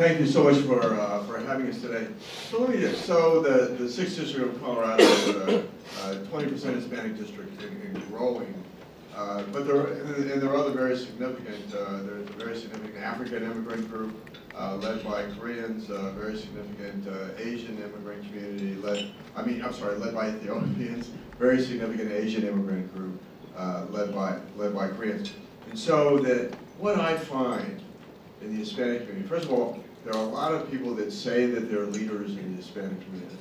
thank 0.00 0.18
you 0.18 0.26
so 0.26 0.44
much 0.44 0.56
for, 0.62 0.82
uh, 0.82 1.22
for 1.24 1.38
having 1.40 1.66
us 1.68 1.78
today. 1.82 2.06
So 2.48 2.62
let 2.62 2.70
me, 2.70 2.92
so 2.94 3.42
the, 3.42 3.74
the 3.74 3.86
sixth 3.88 4.16
district 4.18 4.54
of 4.54 4.60
Colorado 4.62 5.02
is 5.02 5.28
a 6.06 6.24
twenty 6.30 6.50
percent 6.50 6.76
Hispanic 6.76 7.18
district 7.18 7.62
and 7.62 7.82
and 7.82 8.08
growing. 8.08 8.54
Uh, 9.14 9.42
But 9.52 9.66
there, 9.66 9.76
are- 9.76 9.92
and 9.92 10.40
there 10.40 10.48
are 10.50 10.56
other 10.56 10.70
very 10.70 10.96
significant, 10.96 11.74
uh, 11.74 12.02
there's 12.04 12.28
a 12.30 12.32
very 12.44 12.56
significant 12.56 12.96
African 12.96 13.42
immigrant 13.42 13.90
group 13.92 14.14
uh, 14.56 14.76
led 14.76 15.04
by 15.04 15.24
Koreans, 15.38 15.90
a 15.90 16.12
very 16.12 16.38
significant 16.38 17.06
uh, 17.06 17.28
Asian 17.36 17.76
immigrant 17.82 18.24
community 18.28 18.76
led, 18.76 19.10
I 19.36 19.42
mean, 19.42 19.62
I'm 19.62 19.74
sorry, 19.74 19.96
led 19.98 20.14
by 20.14 20.28
Ethiopians, 20.30 21.10
very 21.38 21.60
significant 21.60 22.12
Asian 22.12 22.44
immigrant 22.48 22.94
group 22.96 23.20
uh, 23.56 23.84
led 23.90 24.14
by, 24.14 24.38
led 24.56 24.74
by 24.74 24.88
Koreans. 24.88 25.32
And 25.68 25.78
so 25.78 26.18
that, 26.18 26.54
what 26.78 26.98
I 26.98 27.18
find 27.18 27.82
in 28.40 28.52
the 28.54 28.60
Hispanic 28.64 29.00
community, 29.06 29.28
first 29.28 29.46
of 29.46 29.52
all, 29.52 29.84
there 30.04 30.14
are 30.14 30.22
a 30.22 30.28
lot 30.28 30.52
of 30.52 30.70
people 30.70 30.94
that 30.94 31.12
say 31.12 31.46
that 31.46 31.70
they're 31.70 31.86
leaders 31.86 32.30
in 32.30 32.56
the 32.56 32.62
Hispanic 32.62 33.00
community. 33.04 33.36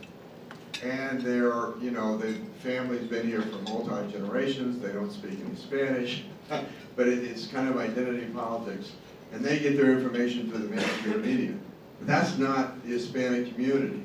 And 0.84 1.22
they're, 1.22 1.78
you 1.80 1.92
know, 1.92 2.18
the 2.18 2.36
family's 2.62 3.08
been 3.08 3.28
here 3.28 3.42
for 3.42 3.58
multi-generations, 3.64 4.82
they 4.82 4.92
don't 4.92 5.12
speak 5.12 5.40
any 5.46 5.56
Spanish, 5.56 6.24
but 6.96 7.08
it, 7.08 7.24
it's 7.24 7.48
kind 7.48 7.68
of 7.70 7.78
identity 7.78 8.26
politics. 8.28 8.94
And 9.32 9.44
they 9.44 9.60
get 9.60 9.78
their 9.78 9.98
information 9.98 10.50
through 10.50 10.60
the 10.60 10.76
mainstream 10.76 11.22
media. 11.22 11.54
But 12.00 12.08
that's 12.08 12.38
not 12.38 12.82
the 12.84 12.90
Hispanic 12.90 13.54
community 13.54 14.04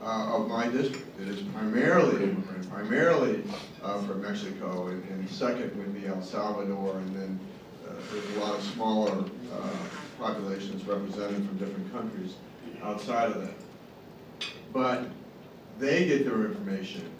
uh, 0.00 0.36
of 0.36 0.48
my 0.48 0.68
district. 0.68 1.20
It 1.20 1.28
is 1.28 1.42
primarily 1.42 2.22
immigrant, 2.22 2.70
primarily 2.70 3.42
uh, 3.82 4.00
from 4.02 4.22
Mexico, 4.22 4.88
and, 4.88 5.02
and 5.10 5.28
second 5.28 5.76
would 5.76 5.94
be 5.94 6.06
El 6.06 6.22
Salvador, 6.22 6.96
and 6.98 7.16
then 7.16 7.40
uh, 7.86 7.92
there's 8.12 8.36
a 8.36 8.40
lot 8.40 8.56
of 8.56 8.62
smaller 8.64 9.24
uh, 9.52 9.68
populations 10.24 10.82
represented 10.84 11.46
from 11.46 11.58
different 11.58 11.92
countries 11.92 12.34
outside 12.82 13.30
of 13.30 13.42
that. 13.42 13.54
But 14.72 15.04
they 15.78 16.06
get 16.06 16.24
their 16.24 16.46
information 16.46 17.10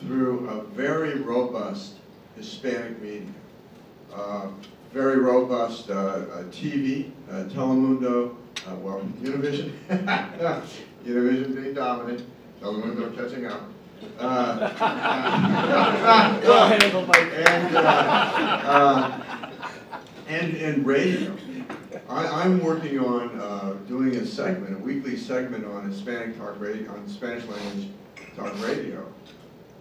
through 0.00 0.48
a 0.50 0.62
very 0.64 1.14
robust 1.20 1.94
Hispanic 2.36 3.00
media. 3.00 3.28
Uh, 4.14 4.48
Very 4.92 5.18
robust 5.18 5.90
uh, 5.90 5.94
uh, 5.94 6.44
TV, 6.44 7.10
uh, 7.30 7.44
Telemundo, 7.52 8.36
uh, 8.66 8.74
well, 8.76 9.00
Univision, 9.22 9.72
Univision 11.04 11.54
being 11.54 11.74
dominant, 11.74 12.22
Telemundo 12.62 13.14
catching 13.16 13.46
up. 13.46 13.62
Uh, 14.18 14.56
Go 16.46 16.52
ahead, 16.64 16.82
And, 17.48 17.76
uh, 17.76 17.80
uh, 17.80 19.50
and, 20.28 20.56
and 20.56 20.86
radio. 20.86 21.36
I, 22.08 22.42
I'm 22.42 22.62
working 22.62 23.00
on, 23.00 23.40
uh, 23.40 23.74
doing 23.88 24.14
a 24.16 24.26
segment, 24.26 24.76
a 24.76 24.78
weekly 24.78 25.16
segment 25.16 25.64
on 25.66 25.90
Hispanic 25.90 26.38
talk 26.38 26.60
radio, 26.60 26.92
on 26.92 27.08
Spanish 27.08 27.44
language 27.46 27.88
talk 28.36 28.52
radio. 28.64 29.04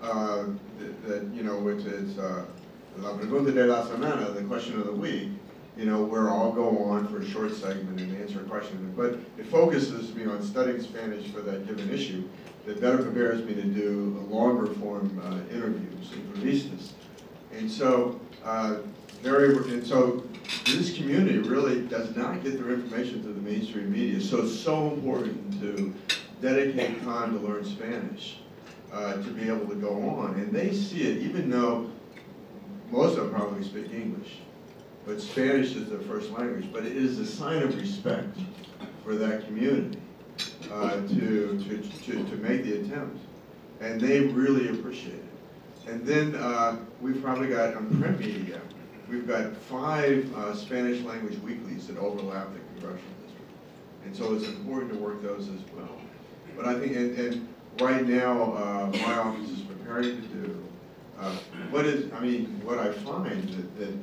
Uh, 0.01 0.45
that, 0.79 1.07
that, 1.07 1.23
you 1.33 1.43
know, 1.43 1.57
which 1.59 1.85
is, 1.85 2.17
uh, 2.17 2.45
La 2.97 3.11
Pregunta 3.11 3.53
de 3.53 3.65
la 3.65 3.85
Semana, 3.85 4.33
the 4.33 4.43
question 4.43 4.79
of 4.79 4.87
the 4.87 4.91
week, 4.93 5.29
you 5.77 5.85
know, 5.85 6.03
where 6.03 6.29
I'll 6.29 6.51
go 6.51 6.83
on 6.85 7.07
for 7.07 7.19
a 7.19 7.25
short 7.27 7.53
segment 7.53 7.99
and 7.99 8.15
answer 8.21 8.39
a 8.39 8.43
question. 8.43 8.93
But 8.95 9.19
it 9.37 9.45
focuses 9.47 10.15
me 10.15 10.25
on 10.25 10.41
studying 10.41 10.81
Spanish 10.81 11.27
for 11.27 11.41
that 11.41 11.67
given 11.67 11.89
issue 11.91 12.27
that 12.65 12.81
better 12.81 12.97
prepares 12.97 13.43
me 13.43 13.53
to 13.53 13.63
do 13.63 14.25
longer 14.29 14.67
form 14.75 15.21
uh, 15.23 15.53
interviews, 15.53 16.09
entrevistas. 16.09 16.91
And 17.51 17.69
so, 17.69 18.19
uh, 18.43 18.77
very, 19.21 19.55
and 19.55 19.85
so 19.85 20.23
this 20.65 20.95
community 20.95 21.39
really 21.39 21.81
does 21.87 22.15
not 22.15 22.43
get 22.43 22.59
their 22.59 22.73
information 22.73 23.23
through 23.23 23.33
the 23.33 23.41
mainstream 23.41 23.91
media. 23.91 24.21
So 24.21 24.41
it's 24.41 24.57
so 24.57 24.91
important 24.91 25.59
to 25.61 25.93
dedicate 26.41 27.03
time 27.03 27.37
to 27.37 27.45
learn 27.45 27.65
Spanish, 27.65 28.39
uh, 28.91 29.13
to 29.13 29.29
be 29.31 29.47
able 29.47 29.67
to 29.67 29.75
go 29.75 30.09
on. 30.09 30.35
And 30.35 30.51
they 30.51 30.73
see 30.73 31.03
it, 31.03 31.23
even 31.23 31.49
though 31.49 31.89
most 32.91 33.17
of 33.17 33.25
them 33.25 33.33
probably 33.33 33.63
speak 33.63 33.91
English, 33.93 34.37
but 35.05 35.21
Spanish 35.21 35.75
is 35.75 35.89
their 35.89 35.99
first 35.99 36.31
language. 36.31 36.67
But 36.71 36.85
it 36.85 36.95
is 36.95 37.19
a 37.19 37.25
sign 37.25 37.61
of 37.61 37.79
respect 37.79 38.37
for 39.03 39.15
that 39.15 39.45
community 39.45 39.99
uh, 40.71 40.95
to, 40.95 41.07
to, 41.07 41.77
to, 42.05 42.23
to 42.23 42.35
make 42.37 42.63
the 42.63 42.81
attempt. 42.81 43.19
And 43.81 43.99
they 43.99 44.21
really 44.21 44.69
appreciate 44.69 45.13
it. 45.13 45.87
And 45.87 46.05
then 46.05 46.35
uh, 46.35 46.77
we've 47.01 47.21
probably 47.21 47.49
got 47.49 47.75
on 47.75 48.01
print 48.01 48.19
media, 48.19 48.59
we've 49.09 49.27
got 49.27 49.55
five 49.55 50.33
uh, 50.35 50.55
Spanish 50.55 51.01
language 51.01 51.37
weeklies 51.39 51.87
that 51.87 51.97
overlap 51.97 52.47
the 52.53 52.59
congressional 52.73 53.13
district. 53.23 53.51
And 54.05 54.15
so 54.15 54.33
it's 54.33 54.47
important 54.47 54.93
to 54.93 54.99
work 54.99 55.21
those 55.21 55.47
as 55.49 55.61
well. 55.75 55.89
But 56.55 56.65
I 56.65 56.79
think, 56.79 56.95
and, 56.95 57.17
and 57.17 57.47
right 57.79 58.05
now, 58.07 58.53
uh, 58.53 58.91
my 58.93 59.17
office 59.17 59.49
is 59.49 59.59
preparing 59.61 60.21
to 60.21 60.27
do, 60.27 60.63
uh, 61.19 61.35
what 61.69 61.85
is, 61.85 62.11
I 62.13 62.19
mean, 62.19 62.61
what 62.63 62.79
I 62.79 62.91
find 62.91 63.43
that, 63.49 63.79
that, 63.79 63.93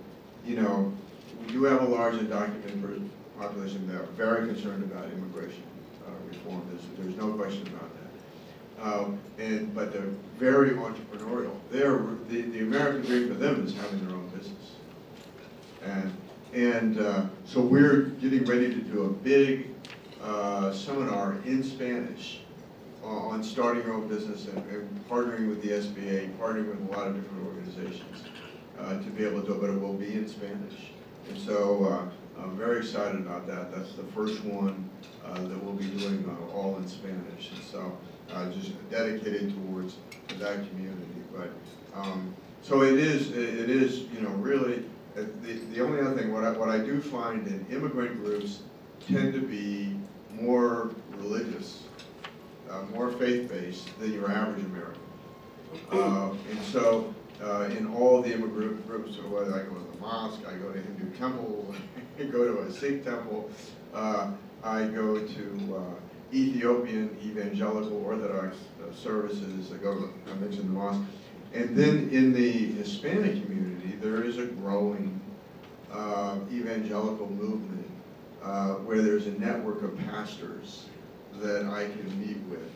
you 0.45 0.57
know, 0.57 0.93
we 1.41 1.53
do 1.53 1.65
have 1.65 1.83
a 1.83 1.87
large 1.87 2.15
undocumented 2.15 3.09
population 3.39 3.87
that 3.89 4.01
are 4.01 4.07
very 4.07 4.47
concerned 4.47 4.85
about 4.85 5.11
immigration 5.11 5.63
uh, 6.07 6.11
reform. 6.29 6.63
There's, 6.71 6.83
there's 6.99 7.17
no 7.17 7.33
question 7.33 7.67
about 7.69 7.91
that. 7.95 8.83
Um, 8.83 9.19
and, 9.39 9.75
but 9.75 9.93
they're 9.93 10.11
very 10.39 10.71
entrepreneurial. 10.71 11.55
They're, 11.71 12.01
the, 12.29 12.43
the 12.43 12.61
American 12.61 13.03
dream 13.03 13.29
for 13.29 13.35
them 13.35 13.65
is 13.65 13.75
having 13.75 14.07
their 14.07 14.17
own 14.17 14.29
business. 14.29 14.72
And, 15.85 16.13
and 16.53 16.99
uh, 16.99 17.27
so 17.45 17.61
we're 17.61 18.03
getting 18.21 18.45
ready 18.45 18.69
to 18.69 18.81
do 18.81 19.05
a 19.05 19.09
big 19.09 19.69
uh, 20.23 20.73
seminar 20.73 21.39
in 21.45 21.63
Spanish 21.63 22.41
uh, 23.03 23.07
on 23.07 23.43
starting 23.43 23.83
your 23.83 23.95
own 23.95 24.09
business 24.09 24.47
and, 24.47 24.59
and 24.71 25.09
partnering 25.09 25.49
with 25.49 25.63
the 25.63 25.71
SBA, 25.71 26.37
partnering 26.37 26.69
with 26.69 26.89
a 26.89 26.97
lot 26.97 27.09
of 27.09 27.21
different 27.21 27.47
organizations 27.47 28.25
uh, 28.79 28.99
to 28.99 29.11
be 29.11 29.25
able 29.25 29.41
to 29.41 29.47
do 29.47 29.55
it, 29.55 29.61
but 29.61 29.71
it 29.71 29.81
will 29.81 29.95
be 29.95 30.13
in 30.15 30.29
Spanish. 30.29 30.91
And 31.29 31.39
so 31.39 31.85
uh, 31.85 32.43
I'm 32.43 32.57
very 32.57 32.79
excited 32.79 33.21
about 33.21 33.47
that. 33.47 33.75
That's 33.75 33.93
the 33.95 34.05
first 34.15 34.45
one 34.45 34.89
that 35.25 35.65
we'll 35.65 35.73
be 35.73 35.87
doing 35.87 36.25
all 36.55 36.77
in 36.77 36.87
Spanish. 36.87 37.51
And 37.55 37.65
so 37.71 37.99
uh, 38.33 38.51
just 38.51 38.73
dedicated 38.91 39.55
towards 39.55 39.97
that 40.39 40.69
community. 40.69 41.07
But 41.35 41.51
um, 41.95 42.35
so 42.63 42.83
it 42.83 42.99
is, 42.99 43.31
it 43.31 43.71
is, 43.71 44.01
you 44.15 44.21
know, 44.21 44.31
really, 44.31 44.85
the, 45.15 45.53
the 45.73 45.81
only 45.81 46.01
other 46.01 46.15
thing, 46.17 46.33
what 46.33 46.45
I, 46.45 46.51
what 46.53 46.69
I 46.69 46.79
do 46.79 47.01
find 47.01 47.47
in 47.47 47.67
immigrant 47.71 48.23
groups 48.23 48.61
tend 49.07 49.33
to 49.35 49.41
be 49.41 49.97
more 50.31 50.91
religious, 51.19 51.83
uh, 52.71 52.83
more 52.95 53.11
faith-based 53.13 53.99
than 54.01 54.13
your 54.13 54.31
average 54.31 54.65
American. 54.65 55.01
Uh, 55.91 56.31
and 56.51 56.63
so, 56.71 57.15
uh, 57.43 57.69
in 57.77 57.87
all 57.95 58.23
the 58.23 58.33
immigrant 58.33 58.87
groups, 58.87 59.19
or 59.19 59.29
whether 59.29 59.55
I 59.55 59.65
go 59.65 59.75
to 59.75 59.93
the 59.93 59.99
mosque, 60.01 60.41
I 60.47 60.55
go 60.55 60.73
to 60.73 60.79
a 60.79 60.83
Hindu 60.83 61.11
temple, 61.17 61.75
I 62.19 62.25
go 62.25 62.45
to 62.45 62.61
a 62.63 62.73
Sikh 62.73 63.05
temple, 63.05 63.51
uh, 63.95 64.31
I 64.63 64.85
go 64.85 65.19
to 65.19 65.77
uh, 65.77 66.35
Ethiopian 66.35 67.17
evangelical 67.25 68.03
Orthodox 68.05 68.57
uh, 68.81 68.95
services, 68.95 69.73
I 69.73 69.77
go 69.77 69.95
to, 69.95 70.11
I 70.31 70.35
mentioned 70.35 70.69
the 70.69 70.73
mosque. 70.73 71.03
And 71.55 71.77
then 71.77 72.09
in 72.11 72.33
the 72.33 72.51
Hispanic 72.51 73.43
community, 73.45 73.97
there 74.01 74.23
is 74.23 74.39
a 74.39 74.47
growing 74.47 75.21
uh, 75.93 76.37
evangelical 76.51 77.31
movement 77.31 77.91
uh, 78.43 78.75
where 78.77 79.03
there's 79.03 79.27
a 79.27 79.33
network 79.33 79.83
of 79.83 79.97
pastors 79.99 80.87
that 81.41 81.67
I 81.67 81.85
can 81.85 82.21
meet 82.21 82.39
with 82.49 82.71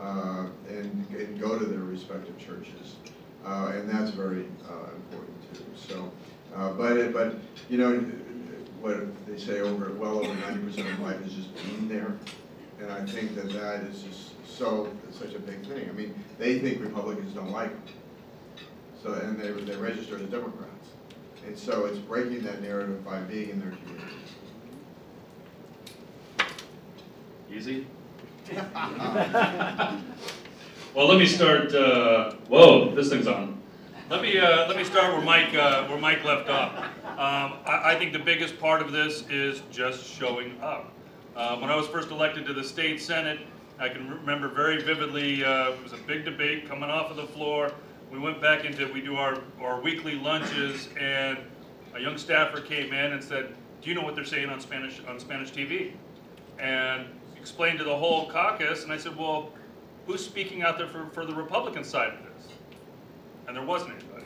uh, 0.00 0.46
and, 0.68 1.06
and 1.10 1.40
go 1.40 1.58
to 1.58 1.64
their 1.64 1.80
respective 1.80 2.38
churches. 2.38 2.96
Uh, 3.44 3.72
and 3.74 3.90
that's 3.90 4.10
very 4.10 4.46
uh, 4.70 4.90
important 4.94 5.54
too. 5.54 5.64
So, 5.74 6.10
uh, 6.54 6.70
but, 6.70 7.12
but, 7.12 7.34
you 7.68 7.78
know, 7.78 7.98
what 8.80 9.26
they 9.26 9.38
say 9.38 9.60
over, 9.60 9.92
well 9.92 10.20
over 10.20 10.34
ninety 10.34 10.64
percent 10.64 10.88
of 10.88 11.00
life 11.00 11.20
is 11.26 11.34
just 11.34 11.54
being 11.66 11.88
there. 11.88 12.16
And 12.80 12.90
I 12.92 13.04
think 13.04 13.34
that 13.34 13.52
that 13.52 13.80
is 13.84 14.02
just 14.02 14.30
so, 14.46 14.88
such 15.10 15.34
a 15.34 15.38
big 15.38 15.66
thing. 15.66 15.88
I 15.88 15.92
mean, 15.92 16.14
they 16.38 16.58
think 16.60 16.80
Republicans 16.80 17.34
don't 17.34 17.50
like 17.50 17.70
them. 17.70 17.94
So, 19.04 19.12
and 19.12 19.38
they, 19.38 19.50
they 19.50 19.76
register 19.76 20.16
as 20.16 20.22
Democrats. 20.22 20.88
And 21.46 21.56
so 21.58 21.84
it's 21.84 21.98
breaking 21.98 22.42
that 22.44 22.62
narrative 22.62 23.04
by 23.04 23.20
being 23.20 23.50
in 23.50 23.60
their 23.60 23.72
communities. 23.84 24.32
Easy? 27.52 27.86
Well, 30.94 31.08
let 31.08 31.18
me 31.18 31.26
start, 31.26 31.74
uh, 31.74 32.34
whoa, 32.46 32.94
this 32.94 33.08
thing's 33.08 33.26
on. 33.26 33.60
Let 34.08 34.22
me, 34.22 34.38
uh, 34.38 34.68
let 34.68 34.76
me 34.76 34.84
start 34.84 35.12
where 35.12 35.24
Mike, 35.24 35.52
uh, 35.52 35.88
where 35.88 35.98
Mike 35.98 36.22
left 36.22 36.48
off. 36.48 36.72
Um, 37.04 37.58
I, 37.66 37.80
I 37.86 37.98
think 37.98 38.12
the 38.12 38.20
biggest 38.20 38.60
part 38.60 38.80
of 38.80 38.92
this 38.92 39.28
is 39.28 39.62
just 39.72 40.06
showing 40.06 40.56
up. 40.62 40.92
Uh, 41.34 41.56
when 41.56 41.68
I 41.68 41.74
was 41.74 41.88
first 41.88 42.12
elected 42.12 42.46
to 42.46 42.52
the 42.52 42.62
state 42.62 43.02
senate, 43.02 43.40
I 43.80 43.88
can 43.88 44.08
remember 44.08 44.46
very 44.46 44.84
vividly, 44.84 45.44
uh, 45.44 45.70
it 45.70 45.82
was 45.82 45.92
a 45.94 45.98
big 46.06 46.24
debate 46.24 46.68
coming 46.68 46.90
off 46.90 47.10
of 47.10 47.16
the 47.16 47.26
floor. 47.26 47.72
We 48.14 48.20
went 48.20 48.40
back 48.40 48.64
into, 48.64 48.90
we 48.92 49.02
do 49.02 49.16
our, 49.16 49.42
our 49.60 49.80
weekly 49.80 50.14
lunches, 50.14 50.88
and 50.98 51.36
a 51.94 52.00
young 52.00 52.16
staffer 52.16 52.60
came 52.60 52.94
in 52.94 53.12
and 53.12 53.22
said, 53.22 53.54
do 53.82 53.90
you 53.90 53.94
know 53.94 54.02
what 54.02 54.14
they're 54.14 54.24
saying 54.24 54.48
on 54.48 54.60
Spanish, 54.60 55.02
on 55.06 55.20
Spanish 55.20 55.50
TV? 55.52 55.92
and 56.58 57.06
explained 57.36 57.78
to 57.78 57.84
the 57.84 57.96
whole 57.96 58.30
caucus, 58.30 58.84
and 58.84 58.92
I 58.92 58.96
said, 58.96 59.16
well, 59.16 59.50
who's 60.06 60.24
speaking 60.24 60.62
out 60.62 60.78
there 60.78 60.86
for, 60.86 61.06
for 61.06 61.26
the 61.26 61.34
Republican 61.34 61.84
side 61.84 62.14
of 62.14 62.20
this? 62.22 62.48
And 63.46 63.56
there 63.56 63.64
wasn't 63.64 63.92
anybody. 63.92 64.24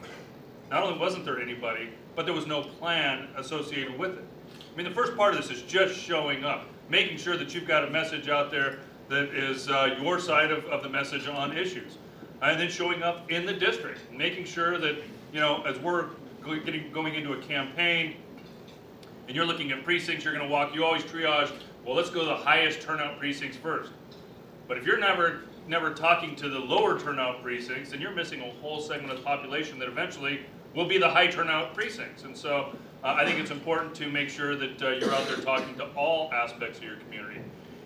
Not 0.70 0.82
only 0.82 0.98
wasn't 0.98 1.24
there 1.24 1.40
anybody, 1.40 1.88
but 2.14 2.26
there 2.26 2.34
was 2.34 2.46
no 2.46 2.62
plan 2.62 3.28
associated 3.36 3.98
with 3.98 4.18
it. 4.18 4.24
I 4.72 4.76
mean, 4.76 4.88
the 4.88 4.94
first 4.94 5.16
part 5.16 5.34
of 5.34 5.40
this 5.40 5.50
is 5.50 5.62
just 5.62 5.98
showing 5.98 6.44
up, 6.44 6.66
making 6.88 7.16
sure 7.16 7.36
that 7.36 7.54
you've 7.54 7.66
got 7.66 7.84
a 7.84 7.90
message 7.90 8.28
out 8.28 8.50
there 8.50 8.78
that 9.08 9.34
is 9.34 9.68
uh, 9.68 9.96
your 10.00 10.20
side 10.20 10.50
of, 10.50 10.64
of 10.66 10.82
the 10.82 10.88
message 10.88 11.26
on 11.26 11.56
issues. 11.56 11.96
And 12.40 12.60
then 12.60 12.70
showing 12.70 13.02
up 13.02 13.30
in 13.30 13.46
the 13.46 13.52
district, 13.52 14.00
making 14.12 14.44
sure 14.44 14.78
that, 14.78 14.96
you 15.32 15.40
know, 15.40 15.62
as 15.62 15.78
we're 15.78 16.06
getting, 16.64 16.92
going 16.92 17.14
into 17.14 17.32
a 17.32 17.38
campaign, 17.42 18.16
and 19.26 19.36
you're 19.36 19.46
looking 19.46 19.72
at 19.72 19.84
precincts, 19.84 20.24
you're 20.24 20.32
gonna 20.32 20.48
walk, 20.48 20.74
you 20.74 20.84
always 20.84 21.02
triage, 21.02 21.52
well, 21.84 21.96
let's 21.96 22.10
go 22.10 22.20
to 22.20 22.26
the 22.26 22.36
highest 22.36 22.80
turnout 22.80 23.18
precincts 23.18 23.56
first. 23.56 23.90
But 24.68 24.78
if 24.78 24.86
you're 24.86 24.98
never, 24.98 25.40
never 25.66 25.92
talking 25.92 26.36
to 26.36 26.48
the 26.48 26.58
lower 26.58 26.98
turnout 26.98 27.42
precincts, 27.42 27.90
then 27.90 28.00
you're 28.00 28.14
missing 28.14 28.40
a 28.40 28.50
whole 28.60 28.80
segment 28.80 29.10
of 29.10 29.18
the 29.18 29.24
population 29.24 29.78
that 29.80 29.88
eventually 29.88 30.40
will 30.74 30.86
be 30.86 30.98
the 30.98 31.08
high 31.08 31.26
turnout 31.26 31.74
precincts. 31.74 32.22
And 32.22 32.36
so, 32.36 32.76
uh, 33.02 33.14
I 33.18 33.24
think 33.24 33.38
it's 33.38 33.50
important 33.50 33.94
to 33.96 34.08
make 34.08 34.28
sure 34.28 34.54
that, 34.56 34.82
uh, 34.82 34.90
you're 34.90 35.14
out 35.14 35.26
there 35.26 35.36
talking 35.36 35.74
to 35.76 35.86
all 35.94 36.32
aspects 36.32 36.78
of 36.78 36.84
your 36.84 36.96
community. 36.96 37.40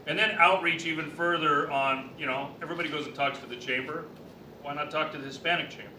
And 0.07 0.19
then 0.19 0.33
outreach 0.33 0.85
even 0.85 1.11
further 1.11 1.71
on, 1.71 2.11
you 2.19 2.27
know, 2.27 2.51
everybody 2.61 2.89
goes 2.89 3.07
and 3.07 3.15
talks 3.15 3.39
to 3.39 3.47
the 3.47 3.57
chamber, 3.57 4.05
why 4.63 4.75
not 4.75 4.91
talk 4.91 5.13
to 5.13 5.19
the 5.19 5.27
Hispanic 5.27 5.71
chamber? 5.71 5.91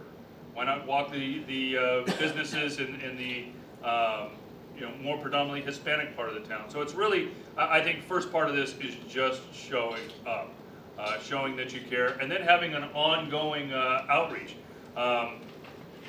Why 0.54 0.65
not 0.65 0.86
walk 0.88 1.12
the, 1.12 1.44
the, 1.44 1.77
uh, 1.77 2.04
businesses 2.19 2.80
in, 2.80 3.00
in 3.01 3.18
the, 3.18 3.88
um, 3.88 4.31
you 4.75 4.81
know, 4.81 4.92
more 5.01 5.18
predominantly 5.18 5.62
Hispanic 5.62 6.15
part 6.15 6.30
of 6.30 6.36
the 6.36 6.48
town. 6.48 6.69
So 6.69 6.81
it's 6.81 6.94
really, 6.94 7.31
I, 7.57 7.80
I 7.80 7.83
think 7.83 8.04
first 8.04 8.31
part 8.31 8.50
of 8.50 8.56
this 8.56 8.75
is 8.80 8.95
just 9.07 9.42
showing 9.54 10.01
up, 10.25 10.51
uh, 10.98 11.19
showing 11.19 11.56
that 11.57 11.74
you 11.74 11.81
care, 11.89 12.18
and 12.19 12.31
then 12.31 12.42
having 12.42 12.74
an 12.74 12.83
ongoing, 12.94 13.71
uh, 13.74 14.06
outreach. 14.10 14.56
Um, 14.95 15.42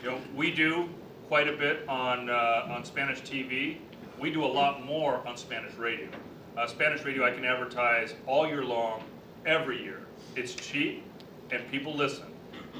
you 0.02 0.10
know, 0.10 0.18
we 0.34 0.50
do 0.50 0.88
quite 1.28 1.48
a 1.48 1.56
bit 1.56 1.88
on, 1.88 2.28
uh, 2.28 2.68
on 2.70 2.84
Spanish 2.84 3.22
TV. 3.22 3.78
We 4.18 4.30
do 4.30 4.44
a 4.44 4.46
lot 4.46 4.84
more 4.84 5.26
on 5.26 5.36
Spanish 5.36 5.74
radio. 5.74 6.08
Uh, 6.56 6.66
Spanish 6.66 7.04
radio 7.04 7.24
I 7.24 7.30
can 7.30 7.44
advertise 7.44 8.14
all 8.26 8.46
year 8.46 8.64
long, 8.64 9.02
every 9.44 9.82
year. 9.82 10.00
It's 10.36 10.54
cheap 10.54 11.02
and 11.50 11.68
people 11.70 11.94
listen. 11.94 12.33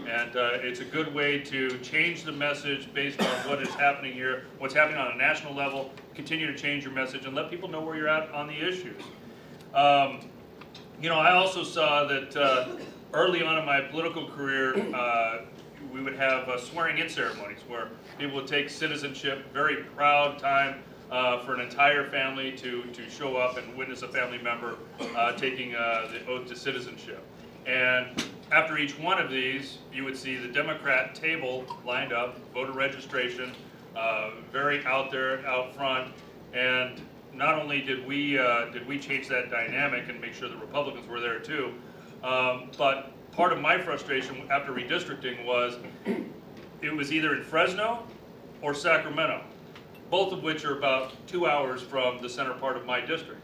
And 0.07 0.37
uh, 0.37 0.51
it's 0.55 0.81
a 0.81 0.85
good 0.85 1.15
way 1.15 1.39
to 1.41 1.79
change 1.79 2.25
the 2.25 2.33
message 2.33 2.93
based 2.93 3.21
on 3.21 3.27
what 3.49 3.63
is 3.63 3.73
happening 3.75 4.13
here, 4.13 4.45
what's 4.59 4.75
happening 4.75 4.99
on 4.99 5.13
a 5.13 5.17
national 5.17 5.55
level, 5.55 5.93
continue 6.15 6.47
to 6.47 6.57
change 6.57 6.85
your 6.85 6.93
message 6.93 7.25
and 7.25 7.35
let 7.35 7.49
people 7.51 7.69
know 7.69 7.81
where 7.81 7.97
you're 7.97 8.09
at 8.09 8.31
on 8.33 8.47
the 8.47 8.55
issues. 8.55 9.01
Um, 9.73 10.21
you 11.01 11.09
know, 11.09 11.19
I 11.19 11.33
also 11.33 11.65
saw 11.65 12.05
that 12.05 12.37
uh, 12.37 12.69
early 13.13 13.43
on 13.43 13.59
in 13.59 13.65
my 13.65 13.81
political 13.81 14.29
career, 14.29 14.77
uh, 14.95 15.43
we 15.93 16.03
would 16.03 16.17
have 16.17 16.49
uh, 16.49 16.61
swearing-in 16.61 17.09
ceremonies 17.09 17.61
where 17.67 17.89
people 18.19 18.37
would 18.37 18.47
take 18.47 18.69
citizenship, 18.69 19.53
very 19.53 19.85
proud 19.97 20.39
time 20.39 20.83
uh, 21.11 21.41
for 21.45 21.55
an 21.55 21.61
entire 21.61 22.11
family 22.11 22.53
to, 22.53 22.83
to 22.93 23.09
show 23.09 23.37
up 23.37 23.57
and 23.57 23.77
witness 23.77 24.03
a 24.03 24.09
family 24.09 24.39
member 24.39 24.77
uh, 25.17 25.33
taking 25.33 25.73
the 25.73 26.21
oath 26.29 26.47
to 26.47 26.57
citizenship. 26.57 27.25
And 27.67 28.25
after 28.55 28.79
each 28.79 28.97
one 29.01 29.21
of 29.21 29.33
these, 29.33 29.79
you 29.93 30.05
would 30.05 30.17
see 30.17 30.37
the 30.37 30.47
Democrat 30.47 31.13
table 31.13 31.65
lined 31.85 32.13
up, 32.13 32.39
voter 32.55 32.71
registration, 32.71 33.53
uh, 33.97 34.31
very 34.53 34.85
out 34.87 35.11
there, 35.11 35.45
out 35.45 35.75
front. 35.75 36.13
And 36.53 37.03
not 37.35 37.61
only 37.61 37.81
did 37.81 38.07
we, 38.07 38.39
uh, 38.39 38.67
did 38.67 38.87
we 38.87 38.97
change 38.97 39.27
that 39.27 39.51
dynamic 39.51 40.09
and 40.09 40.21
make 40.21 40.35
sure 40.35 40.49
the 40.49 40.57
Republicans 40.57 41.09
were 41.09 41.19
there 41.19 41.41
too, 41.41 41.75
um, 42.23 42.71
but 42.79 43.11
part 43.33 43.53
of 43.53 43.61
my 43.61 43.77
frustration 43.77 44.47
after 44.53 44.73
redistricting 44.73 45.45
was 45.45 45.77
it 46.81 46.95
was 46.95 47.13
either 47.13 47.35
in 47.35 47.43
Fresno 47.43 48.07
or 48.63 48.73
Sacramento, 48.73 49.43
both 50.11 50.33
of 50.33 50.45
which 50.45 50.65
are 50.65 50.79
about 50.79 51.13
two 51.27 51.49
hours 51.49 51.83
from 51.83 52.23
the 52.23 52.29
center 52.29 52.55
part 52.55 52.77
of 52.77 52.87
my 52.87 53.01
district. 53.01 53.41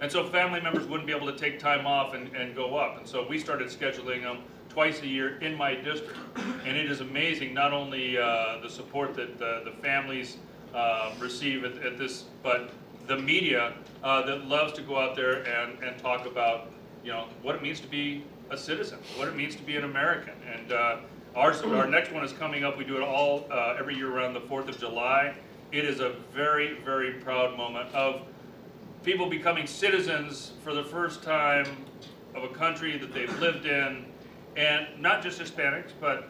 And 0.00 0.10
so 0.10 0.26
family 0.26 0.62
members 0.62 0.86
wouldn't 0.86 1.06
be 1.06 1.12
able 1.12 1.30
to 1.30 1.36
take 1.36 1.58
time 1.58 1.86
off 1.86 2.14
and, 2.14 2.34
and 2.34 2.54
go 2.56 2.76
up. 2.76 2.96
And 2.98 3.06
so 3.06 3.26
we 3.28 3.38
started 3.38 3.68
scheduling 3.68 4.22
them 4.22 4.38
twice 4.74 5.00
a 5.02 5.06
year 5.06 5.38
in 5.38 5.56
my 5.56 5.74
district. 5.74 6.18
And 6.66 6.76
it 6.76 6.90
is 6.90 7.00
amazing, 7.00 7.54
not 7.54 7.72
only 7.72 8.18
uh, 8.18 8.58
the 8.60 8.68
support 8.68 9.14
that 9.14 9.38
the, 9.38 9.62
the 9.64 9.70
families 9.80 10.38
uh, 10.74 11.12
receive 11.20 11.64
at, 11.64 11.80
at 11.84 11.96
this, 11.96 12.24
but 12.42 12.72
the 13.06 13.16
media 13.16 13.74
uh, 14.02 14.26
that 14.26 14.46
loves 14.46 14.72
to 14.72 14.82
go 14.82 14.98
out 14.98 15.14
there 15.14 15.46
and, 15.46 15.80
and 15.82 15.96
talk 15.98 16.26
about, 16.26 16.72
you 17.04 17.12
know, 17.12 17.26
what 17.42 17.54
it 17.54 17.62
means 17.62 17.78
to 17.80 17.86
be 17.86 18.24
a 18.50 18.58
citizen, 18.58 18.98
what 19.16 19.28
it 19.28 19.36
means 19.36 19.54
to 19.54 19.62
be 19.62 19.76
an 19.76 19.84
American. 19.84 20.34
And 20.52 20.72
uh, 20.72 20.96
ours, 21.36 21.62
our 21.62 21.86
next 21.86 22.12
one 22.12 22.24
is 22.24 22.32
coming 22.32 22.64
up. 22.64 22.76
We 22.76 22.84
do 22.84 22.96
it 22.96 23.02
all 23.02 23.46
uh, 23.52 23.76
every 23.78 23.94
year 23.94 24.10
around 24.10 24.34
the 24.34 24.40
4th 24.40 24.68
of 24.68 24.78
July. 24.78 25.36
It 25.70 25.84
is 25.84 26.00
a 26.00 26.16
very, 26.34 26.80
very 26.80 27.12
proud 27.12 27.56
moment 27.56 27.94
of 27.94 28.22
people 29.04 29.30
becoming 29.30 29.68
citizens 29.68 30.52
for 30.64 30.74
the 30.74 30.82
first 30.82 31.22
time 31.22 31.66
of 32.34 32.42
a 32.42 32.48
country 32.48 32.98
that 32.98 33.14
they've 33.14 33.38
lived 33.38 33.66
in, 33.66 34.06
and 34.56 34.86
not 35.00 35.22
just 35.22 35.40
Hispanics, 35.40 35.92
but 36.00 36.28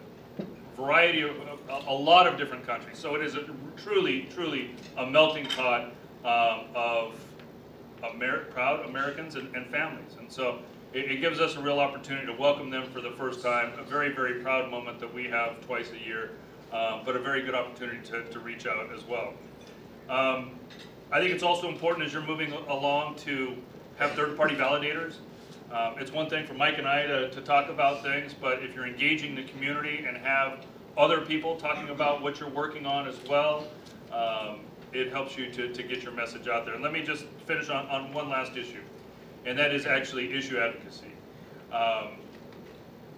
variety 0.76 1.22
of, 1.22 1.36
a, 1.68 1.84
a 1.88 1.92
lot 1.92 2.26
of 2.26 2.36
different 2.36 2.66
countries. 2.66 2.98
So 2.98 3.14
it 3.14 3.22
is 3.22 3.34
a 3.36 3.44
truly, 3.76 4.28
truly 4.34 4.70
a 4.96 5.06
melting 5.06 5.46
pot 5.46 5.92
um, 6.24 6.66
of 6.74 7.14
Amer- 8.02 8.46
proud 8.50 8.84
Americans 8.86 9.36
and, 9.36 9.54
and 9.54 9.66
families. 9.66 10.16
And 10.18 10.30
so 10.30 10.58
it, 10.92 11.10
it 11.12 11.20
gives 11.20 11.40
us 11.40 11.56
a 11.56 11.60
real 11.60 11.78
opportunity 11.78 12.26
to 12.26 12.32
welcome 12.32 12.70
them 12.70 12.90
for 12.90 13.00
the 13.00 13.12
first 13.12 13.42
time, 13.42 13.72
a 13.78 13.84
very, 13.84 14.12
very 14.12 14.42
proud 14.42 14.70
moment 14.70 14.98
that 15.00 15.12
we 15.12 15.24
have 15.24 15.60
twice 15.66 15.90
a 15.92 16.06
year, 16.06 16.30
um, 16.72 17.02
but 17.04 17.14
a 17.14 17.20
very 17.20 17.42
good 17.42 17.54
opportunity 17.54 18.00
to, 18.08 18.24
to 18.24 18.40
reach 18.40 18.66
out 18.66 18.92
as 18.92 19.04
well. 19.04 19.32
Um, 20.08 20.52
I 21.12 21.20
think 21.20 21.32
it's 21.32 21.44
also 21.44 21.68
important 21.68 22.04
as 22.04 22.12
you're 22.12 22.26
moving 22.26 22.52
along 22.68 23.16
to 23.16 23.54
have 23.98 24.12
third-party 24.12 24.56
validators. 24.56 25.16
Um, 25.72 25.94
It's 25.98 26.12
one 26.12 26.28
thing 26.28 26.46
for 26.46 26.54
Mike 26.54 26.78
and 26.78 26.86
I 26.86 27.06
to, 27.06 27.30
to 27.30 27.40
talk 27.40 27.68
about 27.68 28.02
things, 28.02 28.34
but 28.34 28.62
if 28.62 28.74
you're 28.74 28.86
engaging 28.86 29.34
the 29.34 29.44
community 29.44 30.04
and 30.06 30.16
have 30.16 30.64
other 30.96 31.20
people 31.20 31.56
talking 31.56 31.88
about 31.88 32.22
what 32.22 32.38
you're 32.38 32.50
working 32.50 32.86
on 32.86 33.08
as 33.08 33.16
well, 33.28 33.66
um, 34.12 34.60
it 34.92 35.10
helps 35.10 35.36
you 35.36 35.50
to, 35.50 35.72
to 35.72 35.82
get 35.82 36.02
your 36.02 36.12
message 36.12 36.46
out 36.46 36.64
there. 36.64 36.74
And 36.74 36.82
let 36.82 36.92
me 36.92 37.02
just 37.02 37.24
finish 37.46 37.68
on, 37.68 37.86
on 37.88 38.12
one 38.12 38.28
last 38.28 38.56
issue, 38.56 38.82
and 39.44 39.58
that 39.58 39.74
is 39.74 39.86
actually 39.86 40.32
issue 40.32 40.58
advocacy. 40.58 41.12
Um, 41.72 42.18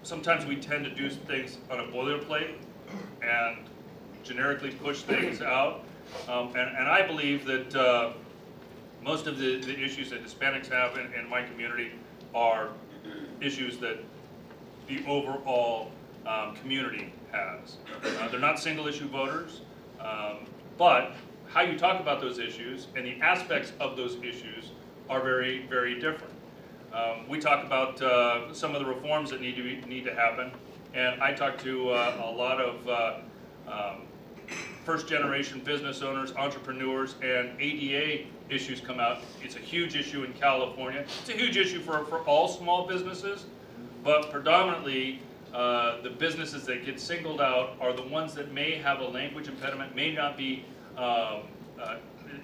Sometimes 0.03 0.47
we 0.47 0.55
tend 0.55 0.85
to 0.85 0.91
do 0.95 1.11
things 1.11 1.59
on 1.69 1.81
a 1.81 1.83
boilerplate 1.83 2.55
and 3.23 3.57
generically 4.23 4.71
push 4.71 5.03
things 5.03 5.43
out. 5.43 5.85
Um, 6.29 6.47
and, 6.55 6.77
and 6.77 6.87
I 6.87 7.05
believe 7.05 7.45
that, 7.45 7.75
uh, 7.75 8.13
most 9.03 9.27
of 9.27 9.39
the, 9.39 9.61
the 9.61 9.79
issues 9.79 10.11
that 10.11 10.25
Hispanics 10.25 10.69
have 10.69 10.97
in, 10.97 11.13
in 11.15 11.29
my 11.29 11.43
community 11.43 11.93
are 12.37 12.69
issues 13.41 13.79
that 13.79 13.99
the 14.87 15.05
overall, 15.07 15.91
um, 16.27 16.55
community 16.57 17.13
has. 17.33 17.79
Uh, 18.05 18.29
they're 18.29 18.41
not 18.41 18.59
single 18.59 18.87
issue 18.87 19.09
voters, 19.09 19.63
um, 20.01 20.39
but 20.77 21.13
how 21.49 21.63
you 21.63 21.79
talk 21.79 22.01
about 22.01 22.21
those 22.21 22.39
issues 22.39 22.89
and 22.97 23.07
the 23.07 23.21
aspects 23.21 23.73
of 23.81 23.97
those 23.97 24.17
issues 24.17 24.73
are 25.09 25.21
very, 25.21 25.67
very 25.67 25.95
different. 26.01 26.33
Um, 26.93 27.29
we 27.29 27.39
talk 27.39 27.65
about 27.65 28.01
uh, 28.03 28.53
some 28.53 28.75
of 28.75 28.81
the 28.81 28.87
reforms 28.87 29.31
that 29.31 29.41
need 29.41 29.57
to 29.57 29.63
be, 29.63 29.87
need 29.87 30.05
to 30.05 30.15
happen, 30.15 30.51
and 30.95 31.21
I 31.23 31.33
talk 31.33 31.59
to 31.59 31.91
uh, 31.91 32.23
a 32.25 32.31
lot 32.31 32.61
of 32.61 32.89
uh, 32.89 33.15
um, 33.71 34.03
first 34.85 35.07
generation 35.09 35.61
business 35.61 36.03
owners, 36.03 36.33
entrepreneurs, 36.37 37.17
and 37.23 37.51
ADA 37.61 38.27
issues 38.51 38.81
come 38.81 39.01
out. 39.01 39.19
It's 39.43 39.57
a 39.57 39.61
huge 39.61 39.97
issue 39.97 40.25
in 40.25 40.33
California. 40.35 41.05
It's 41.21 41.29
a 41.29 41.33
huge 41.33 41.57
issue 41.57 41.81
for, 41.81 42.05
for 42.07 42.21
all 42.21 42.49
small 42.49 42.87
businesses, 42.87 43.47
but 44.05 44.31
predominantly 44.31 45.21
uh, 45.53 46.03
the 46.03 46.11
businesses 46.11 46.65
that 46.67 46.85
get 46.85 47.01
singled 47.01 47.41
out 47.41 47.77
are 47.81 47.93
the 47.93 48.03
ones 48.03 48.35
that 48.35 48.53
may 48.53 48.77
have 48.77 49.01
a 49.01 49.09
language 49.09 49.49
impediment, 49.49 49.95
may 49.95 50.13
not 50.13 50.37
be 50.37 50.65
um, 50.97 51.43
uh, 51.81 51.97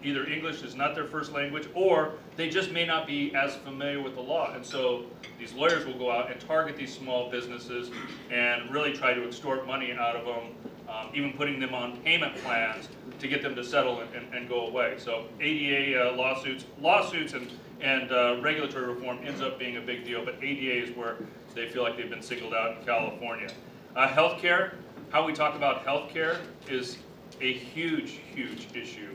either 0.02 0.26
English 0.26 0.62
is 0.62 0.74
not 0.74 0.94
their 0.94 1.06
first 1.06 1.32
language, 1.32 1.68
or 1.74 2.14
they 2.36 2.48
just 2.48 2.70
may 2.70 2.86
not 2.86 3.06
be 3.06 3.34
as 3.34 3.54
familiar 3.56 4.00
with 4.02 4.14
the 4.14 4.20
law. 4.20 4.52
And 4.54 4.64
so 4.64 5.04
these 5.38 5.52
lawyers 5.52 5.84
will 5.84 5.98
go 5.98 6.10
out 6.10 6.30
and 6.30 6.40
target 6.40 6.76
these 6.76 6.92
small 6.92 7.30
businesses 7.30 7.90
and 8.30 8.70
really 8.70 8.92
try 8.92 9.14
to 9.14 9.26
extort 9.26 9.66
money 9.66 9.92
out 9.92 10.16
of 10.16 10.24
them, 10.24 10.54
um, 10.88 11.10
even 11.14 11.32
putting 11.32 11.60
them 11.60 11.74
on 11.74 11.96
payment 11.98 12.34
plans 12.36 12.88
to 13.22 13.28
get 13.28 13.40
them 13.40 13.54
to 13.54 13.64
settle 13.64 14.00
and, 14.00 14.14
and, 14.14 14.34
and 14.34 14.48
go 14.48 14.66
away. 14.66 14.94
So 14.98 15.26
ADA 15.40 16.10
uh, 16.10 16.16
lawsuits, 16.16 16.66
lawsuits 16.80 17.32
and, 17.32 17.50
and 17.80 18.10
uh, 18.10 18.38
regulatory 18.42 18.92
reform 18.92 19.20
ends 19.24 19.40
up 19.40 19.58
being 19.58 19.76
a 19.76 19.80
big 19.80 20.04
deal, 20.04 20.24
but 20.24 20.34
ADA 20.42 20.90
is 20.90 20.96
where 20.96 21.16
they 21.54 21.68
feel 21.68 21.82
like 21.82 21.96
they've 21.96 22.10
been 22.10 22.22
singled 22.22 22.52
out 22.52 22.78
in 22.78 22.84
California. 22.84 23.48
Uh, 23.94 24.08
healthcare, 24.08 24.74
how 25.10 25.24
we 25.24 25.32
talk 25.32 25.54
about 25.54 25.86
healthcare 25.86 26.38
is 26.68 26.98
a 27.40 27.52
huge, 27.52 28.20
huge 28.34 28.68
issue. 28.74 29.14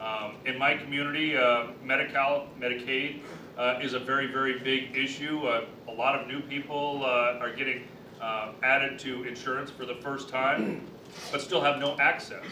Um, 0.00 0.34
in 0.44 0.58
my 0.58 0.74
community, 0.74 1.36
uh, 1.36 1.68
Medi-Cal, 1.82 2.48
Medicaid 2.58 3.20
uh, 3.56 3.78
is 3.80 3.94
a 3.94 4.00
very, 4.00 4.26
very 4.26 4.58
big 4.58 4.96
issue. 4.96 5.46
Uh, 5.46 5.66
A 5.88 5.92
lot 5.92 6.20
of 6.20 6.26
new 6.26 6.40
people 6.40 7.02
uh, 7.04 7.38
are 7.40 7.52
getting 7.54 7.84
uh, 8.20 8.52
added 8.64 8.98
to 8.98 9.24
insurance 9.24 9.70
for 9.70 9.86
the 9.86 9.94
first 9.94 10.28
time, 10.28 10.84
but 11.30 11.40
still 11.40 11.60
have 11.60 11.78
no 11.78 11.96
access. 12.00 12.44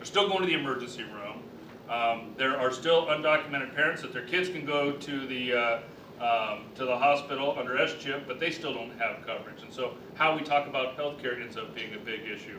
They're 0.00 0.06
still 0.06 0.28
going 0.28 0.40
to 0.40 0.46
the 0.46 0.54
emergency 0.54 1.02
room. 1.02 1.42
Um, 1.90 2.34
There 2.38 2.58
are 2.58 2.72
still 2.72 3.04
undocumented 3.04 3.74
parents 3.74 4.00
that 4.00 4.14
their 4.14 4.24
kids 4.24 4.48
can 4.48 4.64
go 4.64 4.92
to 4.92 5.26
the, 5.26 5.52
uh, 5.52 5.80
um, 6.24 6.64
to 6.76 6.86
the 6.86 6.96
hospital 6.96 7.54
under 7.58 7.76
S-chip, 7.76 8.26
but 8.26 8.40
they 8.40 8.50
still 8.50 8.72
don't 8.72 8.98
have 8.98 9.26
coverage. 9.26 9.62
And 9.62 9.70
so 9.70 9.92
how 10.14 10.34
we 10.34 10.42
talk 10.42 10.66
about 10.66 10.96
healthcare 10.96 11.38
ends 11.38 11.58
up 11.58 11.74
being 11.74 11.92
a 11.92 11.98
big 11.98 12.22
issue, 12.22 12.58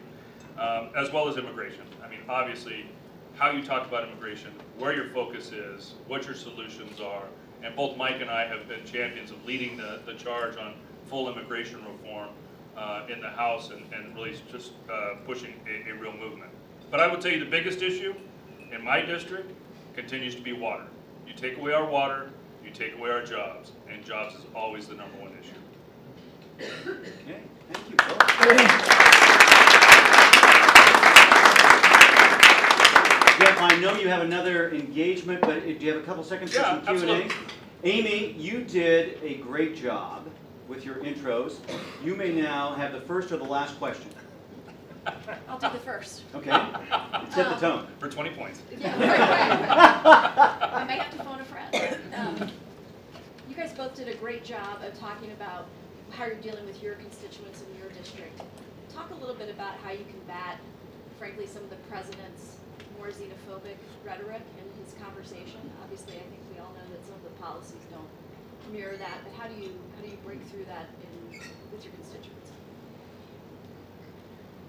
um, 0.59 0.89
as 0.95 1.11
well 1.11 1.27
as 1.27 1.37
immigration. 1.37 1.81
I 2.05 2.09
mean, 2.09 2.19
obviously, 2.29 2.85
how 3.33 3.49
you 3.49 3.63
talk 3.63 3.87
about 3.87 4.07
immigration, 4.07 4.51
where 4.77 4.93
your 4.93 5.09
focus 5.09 5.51
is, 5.51 5.95
what 6.05 6.27
your 6.27 6.35
solutions 6.35 7.01
are. 7.01 7.23
And 7.63 7.75
both 7.75 7.97
Mike 7.97 8.21
and 8.21 8.29
I 8.29 8.45
have 8.45 8.67
been 8.67 8.85
champions 8.85 9.31
of 9.31 9.43
leading 9.45 9.77
the, 9.77 10.01
the 10.05 10.13
charge 10.13 10.57
on 10.57 10.75
full 11.07 11.27
immigration 11.27 11.83
reform 11.91 12.29
uh, 12.77 13.07
in 13.11 13.19
the 13.19 13.29
House 13.29 13.71
and, 13.71 13.81
and 13.95 14.13
really 14.15 14.35
just 14.51 14.73
uh, 14.93 15.15
pushing 15.25 15.55
a, 15.67 15.89
a 15.89 15.95
real 15.95 16.13
movement. 16.13 16.51
But 16.91 16.99
I 16.99 17.07
would 17.07 17.21
tell 17.21 17.31
you 17.31 17.39
the 17.39 17.49
biggest 17.49 17.81
issue 17.81 18.13
in 18.71 18.83
my 18.83 19.01
district 19.01 19.49
continues 19.95 20.35
to 20.35 20.41
be 20.41 20.51
water. 20.51 20.83
You 21.25 21.33
take 21.33 21.57
away 21.57 21.71
our 21.71 21.85
water, 21.85 22.29
you 22.65 22.71
take 22.71 22.95
away 22.97 23.09
our 23.09 23.23
jobs, 23.23 23.71
and 23.89 24.03
jobs 24.05 24.35
is 24.35 24.41
always 24.53 24.87
the 24.87 24.95
number 24.95 25.17
one 25.17 25.31
issue. 25.41 26.69
Okay, 26.89 27.39
thank 27.71 27.89
you. 27.89 27.95
Jeff, 33.39 33.59
I 33.59 33.75
know 33.81 33.95
you 33.97 34.07
have 34.09 34.21
another 34.21 34.71
engagement, 34.71 35.41
but 35.41 35.63
do 35.63 35.71
you 35.73 35.93
have 35.93 36.01
a 36.01 36.05
couple 36.05 36.23
seconds 36.23 36.51
for 36.51 36.59
Yeah, 36.59 36.83
some 36.83 36.97
Q 36.97 37.01
and 37.01 37.09
A? 37.09 37.23
absolutely. 37.23 37.35
Amy, 37.83 38.33
you 38.33 38.63
did 38.63 39.17
a 39.23 39.35
great 39.37 39.75
job 39.75 40.27
with 40.67 40.85
your 40.85 40.95
intros. 40.97 41.55
You 42.03 42.15
may 42.15 42.31
now 42.31 42.73
have 42.75 42.91
the 42.91 43.01
first 43.01 43.31
or 43.31 43.37
the 43.37 43.43
last 43.43 43.79
question, 43.79 44.11
I'll 45.47 45.57
do 45.59 45.69
the 45.69 45.79
first. 45.79 46.23
okay? 46.35 46.49
Set 47.31 47.49
the 47.49 47.55
tone. 47.59 47.87
For 47.99 48.09
20 48.09 48.29
points. 48.31 48.61
Yeah, 48.79 48.93
right, 48.99 49.19
right. 49.19 50.73
I 50.73 50.83
may 50.87 50.97
have 50.97 51.11
to 51.11 51.23
phone 51.23 51.39
a 51.39 51.45
friend. 51.45 51.97
Um, 52.15 52.49
You 53.49 53.55
guys 53.55 53.73
both 53.73 53.95
did 53.95 54.07
a 54.07 54.15
great 54.15 54.43
job 54.43 54.81
of 54.85 54.97
talking 54.99 55.31
about 55.31 55.65
how 56.11 56.25
you're 56.25 56.35
dealing 56.35 56.65
with 56.65 56.81
your 56.81 56.95
constituents 56.95 57.63
in 57.63 57.79
your 57.79 57.89
district. 57.91 58.41
Talk 58.93 59.11
a 59.11 59.15
little 59.15 59.35
bit 59.35 59.49
about 59.49 59.75
how 59.83 59.91
you 59.91 60.05
combat, 60.09 60.59
frankly, 61.17 61.47
some 61.47 61.63
of 61.63 61.69
the 61.69 61.81
president's 61.89 62.57
more 62.97 63.07
xenophobic 63.07 63.77
rhetoric 64.05 64.41
in 64.59 64.65
his 64.83 64.93
conversation. 65.01 65.59
Obviously, 65.83 66.15
I 66.15 66.25
think 66.29 66.41
we 66.53 66.59
all 66.59 66.71
know 66.73 66.85
that 66.91 67.03
some 67.05 67.15
of 67.15 67.23
the 67.23 67.35
policies 67.41 67.81
don't 67.89 68.07
mirror 68.71 68.95
that, 68.97 69.19
but 69.23 69.33
how 69.39 69.47
do 69.47 69.55
you, 69.55 69.73
how 69.95 70.01
do 70.03 70.09
you 70.09 70.17
break 70.25 70.41
through 70.47 70.65
that 70.65 70.87
in, 71.01 71.39
with 71.71 71.83
your 71.83 71.93
constituents? 71.93 72.40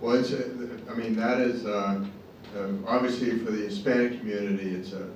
Well, 0.02 0.16
it's, 0.16 0.32
uh, 0.32 0.48
I 0.90 0.94
mean, 0.94 1.14
that 1.14 1.38
is, 1.40 1.64
uh, 1.64 2.04
uh, 2.56 2.68
obviously 2.88 3.38
for 3.38 3.52
the 3.52 3.64
Hispanic 3.66 4.18
community, 4.18 4.74
it's 4.74 4.92
a, 4.92 5.08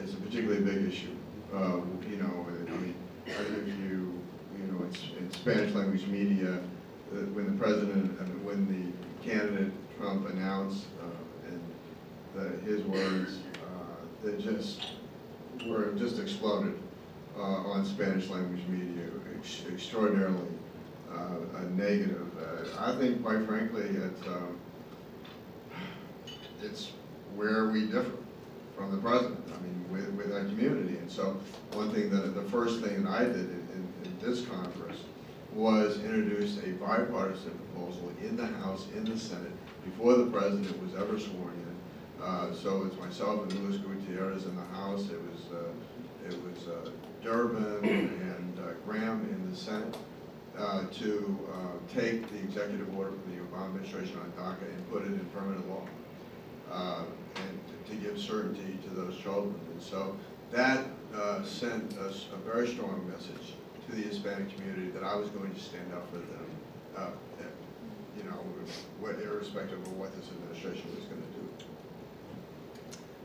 it's 0.00 0.12
a 0.12 0.16
particularly 0.18 0.62
big 0.62 0.86
issue. 0.88 1.10
Uh, 1.52 1.80
You 2.08 2.18
know, 2.18 2.46
I 2.48 2.70
mean, 2.76 2.94
I 3.26 3.30
think 3.32 3.66
you, 3.66 4.22
you 4.56 4.64
know, 4.72 4.84
it's, 4.88 5.02
in 5.18 5.28
Spanish 5.32 5.74
language 5.74 6.06
media, 6.06 6.54
uh, 6.54 7.16
when 7.34 7.46
the 7.46 7.58
president, 7.64 8.16
I 8.20 8.24
mean, 8.26 8.44
when 8.44 8.60
the 8.68 9.28
candidate 9.28 9.72
Trump 9.98 10.30
announced, 10.30 10.84
uh, 11.02 11.48
and 11.48 11.60
the, 12.36 12.70
his 12.70 12.82
words, 12.84 13.38
uh, 13.64 14.04
they 14.22 14.40
just, 14.40 14.82
were, 15.66 15.92
just 15.96 16.20
exploded 16.20 16.78
uh, 17.36 17.42
on 17.42 17.84
Spanish 17.84 18.28
language 18.28 18.62
media 18.68 19.02
ex- 19.36 19.64
extraordinarily 19.68 20.46
uh, 21.12 21.58
a 21.58 21.64
negative. 21.70 22.26
Uh, 22.38 22.80
I 22.80 22.96
think, 22.96 23.22
quite 23.22 23.46
frankly, 23.46 23.82
it's, 23.82 24.26
um, 24.26 24.58
it's 26.62 26.92
where 27.34 27.68
we 27.70 27.86
differ 27.86 28.12
from 28.76 28.90
the 28.90 28.98
president, 28.98 29.40
I 29.48 29.60
mean, 29.62 29.84
with, 29.90 30.08
with 30.10 30.32
our 30.32 30.44
community. 30.44 30.98
And 30.98 31.10
so, 31.10 31.40
one 31.72 31.92
thing 31.92 32.10
that, 32.10 32.34
the 32.34 32.48
first 32.50 32.80
thing 32.82 33.04
that 33.04 33.10
I 33.10 33.24
did 33.24 33.36
in, 33.36 33.68
in 33.74 33.88
in 34.04 34.18
this 34.20 34.46
Congress 34.46 34.98
was 35.52 35.98
introduce 36.00 36.58
a 36.58 36.72
bipartisan 36.72 37.58
proposal 37.72 38.12
in 38.22 38.36
the 38.36 38.46
House, 38.46 38.86
in 38.94 39.04
the 39.04 39.18
Senate, 39.18 39.52
before 39.84 40.14
the 40.16 40.26
president 40.26 40.80
was 40.82 40.94
ever 40.94 41.18
sworn 41.18 41.54
in. 41.54 42.22
Uh, 42.22 42.52
so 42.52 42.84
it's 42.84 42.98
myself 42.98 43.42
and 43.42 43.52
Luis 43.60 43.78
Gutierrez 43.78 44.44
in 44.44 44.56
the 44.56 44.76
House, 44.76 45.08
it 45.10 45.20
was, 45.22 45.52
uh, 45.52 46.28
it 46.28 46.36
was 46.42 46.68
uh, 46.68 46.90
Durbin 47.22 47.84
and 47.84 48.58
uh, 48.58 48.72
Graham 48.84 49.26
in 49.30 49.50
the 49.50 49.56
Senate 49.56 49.96
uh, 50.58 50.84
to 50.86 51.38
uh, 51.52 51.94
take 51.94 52.28
the 52.30 52.38
executive 52.38 52.96
order 52.98 53.12
from 53.12 53.36
the 53.36 53.42
Obama 53.42 53.66
administration 53.66 54.18
on 54.18 54.32
DACA 54.32 54.68
and 54.74 54.90
put 54.90 55.02
it 55.02 55.08
in 55.08 55.24
permanent 55.32 55.68
law, 55.68 55.86
uh, 56.72 57.04
and 57.36 57.60
to 57.88 57.94
give 57.96 58.18
certainty 58.18 58.78
to 58.82 58.90
those 58.90 59.16
children. 59.18 59.54
And 59.72 59.82
so 59.82 60.16
that 60.50 60.86
uh, 61.14 61.44
sent 61.44 61.96
us 61.98 62.26
a 62.32 62.36
very 62.50 62.68
strong 62.68 63.08
message 63.08 63.54
to 63.88 63.94
the 63.94 64.02
Hispanic 64.02 64.54
community 64.56 64.90
that 64.90 65.04
I 65.04 65.14
was 65.14 65.30
going 65.30 65.54
to 65.54 65.60
stand 65.60 65.92
up 65.94 66.10
for 66.10 66.18
them, 66.18 66.46
uh, 66.96 67.10
you 68.16 68.24
know, 68.24 68.40
irrespective 69.22 69.80
of 69.80 69.92
what 69.96 70.14
this 70.16 70.28
administration 70.30 70.84
was 70.94 71.04
going 71.04 71.22
to 71.22 71.27
do. 71.27 71.27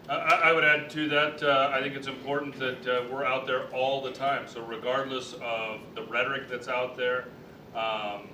I, 0.09 0.15
I 0.45 0.53
would 0.53 0.63
add 0.63 0.89
to 0.91 1.07
that, 1.09 1.41
uh, 1.41 1.71
I 1.73 1.81
think 1.81 1.95
it's 1.95 2.07
important 2.07 2.59
that 2.59 2.87
uh, 2.87 3.03
we're 3.09 3.23
out 3.25 3.47
there 3.47 3.67
all 3.67 4.01
the 4.01 4.11
time. 4.11 4.47
So 4.47 4.61
regardless 4.61 5.33
of 5.41 5.79
the 5.95 6.03
rhetoric 6.03 6.49
that's 6.49 6.67
out 6.67 6.97
there, 6.97 7.27
um, 7.73 8.27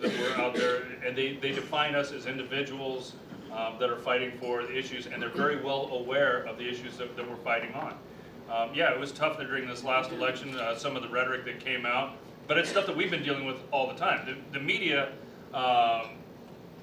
that 0.00 0.12
we're 0.18 0.44
out 0.44 0.54
there, 0.54 0.82
and 1.04 1.16
they, 1.16 1.36
they 1.36 1.52
define 1.52 1.94
us 1.94 2.12
as 2.12 2.26
individuals 2.26 3.14
um, 3.52 3.76
that 3.78 3.90
are 3.90 3.98
fighting 3.98 4.32
for 4.38 4.62
the 4.62 4.76
issues, 4.76 5.06
and 5.06 5.22
they're 5.22 5.28
very 5.28 5.60
well 5.60 5.88
aware 5.92 6.42
of 6.42 6.58
the 6.58 6.68
issues 6.68 6.96
that, 6.98 7.16
that 7.16 7.28
we're 7.28 7.36
fighting 7.36 7.72
on. 7.74 7.94
Um, 8.50 8.74
Yeah, 8.74 8.92
it 8.92 8.98
was 8.98 9.12
tough 9.12 9.38
during 9.38 9.66
this 9.66 9.84
last 9.84 10.10
election, 10.10 10.56
uh, 10.56 10.76
some 10.76 10.96
of 10.96 11.02
the 11.02 11.08
rhetoric 11.08 11.44
that 11.44 11.60
came 11.60 11.86
out, 11.86 12.16
but 12.46 12.58
it's 12.58 12.70
stuff 12.70 12.86
that 12.86 12.96
we've 12.96 13.10
been 13.10 13.22
dealing 13.22 13.44
with 13.44 13.58
all 13.70 13.86
the 13.86 13.94
time. 13.94 14.26
The, 14.26 14.58
the 14.58 14.64
media, 14.64 15.12
um, 15.54 16.17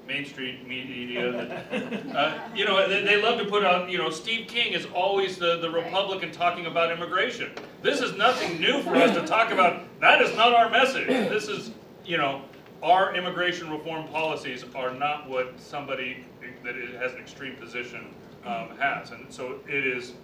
Main 0.06 0.24
Street 0.24 0.66
media, 0.66 1.32
that, 1.32 2.16
uh, 2.16 2.38
you 2.54 2.64
know, 2.64 2.88
they, 2.88 3.02
they 3.02 3.20
love 3.20 3.38
to 3.40 3.44
put 3.46 3.64
out, 3.64 3.90
you 3.90 3.98
know, 3.98 4.10
Steve 4.10 4.46
King 4.46 4.72
is 4.72 4.86
always 4.94 5.36
the, 5.36 5.58
the 5.58 5.70
Republican 5.70 6.30
talking 6.30 6.66
about 6.66 6.92
immigration. 6.92 7.50
This 7.82 8.00
is 8.00 8.16
nothing 8.16 8.60
new 8.60 8.82
for 8.82 8.94
us 8.96 9.16
to 9.16 9.26
talk 9.26 9.50
about. 9.50 9.82
That 10.00 10.22
is 10.22 10.34
not 10.36 10.54
our 10.54 10.70
message. 10.70 11.08
This 11.08 11.48
is, 11.48 11.72
you 12.04 12.18
know, 12.18 12.42
our 12.82 13.16
immigration 13.16 13.68
reform 13.70 14.06
policies 14.08 14.64
are 14.74 14.94
not 14.94 15.28
what 15.28 15.58
somebody 15.58 16.24
that 16.64 16.76
has 17.00 17.12
an 17.12 17.18
extreme 17.18 17.56
position 17.56 18.14
um, 18.44 18.76
has. 18.78 19.10
And 19.10 19.26
so 19.32 19.60
it 19.68 19.86
is 19.86 20.14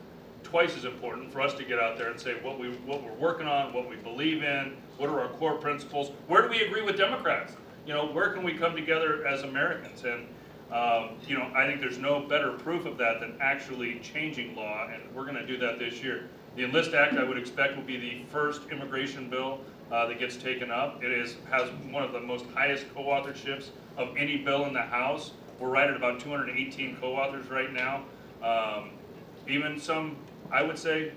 twice 0.44 0.76
as 0.76 0.84
important 0.84 1.32
for 1.32 1.40
us 1.40 1.54
to 1.54 1.64
get 1.64 1.78
out 1.78 1.96
there 1.96 2.10
and 2.10 2.20
say 2.20 2.34
what 2.42 2.58
we, 2.58 2.70
what 2.84 3.02
we're 3.02 3.12
working 3.14 3.46
on, 3.46 3.72
what 3.72 3.88
we 3.88 3.96
believe 3.96 4.42
in, 4.42 4.76
what 4.98 5.08
are 5.08 5.20
our 5.20 5.28
core 5.28 5.56
principles, 5.56 6.12
where 6.28 6.42
do 6.42 6.48
we 6.48 6.60
agree 6.62 6.82
with 6.82 6.96
Democrats? 6.96 7.54
You 7.84 7.94
know, 7.94 8.06
where 8.06 8.30
can 8.30 8.44
we 8.44 8.54
come 8.54 8.76
together 8.76 9.26
as 9.26 9.42
Americans? 9.42 10.04
And, 10.04 10.26
um, 10.70 11.16
you 11.26 11.36
know, 11.36 11.50
I 11.54 11.66
think 11.66 11.80
there's 11.80 11.98
no 11.98 12.20
better 12.20 12.52
proof 12.52 12.86
of 12.86 12.96
that 12.98 13.20
than 13.20 13.36
actually 13.40 13.98
changing 14.00 14.54
law, 14.54 14.88
and 14.92 15.02
we're 15.14 15.26
gonna 15.26 15.46
do 15.46 15.58
that 15.58 15.78
this 15.78 16.02
year. 16.02 16.28
The 16.54 16.64
Enlist 16.64 16.94
Act, 16.94 17.14
I 17.14 17.24
would 17.24 17.38
expect, 17.38 17.76
will 17.76 17.82
be 17.82 17.96
the 17.96 18.22
first 18.30 18.62
immigration 18.70 19.28
bill 19.28 19.60
uh, 19.90 20.06
that 20.06 20.18
gets 20.18 20.36
taken 20.36 20.70
up. 20.70 21.02
It 21.02 21.10
is, 21.10 21.36
has 21.50 21.68
one 21.90 22.04
of 22.04 22.12
the 22.12 22.20
most 22.20 22.46
highest 22.54 22.86
co-authorships 22.94 23.70
of 23.96 24.16
any 24.16 24.38
bill 24.38 24.66
in 24.66 24.72
the 24.72 24.82
House. 24.82 25.32
We're 25.58 25.68
right 25.68 25.88
at 25.88 25.96
about 25.96 26.20
218 26.20 26.96
co-authors 26.96 27.48
right 27.48 27.72
now. 27.72 28.04
Um, 28.42 28.90
Even 29.48 29.78
some, 29.78 30.16
I 30.52 30.62
would 30.62 30.78
say, 30.78 31.12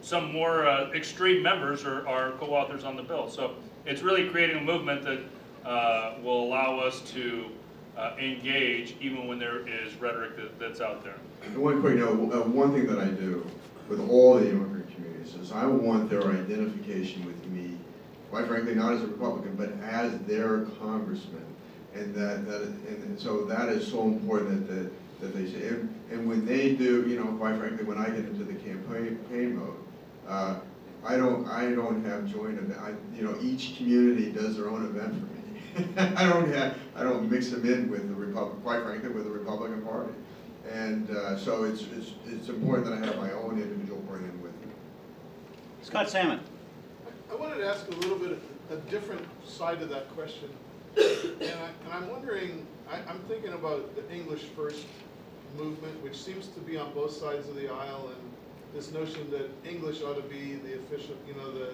some 0.00 0.32
more 0.32 0.68
uh, 0.68 0.90
extreme 0.92 1.42
members 1.42 1.84
are, 1.84 2.06
are 2.06 2.32
co-authors 2.32 2.84
on 2.84 2.94
the 2.96 3.02
bill. 3.02 3.28
So 3.28 3.54
it's 3.86 4.02
really 4.02 4.28
creating 4.28 4.58
a 4.58 4.60
movement 4.60 5.02
that 5.02 5.20
uh, 5.64 6.14
will 6.22 6.44
allow 6.44 6.78
us 6.78 7.00
to 7.12 7.46
uh, 7.96 8.14
engage 8.18 8.96
even 9.00 9.26
when 9.26 9.38
there 9.38 9.66
is 9.66 9.94
rhetoric 9.96 10.36
that, 10.36 10.58
that's 10.58 10.80
out 10.80 11.02
there. 11.04 11.16
And 11.44 11.56
One 11.56 11.80
quick 11.80 11.96
note, 11.96 12.32
uh, 12.32 12.42
one 12.42 12.72
thing 12.72 12.86
that 12.86 12.98
I 12.98 13.06
do 13.06 13.48
with 13.88 14.00
all 14.08 14.34
the 14.34 14.50
immigrant 14.50 14.92
communities 14.94 15.34
is 15.34 15.52
I 15.52 15.66
want 15.66 16.10
their 16.10 16.26
identification 16.26 17.24
with 17.24 17.44
me, 17.46 17.78
quite 18.30 18.46
frankly, 18.46 18.74
not 18.74 18.94
as 18.94 19.02
a 19.02 19.06
Republican, 19.06 19.54
but 19.56 19.72
as 19.82 20.18
their 20.20 20.62
congressman. 20.80 21.44
And 21.94 22.14
that, 22.14 22.46
that, 22.46 22.62
and 22.62 23.20
so 23.20 23.44
that 23.44 23.68
is 23.68 23.86
so 23.86 24.02
important 24.02 24.66
that, 24.66 24.74
that, 24.74 24.90
that 25.20 25.34
they 25.34 25.46
say, 25.46 25.68
and, 25.68 25.94
and 26.10 26.28
when 26.28 26.44
they 26.44 26.74
do, 26.74 27.08
you 27.08 27.16
know, 27.20 27.26
quite 27.36 27.56
frankly, 27.58 27.84
when 27.84 27.98
I 27.98 28.06
get 28.06 28.24
into 28.24 28.42
the 28.42 28.54
campaign, 28.54 29.16
campaign 29.28 29.56
mode, 29.56 29.76
uh, 30.26 30.56
I 31.06 31.16
don't, 31.16 31.46
I 31.48 31.70
don't 31.70 32.04
have 32.04 32.26
joint 32.26 32.58
event, 32.58 32.80
I, 32.80 32.94
you 33.16 33.22
know, 33.22 33.36
each 33.40 33.76
community 33.76 34.32
does 34.32 34.56
their 34.56 34.68
own 34.68 34.86
event 34.86 35.12
for 35.12 35.26
me. 35.26 35.43
I 35.96 36.28
don't 36.28 36.52
have, 36.52 36.78
I 36.94 37.02
don't 37.02 37.30
mix 37.30 37.50
them 37.50 37.64
in 37.64 37.90
with 37.90 38.08
the 38.08 38.14
Republic, 38.14 38.62
quite 38.62 38.82
frankly, 38.82 39.10
with 39.10 39.24
the 39.24 39.30
Republican 39.30 39.82
Party. 39.82 40.12
And 40.72 41.10
uh, 41.10 41.36
so 41.36 41.64
it's, 41.64 41.82
it's, 41.96 42.12
it's 42.26 42.48
important 42.48 42.86
that 42.86 42.94
I 42.94 43.06
have 43.06 43.16
my 43.16 43.32
own 43.32 43.60
individual 43.60 44.00
brand 44.02 44.40
with 44.42 44.52
me. 44.52 44.72
Scott 45.82 46.08
Salmon. 46.08 46.40
I 47.30 47.34
wanted 47.34 47.56
to 47.56 47.66
ask 47.66 47.86
a 47.88 47.94
little 47.96 48.18
bit, 48.18 48.38
a 48.70 48.76
different 48.90 49.26
side 49.46 49.82
of 49.82 49.88
that 49.90 50.08
question. 50.14 50.48
And 50.96 51.42
I, 51.42 51.68
and 51.84 51.92
I'm 51.92 52.08
wondering, 52.08 52.66
I, 52.88 52.98
I'm 53.10 53.18
thinking 53.28 53.52
about 53.52 53.94
the 53.96 54.14
English 54.14 54.42
first 54.56 54.86
movement, 55.56 56.00
which 56.02 56.16
seems 56.16 56.48
to 56.48 56.60
be 56.60 56.76
on 56.76 56.92
both 56.94 57.12
sides 57.12 57.48
of 57.48 57.56
the 57.56 57.68
aisle, 57.68 58.08
and 58.08 58.30
this 58.74 58.92
notion 58.92 59.30
that 59.30 59.50
English 59.68 60.02
ought 60.02 60.16
to 60.16 60.22
be 60.22 60.54
the 60.54 60.76
official, 60.78 61.16
you 61.26 61.34
know, 61.34 61.50
the, 61.52 61.70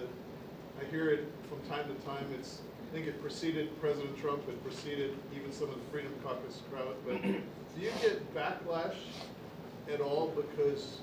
I 0.79 0.89
hear 0.89 1.09
it 1.09 1.31
from 1.49 1.59
time 1.69 1.85
to 1.87 2.05
time, 2.05 2.25
it's, 2.37 2.61
I 2.91 2.93
think 2.93 3.07
it 3.07 3.21
preceded 3.21 3.79
President 3.79 4.19
Trump, 4.19 4.47
it 4.49 4.61
preceded 4.65 5.15
even 5.33 5.53
some 5.53 5.69
of 5.69 5.75
the 5.75 5.91
Freedom 5.91 6.11
Caucus 6.25 6.59
crowd, 6.69 6.93
but 7.07 7.21
do 7.21 7.31
you 7.79 7.89
get 8.01 8.35
backlash 8.35 8.95
at 9.91 10.01
all 10.01 10.27
because, 10.35 10.97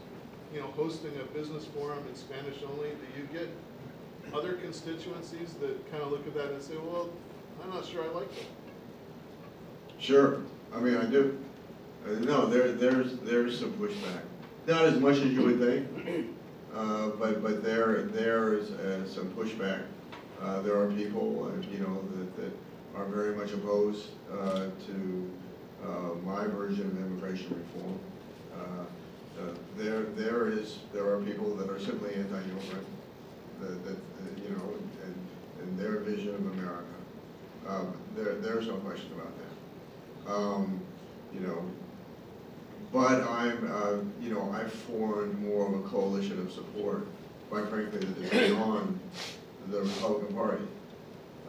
you 0.53 0.61
know, 0.61 0.67
hosting 0.67 1.13
a 1.19 1.25
business 1.33 1.65
forum 1.65 2.01
in 2.07 2.15
Spanish 2.15 2.57
only, 2.71 2.91
do 2.91 3.21
you 3.21 3.27
get 3.33 3.49
other 4.35 4.55
constituencies 4.55 5.55
that 5.61 5.91
kind 5.91 6.03
of 6.03 6.11
look 6.11 6.27
at 6.27 6.35
that 6.35 6.51
and 6.53 6.63
say, 6.63 6.75
well, 6.77 7.09
I'm 7.65 7.71
not 7.71 7.87
sure 7.87 8.05
I 8.05 8.09
like 8.09 8.31
that? 8.35 8.47
Sure, 9.99 10.43
I 10.75 10.81
mean, 10.81 10.95
I 10.97 11.07
do. 11.07 11.39
Uh, 12.07 12.11
No, 12.21 12.47
there, 12.47 12.71
there's, 12.73 13.17
there's 13.21 13.59
some 13.59 13.73
pushback. 13.73 14.21
Not 14.67 14.85
as 14.85 15.01
much 15.01 15.17
as 15.17 15.33
you 15.33 15.43
would 15.43 15.59
think, 15.59 16.29
uh, 16.75 17.09
but, 17.19 17.43
but 17.43 17.65
there, 17.65 18.03
there 18.03 18.53
is 18.53 18.73
uh, 18.73 19.09
some 19.09 19.31
pushback. 19.31 19.85
Uh, 20.41 20.61
There 20.63 20.77
are 20.81 20.91
people, 20.93 21.47
uh, 21.51 21.73
you 21.73 21.79
know, 21.81 22.03
that, 22.17 22.37
that 22.37 22.53
are 22.97 23.07
very 23.07 23.35
much 23.35 23.53
opposed 23.53 24.07
uh, 24.33 24.67
to 24.87 25.31
uh, 25.85 26.15
my 26.25 26.47
version 26.47 26.87
of 26.87 26.97
immigration 26.97 27.65
reform. 27.75 27.99
Uh, 28.55 29.41
uh, 29.41 29.55
There, 29.77 30.03
there 30.03 30.49
is, 30.49 30.79
there 30.93 31.07
are 31.13 31.21
people 31.21 31.55
that 31.57 31.71
are 31.71 31.81
simply 31.81 32.15
anti-immigrant, 32.15 32.87
that, 33.61 33.85
that, 33.85 33.97
uh, 33.97 34.43
you 34.43 34.51
know, 34.51 34.75
and, 35.05 35.15
and 35.63 35.79
their 35.79 35.99
vision 35.99 36.35
of 36.35 36.47
America. 36.59 36.85
Um, 37.69 37.93
There, 38.17 38.35
there's 38.37 38.67
no 38.67 38.75
question 38.77 39.11
about 39.15 39.33
that. 39.39 40.33
Um, 40.33 40.81
You 41.35 41.41
know, 41.41 41.63
but 42.91 43.23
I'm, 43.29 43.71
uh, 43.71 43.97
you 44.21 44.33
know, 44.33 44.51
I've 44.51 44.73
formed 44.73 45.39
more 45.43 45.67
of 45.69 45.75
a 45.75 45.83
coalition 45.89 46.41
of 46.41 46.51
support, 46.51 47.07
quite 47.51 47.69
frankly, 47.69 48.01
that 48.01 48.35
is 48.35 48.49
beyond 48.49 48.99
the 49.71 49.81
Republican 49.81 50.35
Party. 50.35 50.65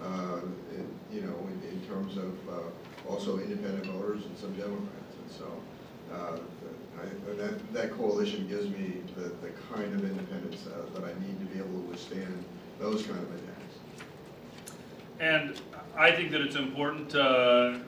Uh, 0.02 0.40
in- 0.76 0.88
You 1.12 1.22
know, 1.22 1.36
in, 1.52 1.58
in 1.74 1.82
terms 1.90 2.18
of 2.18 2.32
uh, 2.48 3.10
also 3.12 3.40
independent 3.40 3.88
voters 3.88 4.24
and 4.26 4.38
some 4.38 4.54
Democrats. 4.54 5.14
And 5.22 5.32
so, 5.40 5.48
uh, 6.14 6.38
I- 7.02 7.34
that, 7.42 7.74
that 7.74 7.92
coalition 7.98 8.48
gives 8.48 8.70
me 8.70 9.02
the, 9.16 9.30
the 9.44 9.52
kind 9.74 9.92
of 9.96 10.04
independence 10.04 10.68
uh, 10.68 10.86
that 10.94 11.04
I 11.04 11.14
need 11.26 11.40
to 11.40 11.46
be 11.54 11.58
able 11.58 11.82
to 11.82 11.88
withstand 11.90 12.44
those 12.80 13.02
kind 13.08 13.18
of 13.20 13.30
attacks. 13.40 13.76
And 15.20 15.60
I 15.98 16.12
think 16.12 16.30
that 16.32 16.42
it's 16.42 16.56
important, 16.56 17.16
uh, 17.16 17.80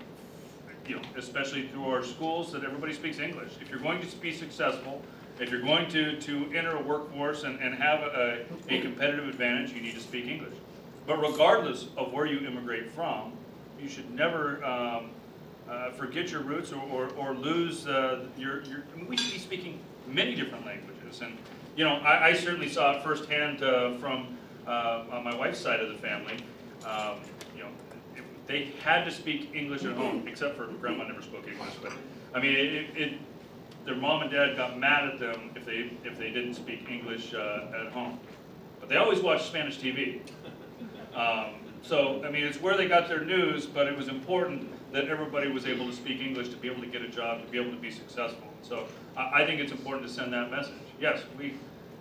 you 0.88 0.96
know, 0.96 1.02
especially 1.18 1.68
through 1.68 1.86
our 1.86 2.04
schools, 2.04 2.52
that 2.54 2.64
everybody 2.64 2.94
speaks 2.94 3.20
English. 3.20 3.52
If 3.62 3.70
you're 3.70 3.80
going 3.80 4.02
to 4.02 4.08
be 4.18 4.34
successful, 4.34 5.02
if 5.42 5.50
you're 5.50 5.62
going 5.62 5.90
to, 5.90 6.22
to 6.22 6.46
enter 6.54 6.76
a 6.78 6.82
workforce 6.82 7.44
and, 7.44 7.60
and 7.60 7.74
have 7.74 8.02
a, 8.02 8.46
a 8.70 8.80
competitive 8.82 9.28
advantage, 9.28 9.74
you 9.74 9.82
need 9.82 9.96
to 9.96 10.00
speak 10.00 10.28
English. 10.28 10.54
But 11.08 11.20
regardless 11.20 11.88
of 11.98 12.14
where 12.14 12.28
you 12.28 12.46
immigrate 12.46 12.92
from, 12.92 13.34
you 13.82 13.90
should 13.90 14.14
never 14.14 14.64
um, 14.64 15.10
uh, 15.68 15.90
forget 15.92 16.30
your 16.30 16.42
roots 16.42 16.72
or, 16.72 16.84
or, 16.92 17.10
or 17.18 17.34
lose 17.34 17.88
uh, 17.88 18.28
your, 18.38 18.62
your, 18.64 18.84
I 18.94 18.98
mean, 18.98 19.08
we 19.08 19.18
should 19.18 19.34
be 19.34 19.40
speaking 19.40 19.80
many 20.08 20.36
different 20.36 20.64
languages. 20.64 21.22
And, 21.22 21.36
you 21.76 21.86
know, 21.86 21.96
I, 21.96 22.28
I 22.28 22.34
certainly 22.34 22.70
saw 22.70 22.98
it 22.98 23.04
firsthand 23.04 23.64
uh, 23.64 23.98
from 23.98 24.38
uh, 24.68 25.22
my 25.24 25.36
wife's 25.36 25.60
side 25.60 25.80
of 25.80 25.90
the 25.90 25.98
family. 25.98 26.38
Um, 26.86 27.18
you 27.56 27.64
know, 27.64 27.70
it, 28.16 28.24
they 28.46 28.72
had 28.84 29.06
to 29.06 29.12
speak 29.12 29.50
English 29.56 29.86
at 29.86 29.94
home, 29.94 30.28
except 30.28 30.56
for 30.56 30.68
grandma 30.68 31.08
never 31.08 31.24
spoke 31.24 31.48
English. 31.48 31.74
But 31.82 31.94
I 32.36 32.40
mean, 32.40 32.56
it, 32.56 32.96
it, 32.96 33.14
their 33.86 33.96
mom 33.96 34.22
and 34.22 34.32
dad 34.32 34.56
got 34.56 34.78
mad 34.78 35.10
at 35.10 35.20
them 35.20 35.52
if 35.56 35.66
they 35.66 35.92
if 36.04 36.18
they 36.18 36.30
didn't 36.30 36.54
speak 36.54 36.88
English 36.90 37.34
uh, 37.34 37.86
at 37.86 37.92
home. 37.92 38.20
But 38.80 38.90
they 38.90 38.98
always 38.98 39.20
watched 39.20 39.46
Spanish 39.46 39.80
TV. 39.80 40.22
Um, 41.14 41.56
so 41.82 42.24
I 42.24 42.32
mean, 42.32 42.46
it's 42.46 42.62
where 42.62 42.78
they 42.78 42.88
got 42.88 43.10
their 43.10 43.26
news, 43.26 43.66
but 43.66 43.86
it 43.86 43.98
was 43.98 44.08
important 44.08 44.70
that 44.94 45.10
everybody 45.10 45.52
was 45.52 45.66
able 45.66 45.86
to 45.88 45.94
speak 45.94 46.22
English 46.22 46.48
to 46.50 46.56
be 46.56 46.70
able 46.70 46.82
to 46.82 46.88
get 46.88 47.02
a 47.02 47.10
job, 47.10 47.46
to 47.46 47.52
be 47.52 47.60
able 47.60 47.72
to 47.72 47.82
be 47.82 47.92
successful. 47.92 48.48
So 48.62 48.88
I, 49.18 49.42
I 49.42 49.46
think 49.46 49.60
it's 49.60 49.74
important 49.74 50.08
to 50.08 50.14
send 50.14 50.32
that 50.32 50.50
message. 50.50 50.74
Yes, 51.02 51.24
we 51.38 51.56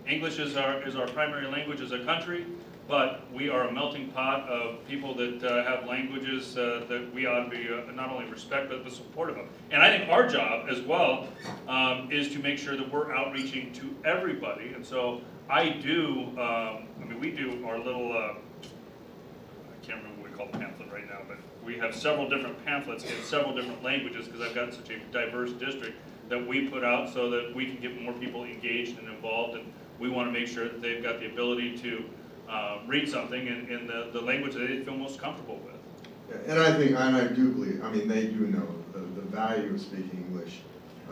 English 0.07 0.39
is 0.39 0.55
our 0.55 0.81
is 0.87 0.95
our 0.95 1.07
primary 1.07 1.47
language 1.47 1.81
as 1.81 1.91
a 1.91 2.03
country. 2.05 2.45
But 2.91 3.21
we 3.33 3.47
are 3.47 3.69
a 3.69 3.71
melting 3.71 4.09
pot 4.09 4.49
of 4.49 4.85
people 4.85 5.15
that 5.15 5.41
uh, 5.41 5.63
have 5.63 5.87
languages 5.87 6.57
uh, 6.57 6.83
that 6.89 7.13
we 7.13 7.25
ought 7.25 7.45
to 7.45 7.49
be 7.49 7.69
uh, 7.69 7.89
not 7.93 8.09
only 8.09 8.29
respect 8.29 8.67
but, 8.67 8.83
but 8.83 8.91
supportive 8.91 9.37
of. 9.37 9.45
And 9.71 9.81
I 9.81 9.97
think 9.97 10.09
our 10.09 10.27
job 10.27 10.67
as 10.69 10.81
well 10.81 11.29
um, 11.69 12.11
is 12.11 12.33
to 12.33 12.39
make 12.39 12.57
sure 12.59 12.75
that 12.75 12.91
we're 12.91 13.15
outreaching 13.15 13.71
to 13.75 13.95
everybody. 14.03 14.73
And 14.75 14.85
so 14.85 15.21
I 15.49 15.69
do, 15.69 16.31
um, 16.31 16.83
I 17.01 17.05
mean, 17.07 17.17
we 17.21 17.31
do 17.31 17.65
our 17.65 17.77
little, 17.77 18.11
uh, 18.11 18.33
I 18.33 19.85
can't 19.85 20.03
remember 20.03 20.23
what 20.23 20.29
we 20.29 20.37
call 20.37 20.47
the 20.47 20.57
pamphlet 20.57 20.91
right 20.91 21.07
now, 21.07 21.19
but 21.29 21.37
we 21.65 21.77
have 21.77 21.95
several 21.95 22.27
different 22.27 22.61
pamphlets 22.65 23.05
in 23.05 23.23
several 23.23 23.55
different 23.55 23.81
languages 23.81 24.25
because 24.25 24.41
I've 24.41 24.53
got 24.53 24.73
such 24.73 24.89
a 24.89 24.99
diverse 25.13 25.53
district 25.53 25.97
that 26.27 26.45
we 26.45 26.67
put 26.67 26.83
out 26.83 27.07
so 27.07 27.29
that 27.29 27.55
we 27.55 27.67
can 27.67 27.77
get 27.77 28.01
more 28.01 28.11
people 28.11 28.43
engaged 28.43 28.99
and 28.99 29.07
involved. 29.07 29.55
And 29.55 29.71
we 29.97 30.09
want 30.09 30.27
to 30.27 30.37
make 30.37 30.49
sure 30.49 30.65
that 30.65 30.81
they've 30.81 31.01
got 31.01 31.21
the 31.21 31.27
ability 31.27 31.77
to 31.77 32.03
uh, 32.51 32.79
read 32.85 33.07
something 33.07 33.47
in, 33.47 33.69
in 33.69 33.87
the, 33.87 34.09
the 34.11 34.21
language 34.21 34.53
that 34.53 34.67
they 34.67 34.79
feel 34.83 34.95
most 34.95 35.19
comfortable 35.19 35.59
with. 35.65 36.47
And 36.47 36.59
I 36.59 36.73
think, 36.77 36.91
and 36.91 37.15
I 37.15 37.27
do 37.27 37.49
believe, 37.51 37.83
I 37.83 37.91
mean, 37.91 38.07
they 38.07 38.25
do 38.27 38.47
know 38.47 38.67
the, 38.93 38.99
the 38.99 39.21
value 39.21 39.73
of 39.73 39.81
speaking 39.81 40.25
English 40.29 40.59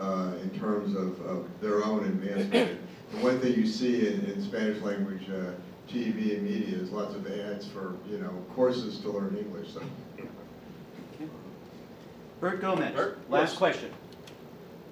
uh, 0.00 0.32
in 0.42 0.50
terms 0.58 0.94
of, 0.94 1.20
of 1.26 1.46
their 1.60 1.82
own 1.84 2.04
advancement. 2.04 2.78
And 3.12 3.22
one 3.22 3.40
thing 3.40 3.54
you 3.54 3.66
see 3.66 4.06
in, 4.06 4.24
in 4.26 4.42
Spanish 4.42 4.80
language 4.82 5.28
uh, 5.28 5.52
TV 5.90 6.36
and 6.36 6.42
media 6.44 6.78
is 6.78 6.90
lots 6.90 7.14
of 7.14 7.26
ads 7.26 7.66
for, 7.66 7.96
you 8.08 8.18
know, 8.18 8.44
courses 8.54 8.98
to 9.00 9.10
learn 9.10 9.36
English, 9.36 9.72
so. 9.72 9.82
Bert 12.40 12.62
Gomez, 12.62 12.94
Bert? 12.94 13.18
last 13.28 13.50
Yes. 13.50 13.58
question. 13.58 13.90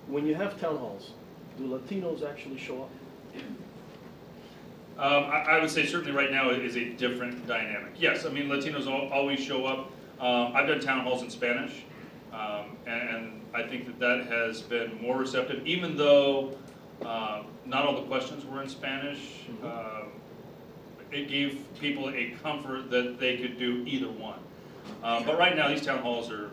When 0.07 0.27
you 0.27 0.35
have 0.35 0.61
town 0.61 0.77
halls, 0.77 1.13
do 1.57 1.67
Latinos 1.67 2.29
actually 2.29 2.59
show 2.59 2.83
up? 2.83 2.91
Um, 4.99 5.25
I, 5.25 5.45
I 5.51 5.61
would 5.61 5.71
say 5.71 5.87
certainly 5.87 6.13
right 6.13 6.31
now 6.33 6.51
it 6.51 6.65
is 6.65 6.77
a 6.77 6.85
different 6.91 7.47
dynamic. 7.47 7.93
Yes, 7.97 8.27
I 8.27 8.31
mean, 8.31 8.49
Latinos 8.49 8.87
al- 8.87 9.13
always 9.13 9.39
show 9.39 9.65
up. 9.65 9.91
Um, 10.21 10.53
I've 10.57 10.67
done 10.67 10.81
town 10.81 11.05
halls 11.05 11.23
in 11.23 11.31
Spanish, 11.31 11.85
um, 12.33 12.77
and 12.87 13.41
I 13.55 13.63
think 13.63 13.87
that 13.87 14.01
that 14.01 14.27
has 14.27 14.61
been 14.63 15.01
more 15.01 15.17
receptive, 15.17 15.65
even 15.67 15.97
though, 15.97 16.57
um, 17.03 17.47
not 17.65 17.87
all 17.87 17.95
the 17.95 18.07
questions 18.09 18.45
were 18.45 18.61
in 18.63 18.69
Spanish. 18.69 19.45
Um, 19.63 20.09
It 21.13 21.29
gave 21.29 21.65
people 21.81 22.11
a 22.11 22.35
comfort 22.43 22.91
that 22.91 23.19
they 23.21 23.37
could 23.39 23.57
do 23.59 23.85
either 23.87 24.09
one. 24.11 24.41
Um, 25.05 25.25
but 25.25 25.39
right 25.39 25.57
now, 25.57 25.69
these 25.69 25.81
town 25.87 26.01
halls 26.01 26.31
are 26.31 26.51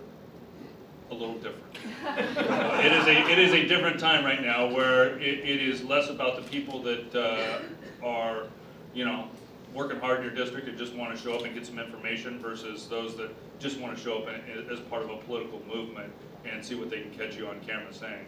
a 1.10 1.14
little 1.14 1.36
different. 1.36 1.76
Uh, 2.06 2.80
It 2.86 2.92
is 2.94 3.06
a, 3.08 3.32
it 3.32 3.40
is 3.40 3.54
a 3.54 3.66
different 3.68 4.00
time 4.00 4.24
right 4.24 4.42
now 4.42 4.68
where 4.72 5.18
it, 5.20 5.40
it 5.40 5.62
is 5.62 5.84
less 5.84 6.10
about 6.10 6.36
the 6.38 6.44
people 6.44 6.82
that, 6.84 7.16
uh, 7.16 7.60
are, 8.04 8.48
you 8.94 9.06
know, 9.06 9.28
working 9.74 10.00
hard 10.00 10.20
in 10.20 10.24
your 10.26 10.34
district 10.34 10.68
and 10.68 10.78
just 10.78 10.94
wanna 10.96 11.18
show 11.18 11.34
up 11.36 11.44
and 11.44 11.54
get 11.54 11.66
some 11.66 11.80
information 11.80 12.40
versus 12.40 12.88
those 12.88 13.16
that 13.18 13.30
just 13.60 13.80
wanna 13.80 13.98
show 13.98 14.20
up 14.20 14.30
as 14.72 14.80
part 14.82 15.04
of 15.04 15.10
a 15.10 15.18
political 15.18 15.62
movement 15.74 16.12
and 16.46 16.64
see 16.64 16.76
what 16.76 16.90
they 16.90 17.02
can 17.02 17.12
catch 17.12 17.36
you 17.36 17.48
on 17.48 17.60
camera 17.62 17.94
saying. 17.94 18.26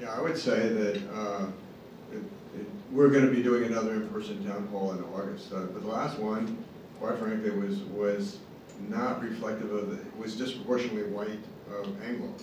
Yeah, 0.00 0.12
I 0.14 0.20
would 0.20 0.36
say 0.36 0.68
that 0.68 0.96
uh, 1.14 1.46
it- 2.12 2.16
it- 2.60 2.66
we're 2.90 3.08
going 3.08 3.24
to 3.24 3.30
be 3.34 3.42
doing 3.42 3.64
another 3.64 3.94
in-person 3.94 4.44
town 4.46 4.66
hall 4.66 4.92
in 4.92 5.02
August. 5.04 5.50
Uh, 5.52 5.60
But 5.60 5.80
the 5.82 5.88
last 5.88 6.18
one, 6.18 6.62
quite 7.00 7.16
frankly, 7.18 7.50
was, 7.50 7.78
was 7.84 8.38
not 8.88 9.22
reflective 9.22 9.72
of, 9.72 9.88
the- 9.90 9.96
it 10.02 10.16
was 10.18 10.36
disproportionately 10.36 11.04
white 11.04 11.38
uh, 11.70 11.86
Anglo. 12.06 12.34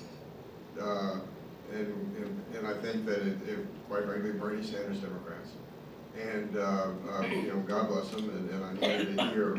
Uh, 0.81 1.19
And, 1.71 1.85
and- 2.17 2.41
and 2.57 2.67
I 2.67 2.73
think 2.81 3.05
that 3.05 3.19
it, 3.21 3.37
it- 3.47 3.67
quite 3.87 4.05
frankly, 4.05 4.31
Bernie 4.31 4.63
Sanders 4.63 4.99
Democrats. 5.01 5.51
And, 6.19 6.57
uh, 6.57 6.87
uh, 7.13 7.21
you 7.27 7.43
know, 7.53 7.59
God 7.65 7.87
bless 7.87 8.09
them, 8.09 8.29
and 8.29 8.49
and 8.49 8.63
I 8.65 8.73
needed 8.73 9.17
to 9.17 9.23
hear 9.27 9.57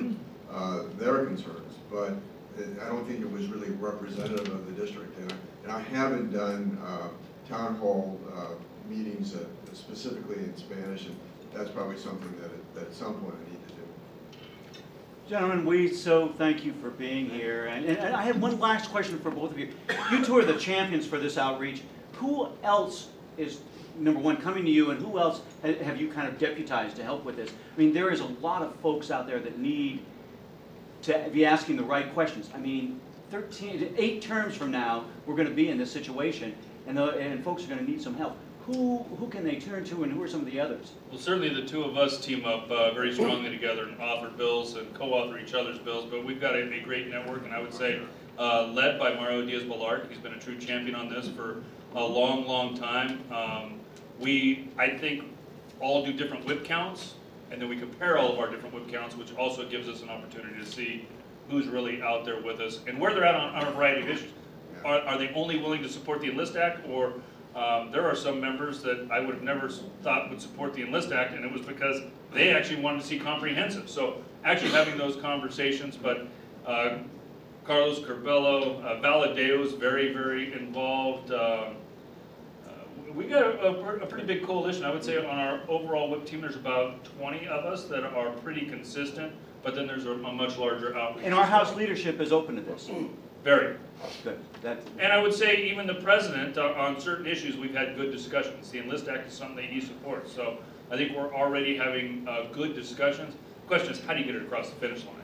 uh, 0.53 0.83
their 0.99 1.25
concerns. 1.27 1.75
But 1.91 2.15
it- 2.59 2.79
I 2.83 2.89
don't 2.89 3.07
think 3.07 3.21
it 3.21 3.31
was 3.31 3.47
really 3.47 3.71
representative 3.71 4.49
of 4.49 4.67
the 4.67 4.73
district. 4.73 5.17
And 5.19 5.33
I- 5.33 5.37
and 5.65 5.73
I 5.73 5.81
haven't 5.81 6.33
done 6.33 6.79
uh, 6.85 7.09
town 7.49 7.77
hall 7.77 8.19
uh, 8.35 8.49
meetings 8.89 9.35
uh, 9.35 9.39
specifically 9.73 10.37
in 10.39 10.57
Spanish, 10.57 11.07
and 11.07 11.17
that's 11.55 11.71
probably 11.71 11.97
something 11.99 12.33
that, 12.41 12.47
at- 12.51 12.75
that 12.75 12.85
at 12.89 12.95
some 12.95 13.15
point 13.15 13.35
I 13.47 13.51
need 13.51 13.69
to 13.69 13.75
do. 13.75 14.81
Gentlemen, 15.29 15.65
we 15.65 15.89
so 15.93 16.29
thank 16.37 16.65
you 16.65 16.73
for 16.83 16.91
being 16.91 17.31
here. 17.31 17.67
And, 17.67 17.85
and 17.87 18.15
I 18.17 18.23
have 18.25 18.43
one 18.43 18.59
last 18.59 18.91
question 18.91 19.19
for 19.21 19.31
both 19.31 19.53
of 19.53 19.59
you. 19.59 19.69
You 20.11 20.25
two 20.25 20.37
are 20.37 20.45
the 20.45 20.59
champions 20.59 21.07
for 21.07 21.19
this 21.19 21.39
outreach. 21.39 21.83
Who 22.15 22.49
else 22.65 23.09
is 23.39 23.61
number 23.99 24.21
one, 24.21 24.37
coming 24.37 24.65
to 24.65 24.71
you, 24.71 24.91
and 24.91 25.01
who 25.01 25.19
else 25.19 25.43
ha- 25.63 25.83
have 25.83 26.01
you 26.01 26.09
kind 26.09 26.29
of 26.29 26.39
deputized 26.39 26.97
to 26.97 27.03
help 27.03 27.25
with 27.25 27.37
this? 27.37 27.51
I 27.51 27.79
mean, 27.79 27.93
there 27.93 28.11
is 28.11 28.21
a 28.21 28.27
lot 28.27 28.63
of 28.63 28.75
folks 28.77 29.11
out 29.11 29.27
there 29.27 29.39
that 29.41 29.59
need 29.59 30.01
to 31.03 31.31
be 31.33 31.45
asking 31.47 31.77
the 31.77 31.83
right 31.83 32.13
questions. 32.13 32.51
I 32.55 32.59
mean, 32.59 33.01
13, 33.31 33.95
eight 33.97 34.23
terms 34.23 34.57
from 34.57 34.71
now, 34.71 35.05
we're 35.27 35.37
going 35.37 35.49
to 35.49 35.55
be 35.55 35.69
in 35.69 35.79
this 35.79 35.91
situation, 35.91 36.55
and, 36.87 36.97
the, 36.97 37.11
and 37.19 37.43
folks 37.45 37.65
are 37.65 37.69
going 37.69 37.85
to 37.85 37.91
need 37.91 38.03
some 38.03 38.15
help. 38.15 38.37
Who, 38.67 38.99
who 39.19 39.29
can 39.29 39.43
they 39.43 39.57
turn 39.57 39.85
to, 39.87 40.05
and 40.05 40.13
who 40.13 40.23
are 40.23 40.29
some 40.29 40.41
of 40.41 40.47
the 40.47 40.61
others? 40.61 40.93
Well, 41.11 41.19
certainly 41.19 41.49
the 41.49 41.67
two 41.67 41.83
of 41.83 41.97
us 41.97 42.25
team 42.25 42.45
up 42.45 42.71
uh, 42.71 42.93
very 42.93 43.13
strongly 43.13 43.51
together 43.51 43.85
and 43.85 44.01
author 44.01 44.29
bills 44.29 44.77
and 44.77 44.93
co-author 44.95 45.39
each 45.39 45.55
other's 45.55 45.79
bills, 45.79 46.09
but 46.11 46.25
we've 46.25 46.41
got 46.41 46.55
a, 46.55 46.73
a 46.73 46.81
great 46.81 47.09
network, 47.09 47.45
and 47.45 47.55
I 47.55 47.61
would 47.61 47.75
say, 47.75 48.01
uh, 48.39 48.67
led 48.69 48.99
by 48.99 49.15
Mario 49.15 49.45
Diaz-Balart. 49.45 50.09
He's 50.09 50.19
been 50.19 50.35
a 50.35 50.39
true 50.39 50.59
champion 50.59 50.95
on 50.95 51.09
this 51.09 51.29
for 51.29 51.63
a 51.95 52.05
long, 52.05 52.47
long 52.47 52.77
time. 52.77 53.23
Um, 53.33 53.80
we, 54.21 54.69
I 54.79 54.91
think, 54.91 55.25
all 55.81 56.05
do 56.05 56.13
different 56.13 56.45
whip 56.45 56.65
counts, 56.65 57.15
and 57.51 57.61
then 57.61 57.69
we 57.69 57.77
compare 57.77 58.19
all 58.19 58.33
of 58.33 58.39
our 58.39 58.49
different 58.49 58.75
whip 58.75 58.89
counts, 58.89 59.17
which 59.17 59.35
also 59.35 59.69
gives 59.69 59.89
us 59.89 60.03
an 60.03 60.11
opportunity 60.11 60.59
to 60.59 60.67
see 60.67 61.09
who's 61.49 61.67
really 61.67 62.01
out 62.03 62.25
there 62.25 62.41
with 62.41 62.61
us 62.61 62.79
and 62.87 62.99
where 63.01 63.13
they're 63.13 63.25
at 63.25 63.35
on, 63.35 63.55
on 63.55 63.67
a 63.67 63.71
variety 63.73 64.03
of 64.03 64.09
issues. 64.09 64.31
Are, 64.85 65.01
are 65.01 65.19
they 65.19 65.31
only 65.35 65.59
willing 65.59 65.83
to 65.83 65.89
support 65.89 66.21
the 66.21 66.31
Enlist 66.31 66.55
Act, 66.57 66.87
or 66.89 67.15
um, 67.57 67.91
there 67.91 68.07
are 68.07 68.15
some 68.15 68.41
members 68.41 68.83
that 68.83 69.09
I 69.11 69.21
would 69.21 69.35
have 69.35 69.43
never 69.43 69.69
thought 69.69 70.31
would 70.31 70.41
support 70.41 70.75
the 70.75 70.83
Enlist 70.83 71.11
Act, 71.11 71.35
and 71.35 71.45
it 71.45 71.53
was 71.53 71.63
because 71.63 72.03
they 72.33 72.55
actually 72.55 72.81
wanted 72.81 73.01
to 73.01 73.07
see 73.07 73.19
comprehensive. 73.19 73.91
So 73.91 74.23
actually 74.45 74.71
having 74.71 74.97
those 74.97 75.17
conversations, 75.17 75.97
but 75.97 76.29
uh, 76.67 76.99
Carlos 77.65 77.99
Curbelo, 78.01 78.83
uh, 78.85 79.01
Valadao's 79.01 79.73
very, 79.73 80.13
very 80.13 80.53
involved. 80.53 81.33
uh, 81.33 81.71
We 83.15 83.25
got 83.27 83.43
a, 83.43 83.67
a 83.67 83.97
a 83.99 84.07
pretty 84.07 84.27
big 84.27 84.45
coalition, 84.45 84.85
I 84.85 84.93
would 84.93 85.03
say 85.03 85.17
on 85.19 85.39
our 85.39 85.61
overall 85.69 86.11
whip 86.11 86.27
team, 86.27 86.41
there's 86.41 86.57
about 86.57 87.05
twenty 87.05 87.47
of 87.47 87.65
us 87.65 87.85
that 87.85 88.05
are 88.05 88.31
pretty 88.31 88.67
consistent, 88.67 89.33
but 89.63 89.75
then 89.75 89.87
there's 89.87 90.07
a, 90.07 90.13
a 90.13 90.33
much 90.33 90.57
larger 90.59 90.97
outreach. 90.97 91.25
And 91.25 91.35
our. 91.35 91.47
House 91.51 91.75
leadership 91.75 92.21
is 92.21 92.31
open 92.31 92.55
to 92.57 92.63
this. 92.63 92.89
Very. 93.43 93.77
Good. 94.23 94.39
That, 94.63 94.79
And 94.99 95.13
I 95.13 95.21
would 95.21 95.35
say 95.35 95.69
even 95.71 95.87
the 95.87 95.95
president, 95.95 96.57
uh, 96.59 96.75
on 96.77 97.01
certain 97.01 97.27
issues, 97.27 97.57
we've 97.57 97.75
had 97.75 97.97
good 97.97 98.13
discussions. 98.13 98.71
The 98.71 98.79
Enlist 98.79 99.09
Act 99.09 99.27
is 99.29 99.35
something 99.35 99.57
that 99.57 99.65
he 99.65 99.81
supports, 99.81 100.33
so 100.33 100.59
I 100.91 100.97
think 100.97 101.17
we're 101.17 101.35
already 101.35 101.77
having 101.77 102.27
uh, 102.29 102.45
good 102.53 102.75
discussions. 102.75 103.35
The 103.63 103.67
question 103.67 103.93
is, 103.93 104.01
how 104.05 104.13
do 104.13 104.21
you 104.21 104.27
get 104.27 104.37
it 104.37 104.43
across 104.43 104.69
the 104.69 104.77
finish 104.77 105.05
line? 105.05 105.17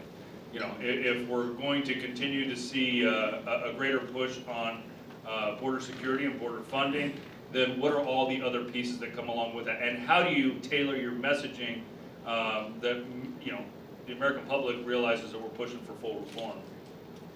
You 0.53 0.61
know, 0.61 0.71
if 0.81 1.29
we're 1.29 1.51
going 1.51 1.83
to 1.85 1.95
continue 1.95 2.49
to 2.49 2.57
see 2.57 3.07
uh, 3.07 3.11
a 3.47 3.71
a 3.71 3.73
greater 3.75 3.99
push 4.01 4.39
on 4.49 4.83
uh, 5.27 5.57
border 5.57 5.81
security 5.81 6.25
and 6.25 6.41
border 6.41 6.63
funding, 6.63 7.13
then 7.57 7.81
what 7.81 7.93
are 7.93 8.05
all 8.05 8.29
the 8.29 8.43
other 8.43 8.63
pieces 8.65 8.99
that 8.99 9.17
come 9.17 9.29
along 9.29 9.55
with 9.55 9.65
that? 9.65 9.83
And 9.83 9.99
how 9.99 10.23
do 10.23 10.35
you 10.35 10.55
tailor 10.61 10.97
your 10.97 11.13
messaging 11.13 11.81
um, 12.27 12.75
that, 12.81 13.03
you 13.43 13.53
know, 13.53 13.65
the 14.07 14.13
American 14.13 14.45
public 14.47 14.77
realizes 14.85 15.33
that 15.33 15.41
we're 15.41 15.49
pushing 15.51 15.79
for 15.81 15.95
full 15.95 16.21
reform? 16.21 16.59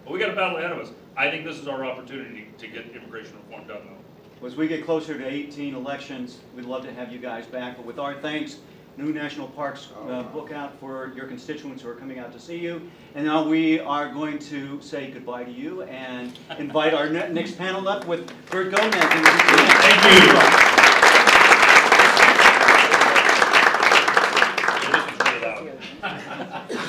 But 0.05 0.13
we 0.13 0.19
got 0.19 0.31
a 0.31 0.35
battle 0.35 0.59
ahead 0.59 0.73
of 0.73 0.79
us. 0.79 0.93
I 1.17 1.31
think 1.31 1.45
this 1.45 1.57
is 1.57 1.69
our 1.69 1.85
opportunity 1.85 2.49
to 2.59 2.67
get 2.69 2.91
immigration 2.95 3.35
reform 3.47 3.67
done, 3.67 3.81
though. 3.87 4.47
As 4.47 4.57
we 4.57 4.69
get 4.69 4.85
closer 4.85 5.19
to 5.19 5.27
18 5.27 5.75
elections, 5.75 6.39
we'd 6.55 6.65
love 6.65 6.85
to 6.85 6.93
have 6.93 7.13
you 7.13 7.19
guys 7.19 7.47
back, 7.47 7.77
but 7.77 7.85
with 7.85 7.99
our 7.99 8.15
thanks, 8.21 8.59
new 8.97 9.13
national 9.13 9.49
parks 9.49 9.89
uh, 10.09 10.23
book 10.25 10.53
out 10.53 10.79
for 10.79 11.13
your 11.17 11.27
constituents 11.27 11.83
who 11.83 11.89
are 11.89 11.95
coming 11.95 12.19
out 12.19 12.33
to 12.33 12.41
see 12.41 12.59
you. 12.59 12.91
And 13.15 13.25
now 13.25 13.47
we 13.47 13.81
are 13.81 14.13
going 14.13 14.39
to 14.41 14.81
say 14.83 15.11
goodbye 15.11 15.45
to 15.45 15.51
you 15.51 15.83
and 15.83 16.33
invite 16.59 16.93
our 16.95 17.09
ne- 17.09 17.33
next 17.33 17.57
panel 17.57 17.89
up 17.89 18.07
with 18.07 18.31
Bert 18.51 18.71
Gomez. 18.73 18.93
Thank 18.95 20.05
you. 20.05 20.21
So 24.81 24.91
this 24.93 25.05
was 25.07 25.19
really 25.25 25.41
loud. 25.45 26.81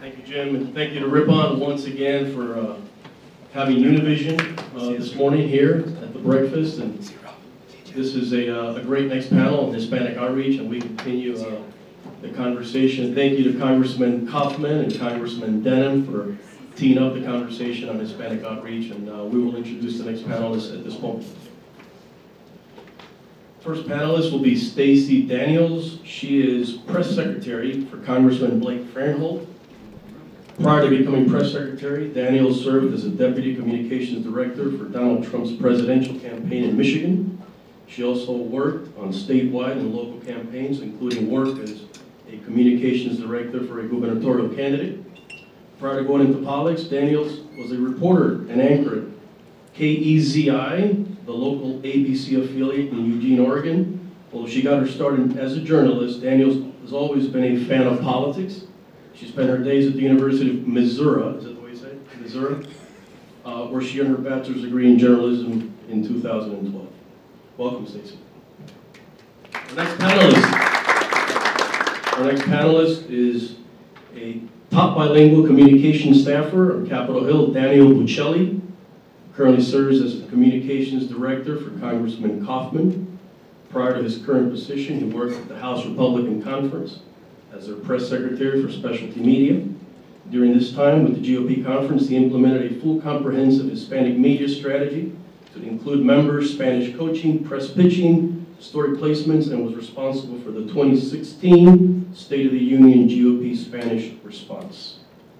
Thank 0.00 0.18
you, 0.18 0.22
Jim, 0.24 0.56
and 0.56 0.74
thank 0.74 0.92
you 0.92 1.00
to 1.00 1.06
Ripon 1.06 1.58
once 1.60 1.86
again 1.86 2.34
for 2.34 2.58
uh, 2.58 2.76
having 3.52 3.76
Univision 3.76 4.58
uh, 4.76 4.90
this 4.98 5.14
morning 5.14 5.48
here 5.48 5.84
at 6.02 6.12
the 6.12 6.18
breakfast. 6.18 6.78
And 6.78 7.02
this 7.94 8.14
is 8.14 8.32
a 8.32 8.54
uh, 8.54 8.74
a 8.74 8.82
great 8.82 9.06
next 9.06 9.30
panel 9.30 9.66
on 9.66 9.72
Hispanic 9.72 10.18
outreach, 10.18 10.58
and 10.58 10.68
we 10.68 10.80
continue 10.80 11.38
uh, 11.38 11.62
the 12.22 12.28
conversation. 12.30 13.14
Thank 13.14 13.38
you 13.38 13.52
to 13.52 13.58
Congressman 13.58 14.26
Coffman 14.26 14.84
and 14.84 14.98
Congressman 14.98 15.62
Denham 15.62 16.04
for 16.04 16.36
teeing 16.76 16.98
up 16.98 17.14
the 17.14 17.22
conversation 17.22 17.88
on 17.88 17.98
Hispanic 17.98 18.44
outreach, 18.44 18.90
and 18.90 19.08
uh, 19.08 19.24
we 19.24 19.40
will 19.40 19.56
introduce 19.56 19.98
the 19.98 20.04
next 20.04 20.22
panelist 20.22 20.74
at 20.76 20.84
this 20.84 20.98
moment. 20.98 21.26
First 23.60 23.86
panelist 23.86 24.32
will 24.32 24.40
be 24.40 24.56
Stacey 24.56 25.22
Daniels. 25.22 25.98
She 26.04 26.42
is 26.42 26.72
press 26.72 27.14
secretary 27.14 27.84
for 27.86 27.98
Congressman 27.98 28.60
Blake 28.60 28.82
Farenthold. 28.92 29.46
Prior 30.60 30.88
to 30.88 30.96
becoming 30.96 31.28
press 31.28 31.50
secretary, 31.50 32.08
Daniels 32.08 32.62
served 32.62 32.94
as 32.94 33.04
a 33.04 33.08
deputy 33.08 33.56
communications 33.56 34.24
director 34.24 34.70
for 34.76 34.84
Donald 34.84 35.26
Trump's 35.26 35.52
presidential 35.52 36.18
campaign 36.20 36.64
in 36.64 36.76
Michigan. 36.76 37.33
She 37.86 38.02
also 38.02 38.32
worked 38.32 38.96
on 38.98 39.12
statewide 39.12 39.72
and 39.72 39.94
local 39.94 40.18
campaigns, 40.20 40.80
including 40.80 41.30
work 41.30 41.58
as 41.60 41.82
a 42.30 42.38
communications 42.38 43.18
director 43.18 43.64
for 43.64 43.80
a 43.80 43.88
gubernatorial 43.88 44.48
candidate. 44.48 45.00
Prior 45.78 46.00
to 46.00 46.04
going 46.04 46.26
into 46.26 46.42
politics, 46.42 46.84
Daniels 46.84 47.40
was 47.58 47.72
a 47.72 47.78
reporter 47.78 48.46
and 48.50 48.60
anchor 48.60 48.98
at 48.98 49.04
KEZI, 49.76 51.06
the 51.26 51.32
local 51.32 51.80
ABC 51.80 52.42
affiliate 52.42 52.92
in 52.92 53.04
Eugene, 53.04 53.40
Oregon. 53.40 54.00
Although 54.32 54.48
she 54.48 54.62
got 54.62 54.80
her 54.80 54.86
start 54.86 55.18
in- 55.18 55.38
as 55.38 55.56
a 55.56 55.60
journalist, 55.60 56.22
Daniels 56.22 56.58
has 56.82 56.92
always 56.92 57.26
been 57.28 57.44
a 57.44 57.56
fan 57.56 57.86
of 57.86 58.00
politics. 58.00 58.62
She 59.14 59.26
spent 59.26 59.48
her 59.48 59.58
days 59.58 59.86
at 59.86 59.94
the 59.94 60.00
University 60.02 60.50
of 60.50 60.66
Missouri, 60.66 61.36
is 61.36 61.44
that 61.44 61.54
the 61.56 61.60
way 61.60 61.70
you 61.70 61.76
say 61.76 61.88
it? 61.88 62.00
Missouri? 62.20 62.56
Uh, 63.44 63.66
where 63.66 63.80
she 63.80 64.00
earned 64.00 64.10
her 64.10 64.16
bachelor's 64.16 64.62
degree 64.62 64.90
in 64.90 64.98
journalism 64.98 65.72
in 65.88 66.06
2012. 66.06 66.83
Welcome, 67.56 67.86
Stacey. 67.86 68.18
Our 69.54 69.74
next 69.76 69.92
panelist. 70.00 70.42
Our 72.18 72.24
next 72.24 72.42
panelist 72.42 73.08
is 73.08 73.54
a 74.16 74.40
top 74.72 74.96
bilingual 74.96 75.46
communications 75.46 76.22
staffer 76.22 76.74
on 76.74 76.88
Capitol 76.88 77.24
Hill, 77.24 77.52
Daniel 77.52 77.90
Bucheli. 77.90 78.60
Currently 79.36 79.62
serves 79.62 80.00
as 80.00 80.20
the 80.20 80.28
communications 80.28 81.06
director 81.06 81.56
for 81.56 81.78
Congressman 81.78 82.44
Coffman. 82.44 83.18
Prior 83.70 83.94
to 83.94 84.02
his 84.02 84.18
current 84.18 84.50
position, 84.50 84.98
he 84.98 85.04
worked 85.04 85.36
at 85.36 85.46
the 85.46 85.56
House 85.56 85.86
Republican 85.86 86.42
Conference 86.42 86.98
as 87.52 87.68
their 87.68 87.76
press 87.76 88.08
secretary 88.08 88.60
for 88.64 88.72
specialty 88.72 89.20
media. 89.20 89.64
During 90.30 90.58
this 90.58 90.72
time 90.72 91.04
with 91.04 91.22
the 91.22 91.36
GOP 91.36 91.64
conference, 91.64 92.08
he 92.08 92.16
implemented 92.16 92.72
a 92.72 92.80
full 92.80 93.00
comprehensive 93.00 93.70
Hispanic 93.70 94.18
media 94.18 94.48
strategy 94.48 95.12
to 95.54 95.62
include 95.62 96.04
members, 96.04 96.52
Spanish 96.52 96.96
coaching, 96.96 97.44
press 97.44 97.70
pitching, 97.70 98.44
story 98.58 98.96
placements, 98.98 99.52
and 99.52 99.64
was 99.64 99.74
responsible 99.74 100.40
for 100.40 100.50
the 100.50 100.62
2016 100.62 102.12
State 102.12 102.46
of 102.46 102.52
the 102.52 102.58
Union 102.58 103.08
GOP 103.08 103.56
Spanish 103.56 104.12
response. 104.24 104.98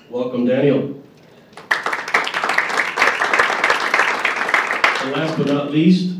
Welcome, 0.08 0.46
Daniel. 0.46 1.02
And 5.00 5.12
last 5.12 5.36
but 5.36 5.48
not 5.48 5.72
least, 5.72 6.16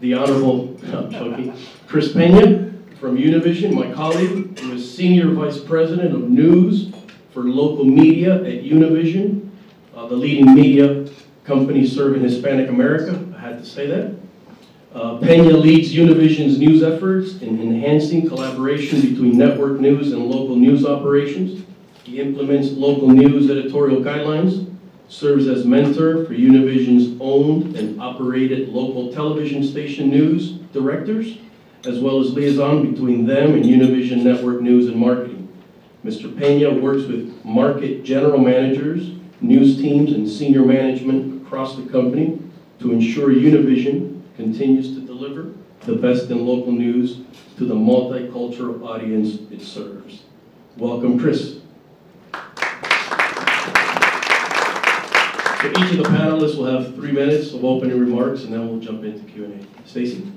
the 0.00 0.12
Honorable, 0.12 0.78
Chris 1.86 2.12
Peña 2.12 2.72
from 2.98 3.16
Univision, 3.16 3.72
my 3.72 3.90
colleague, 3.94 4.58
who 4.58 4.72
is 4.72 4.96
Senior 4.96 5.30
Vice 5.30 5.58
President 5.58 6.14
of 6.14 6.28
News 6.28 6.92
for 7.32 7.44
Local 7.44 7.86
Media 7.86 8.34
at 8.34 8.64
Univision, 8.64 9.48
uh, 9.96 10.06
the 10.06 10.14
leading 10.14 10.54
media 10.54 11.03
company 11.44 11.86
serving 11.86 12.22
Hispanic 12.22 12.68
America. 12.68 13.22
I 13.36 13.40
had 13.40 13.58
to 13.58 13.64
say 13.64 13.86
that. 13.86 14.16
Uh, 14.94 15.18
Peña 15.18 15.60
leads 15.60 15.92
Univision's 15.92 16.58
news 16.58 16.82
efforts 16.82 17.42
in 17.42 17.60
enhancing 17.60 18.28
collaboration 18.28 19.00
between 19.00 19.36
network 19.36 19.80
news 19.80 20.12
and 20.12 20.24
local 20.24 20.56
news 20.56 20.86
operations. 20.86 21.64
He 22.04 22.20
implements 22.20 22.70
local 22.70 23.08
news 23.08 23.50
editorial 23.50 24.00
guidelines, 24.02 24.70
serves 25.08 25.48
as 25.48 25.66
mentor 25.66 26.24
for 26.24 26.34
Univision's 26.34 27.18
owned 27.20 27.76
and 27.76 28.00
operated 28.00 28.68
local 28.68 29.12
television 29.12 29.64
station 29.64 30.10
news 30.10 30.52
directors, 30.72 31.38
as 31.86 31.98
well 31.98 32.20
as 32.20 32.32
liaison 32.32 32.90
between 32.90 33.26
them 33.26 33.54
and 33.54 33.64
Univision 33.64 34.22
Network 34.22 34.60
News 34.60 34.86
and 34.86 34.96
Marketing. 34.96 35.48
Mr. 36.04 36.32
Peña 36.32 36.80
works 36.80 37.04
with 37.04 37.44
market 37.44 38.04
general 38.04 38.38
managers, 38.38 39.10
news 39.40 39.76
teams, 39.76 40.12
and 40.12 40.28
senior 40.28 40.64
management 40.64 41.33
across 41.54 41.76
the 41.76 41.86
company 41.88 42.40
to 42.80 42.90
ensure 42.90 43.28
Univision 43.28 44.20
continues 44.34 44.92
to 44.92 45.00
deliver 45.00 45.52
the 45.82 45.94
best 45.94 46.28
in 46.28 46.44
local 46.44 46.72
news 46.72 47.20
to 47.56 47.64
the 47.64 47.74
multicultural 47.74 48.84
audience 48.84 49.38
it 49.52 49.62
serves. 49.62 50.24
Welcome, 50.76 51.16
Chris. 51.16 51.60
So 55.62 55.70
each 55.70 55.92
of 55.92 55.98
the 55.98 56.08
panelists 56.08 56.56
will 56.56 56.66
have 56.66 56.92
three 56.96 57.12
minutes 57.12 57.52
of 57.52 57.64
opening 57.64 58.00
remarks, 58.00 58.42
and 58.42 58.52
then 58.52 58.68
we'll 58.68 58.80
jump 58.80 59.04
into 59.04 59.22
Q 59.22 59.44
and 59.44 59.64
A. 59.64 59.88
Stacey? 59.88 60.32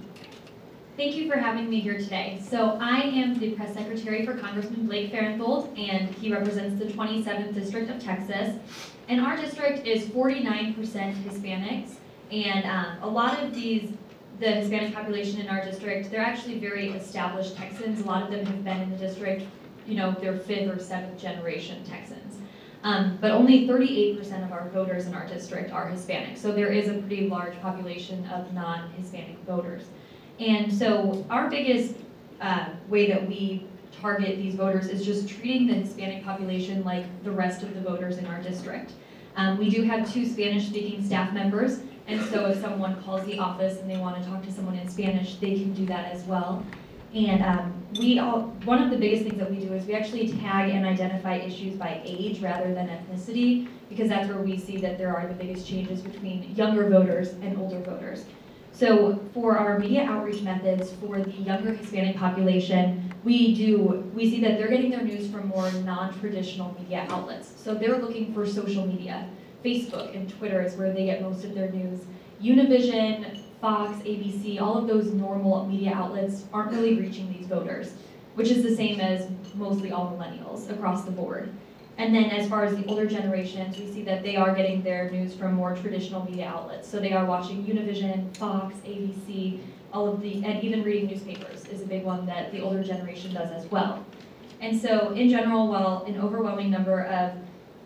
Thank 0.97 1.15
you 1.15 1.27
for 1.27 1.37
having 1.37 1.67
me 1.67 1.79
here 1.79 1.97
today. 1.97 2.39
So 2.47 2.77
I 2.79 3.01
am 3.01 3.39
the 3.39 3.53
press 3.53 3.73
secretary 3.73 4.23
for 4.23 4.37
Congressman 4.37 4.85
Blake 4.85 5.11
Farenthold, 5.11 5.75
and 5.79 6.13
he 6.15 6.31
represents 6.31 6.77
the 6.77 6.85
27th 6.85 7.55
District 7.55 7.89
of 7.89 7.99
Texas. 7.99 8.59
And 9.07 9.21
our 9.21 9.37
district 9.37 9.87
is 9.87 10.03
49% 10.05 10.75
Hispanics, 10.75 11.95
and 12.29 12.65
um, 12.65 12.97
a 13.01 13.07
lot 13.07 13.41
of 13.41 13.55
these, 13.55 13.89
the 14.39 14.51
Hispanic 14.51 14.93
population 14.93 15.39
in 15.39 15.47
our 15.47 15.63
district, 15.63 16.11
they're 16.11 16.19
actually 16.21 16.59
very 16.59 16.89
established 16.89 17.55
Texans. 17.55 18.01
A 18.01 18.03
lot 18.03 18.23
of 18.23 18.31
them 18.31 18.45
have 18.45 18.63
been 18.65 18.81
in 18.81 18.89
the 18.89 18.97
district, 18.97 19.45
you 19.85 19.95
know, 19.95 20.13
they're 20.19 20.37
fifth 20.37 20.69
or 20.69 20.77
seventh 20.79 21.19
generation 21.19 21.83
Texans. 21.85 22.35
Um, 22.83 23.17
but 23.21 23.31
only 23.31 23.65
38% 23.67 24.43
of 24.43 24.51
our 24.51 24.69
voters 24.69 25.07
in 25.07 25.13
our 25.13 25.25
district 25.25 25.71
are 25.71 25.87
Hispanic, 25.87 26.37
so 26.37 26.51
there 26.51 26.71
is 26.71 26.89
a 26.89 26.93
pretty 26.93 27.27
large 27.27 27.59
population 27.61 28.25
of 28.27 28.53
non-Hispanic 28.53 29.37
voters. 29.47 29.83
And 30.39 30.71
so 30.71 31.25
our 31.29 31.49
biggest 31.49 31.95
uh, 32.41 32.69
way 32.89 33.07
that 33.07 33.27
we 33.27 33.65
target 34.01 34.37
these 34.37 34.55
voters 34.55 34.87
is 34.87 35.05
just 35.05 35.29
treating 35.29 35.67
the 35.67 35.73
Hispanic 35.73 36.23
population 36.23 36.83
like 36.83 37.05
the 37.23 37.31
rest 37.31 37.63
of 37.63 37.73
the 37.73 37.81
voters 37.81 38.17
in 38.17 38.25
our 38.25 38.41
district. 38.41 38.93
Um, 39.35 39.57
we 39.57 39.69
do 39.69 39.83
have 39.83 40.11
two 40.11 40.25
Spanish-speaking 40.25 41.05
staff 41.05 41.33
members, 41.33 41.79
and 42.07 42.23
so 42.25 42.45
if 42.47 42.59
someone 42.59 43.01
calls 43.03 43.25
the 43.25 43.37
office 43.37 43.79
and 43.79 43.89
they 43.89 43.97
want 43.97 44.21
to 44.21 44.29
talk 44.29 44.43
to 44.45 44.51
someone 44.51 44.75
in 44.75 44.87
Spanish, 44.87 45.35
they 45.35 45.53
can 45.55 45.73
do 45.73 45.85
that 45.85 46.11
as 46.11 46.23
well. 46.23 46.65
And 47.13 47.43
um, 47.43 47.73
we 47.99 48.19
all, 48.19 48.41
one 48.65 48.81
of 48.81 48.89
the 48.89 48.97
biggest 48.97 49.23
things 49.23 49.37
that 49.37 49.49
we 49.49 49.57
do 49.57 49.73
is 49.73 49.85
we 49.85 49.93
actually 49.93 50.31
tag 50.33 50.71
and 50.71 50.85
identify 50.85 51.35
issues 51.35 51.75
by 51.75 52.01
age 52.03 52.41
rather 52.41 52.73
than 52.73 52.89
ethnicity, 52.89 53.67
because 53.89 54.09
that's 54.09 54.27
where 54.27 54.41
we 54.41 54.57
see 54.57 54.77
that 54.77 54.97
there 54.97 55.15
are 55.15 55.25
the 55.27 55.33
biggest 55.33 55.67
changes 55.67 56.01
between 56.01 56.53
younger 56.55 56.89
voters 56.89 57.29
and 57.41 57.57
older 57.57 57.79
voters. 57.79 58.25
So 58.73 59.19
for 59.33 59.57
our 59.57 59.79
media 59.79 60.03
outreach 60.03 60.41
methods 60.41 60.91
for 60.91 61.19
the 61.19 61.31
younger 61.31 61.73
Hispanic 61.73 62.17
population, 62.17 63.06
we 63.27 63.53
do, 63.53 64.09
we 64.15 64.29
see 64.31 64.39
that 64.39 64.57
they're 64.57 64.69
getting 64.69 64.89
their 64.89 65.03
news 65.03 65.29
from 65.29 65.49
more 65.49 65.69
non-traditional 65.69 66.73
media 66.79 67.05
outlets. 67.09 67.51
So 67.61 67.75
they're 67.75 67.97
looking 67.97 68.33
for 68.33 68.47
social 68.47 68.87
media. 68.87 69.29
Facebook 69.65 70.15
and 70.15 70.29
Twitter 70.29 70.61
is 70.61 70.75
where 70.77 70.93
they 70.93 71.03
get 71.07 71.21
most 71.21 71.43
of 71.43 71.53
their 71.53 71.69
news. 71.69 72.05
Univision, 72.41 73.43
Fox, 73.59 73.97
ABC, 74.03 74.61
all 74.61 74.77
of 74.77 74.87
those 74.87 75.07
normal 75.07 75.65
media 75.65 75.91
outlets 75.93 76.45
aren't 76.53 76.71
really 76.71 76.95
reaching 76.95 77.29
these 77.33 77.47
voters, 77.47 77.95
which 78.35 78.49
is 78.49 78.63
the 78.63 78.73
same 78.73 79.01
as 79.01 79.27
mostly 79.55 79.91
all 79.91 80.17
millennials 80.17 80.69
across 80.69 81.03
the 81.03 81.11
board. 81.11 81.51
And 81.97 82.15
then 82.15 82.29
as 82.29 82.47
far 82.47 82.63
as 82.63 82.77
the 82.77 82.85
older 82.85 83.07
generations, 83.07 83.77
we 83.77 83.91
see 83.91 84.03
that 84.03 84.23
they 84.23 84.37
are 84.37 84.55
getting 84.55 84.83
their 84.83 85.11
news 85.11 85.35
from 85.35 85.55
more 85.55 85.75
traditional 85.75 86.23
media 86.23 86.45
outlets. 86.45 86.87
So 86.87 87.01
they 87.01 87.11
are 87.11 87.25
watching 87.25 87.65
Univision, 87.65 88.37
Fox, 88.37 88.73
ABC, 88.85 89.59
all 89.93 90.07
of 90.07 90.21
the, 90.21 90.43
and 90.43 90.63
even 90.63 90.83
reading 90.83 91.07
newspapers 91.07 91.65
is 91.65 91.81
a 91.81 91.85
big 91.85 92.03
one 92.03 92.25
that 92.25 92.51
the 92.51 92.61
older 92.61 92.83
generation 92.83 93.33
does 93.33 93.51
as 93.51 93.69
well. 93.71 94.05
And 94.59 94.79
so 94.79 95.11
in 95.11 95.29
general, 95.29 95.67
while 95.67 96.03
an 96.07 96.19
overwhelming 96.19 96.71
number 96.71 97.03
of 97.03 97.33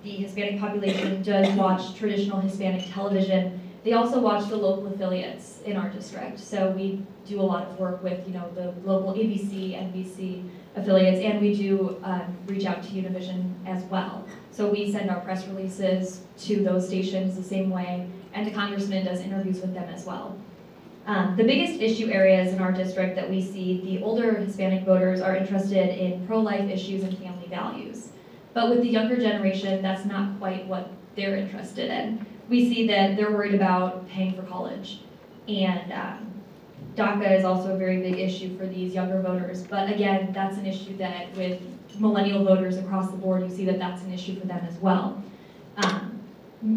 the 0.03 0.11
Hispanic 0.11 0.59
population 0.59 1.21
does 1.21 1.47
watch 1.55 1.95
traditional 1.95 2.39
Hispanic 2.39 2.91
television, 2.91 3.59
they 3.83 3.93
also 3.93 4.19
watch 4.19 4.47
the 4.47 4.55
local 4.55 4.87
affiliates 4.87 5.59
in 5.65 5.75
our 5.75 5.89
district. 5.89 6.39
So 6.39 6.69
we 6.71 7.03
do 7.25 7.41
a 7.41 7.43
lot 7.43 7.67
of 7.67 7.79
work 7.79 8.03
with, 8.03 8.25
you 8.27 8.33
know, 8.33 8.49
the 8.53 8.73
local 8.87 9.13
ABC, 9.13 9.73
NBC 9.73 10.47
affiliates, 10.75 11.19
and 11.19 11.41
we 11.41 11.55
do 11.55 11.99
um, 12.03 12.37
reach 12.45 12.65
out 12.65 12.83
to 12.83 12.89
Univision 12.89 13.53
as 13.65 13.83
well. 13.85 14.25
So 14.51 14.69
we 14.69 14.91
send 14.91 15.09
our 15.09 15.19
press 15.21 15.47
releases 15.47 16.21
to 16.41 16.63
those 16.63 16.87
stations 16.87 17.35
the 17.35 17.43
same 17.43 17.69
way, 17.69 18.07
and 18.33 18.45
the 18.45 18.51
congressman 18.51 19.05
does 19.05 19.19
interviews 19.19 19.61
with 19.61 19.73
them 19.73 19.89
as 19.89 20.05
well. 20.05 20.37
Um, 21.07 21.35
the 21.35 21.43
biggest 21.43 21.81
issue 21.81 22.11
areas 22.11 22.53
in 22.53 22.59
our 22.59 22.71
district 22.71 23.15
that 23.15 23.29
we 23.29 23.41
see, 23.41 23.81
the 23.83 24.03
older 24.03 24.35
Hispanic 24.35 24.85
voters 24.85 25.19
are 25.19 25.35
interested 25.35 25.97
in 25.97 26.25
pro-life 26.27 26.69
issues 26.69 27.03
and 27.03 27.17
family 27.17 27.47
values. 27.47 28.09
But 28.53 28.69
with 28.69 28.81
the 28.81 28.89
younger 28.89 29.17
generation, 29.17 29.81
that's 29.81 30.05
not 30.05 30.37
quite 30.37 30.67
what 30.67 30.91
they're 31.15 31.35
interested 31.35 31.89
in. 31.89 32.25
We 32.49 32.71
see 32.71 32.87
that 32.87 33.15
they're 33.15 33.31
worried 33.31 33.55
about 33.55 34.07
paying 34.09 34.35
for 34.35 34.43
college. 34.43 34.99
And 35.47 35.91
um, 35.91 36.31
DACA 36.95 37.37
is 37.37 37.45
also 37.45 37.73
a 37.73 37.77
very 37.77 38.01
big 38.01 38.19
issue 38.19 38.57
for 38.57 38.67
these 38.67 38.93
younger 38.93 39.21
voters. 39.21 39.63
But 39.63 39.89
again, 39.89 40.31
that's 40.33 40.57
an 40.57 40.65
issue 40.65 40.97
that 40.97 41.35
with 41.35 41.61
millennial 41.99 42.43
voters 42.43 42.77
across 42.77 43.09
the 43.09 43.17
board, 43.17 43.43
you 43.43 43.49
see 43.49 43.65
that 43.65 43.79
that's 43.79 44.03
an 44.03 44.13
issue 44.13 44.39
for 44.39 44.47
them 44.47 44.63
as 44.67 44.75
well. 44.75 45.23
Um, 45.77 46.19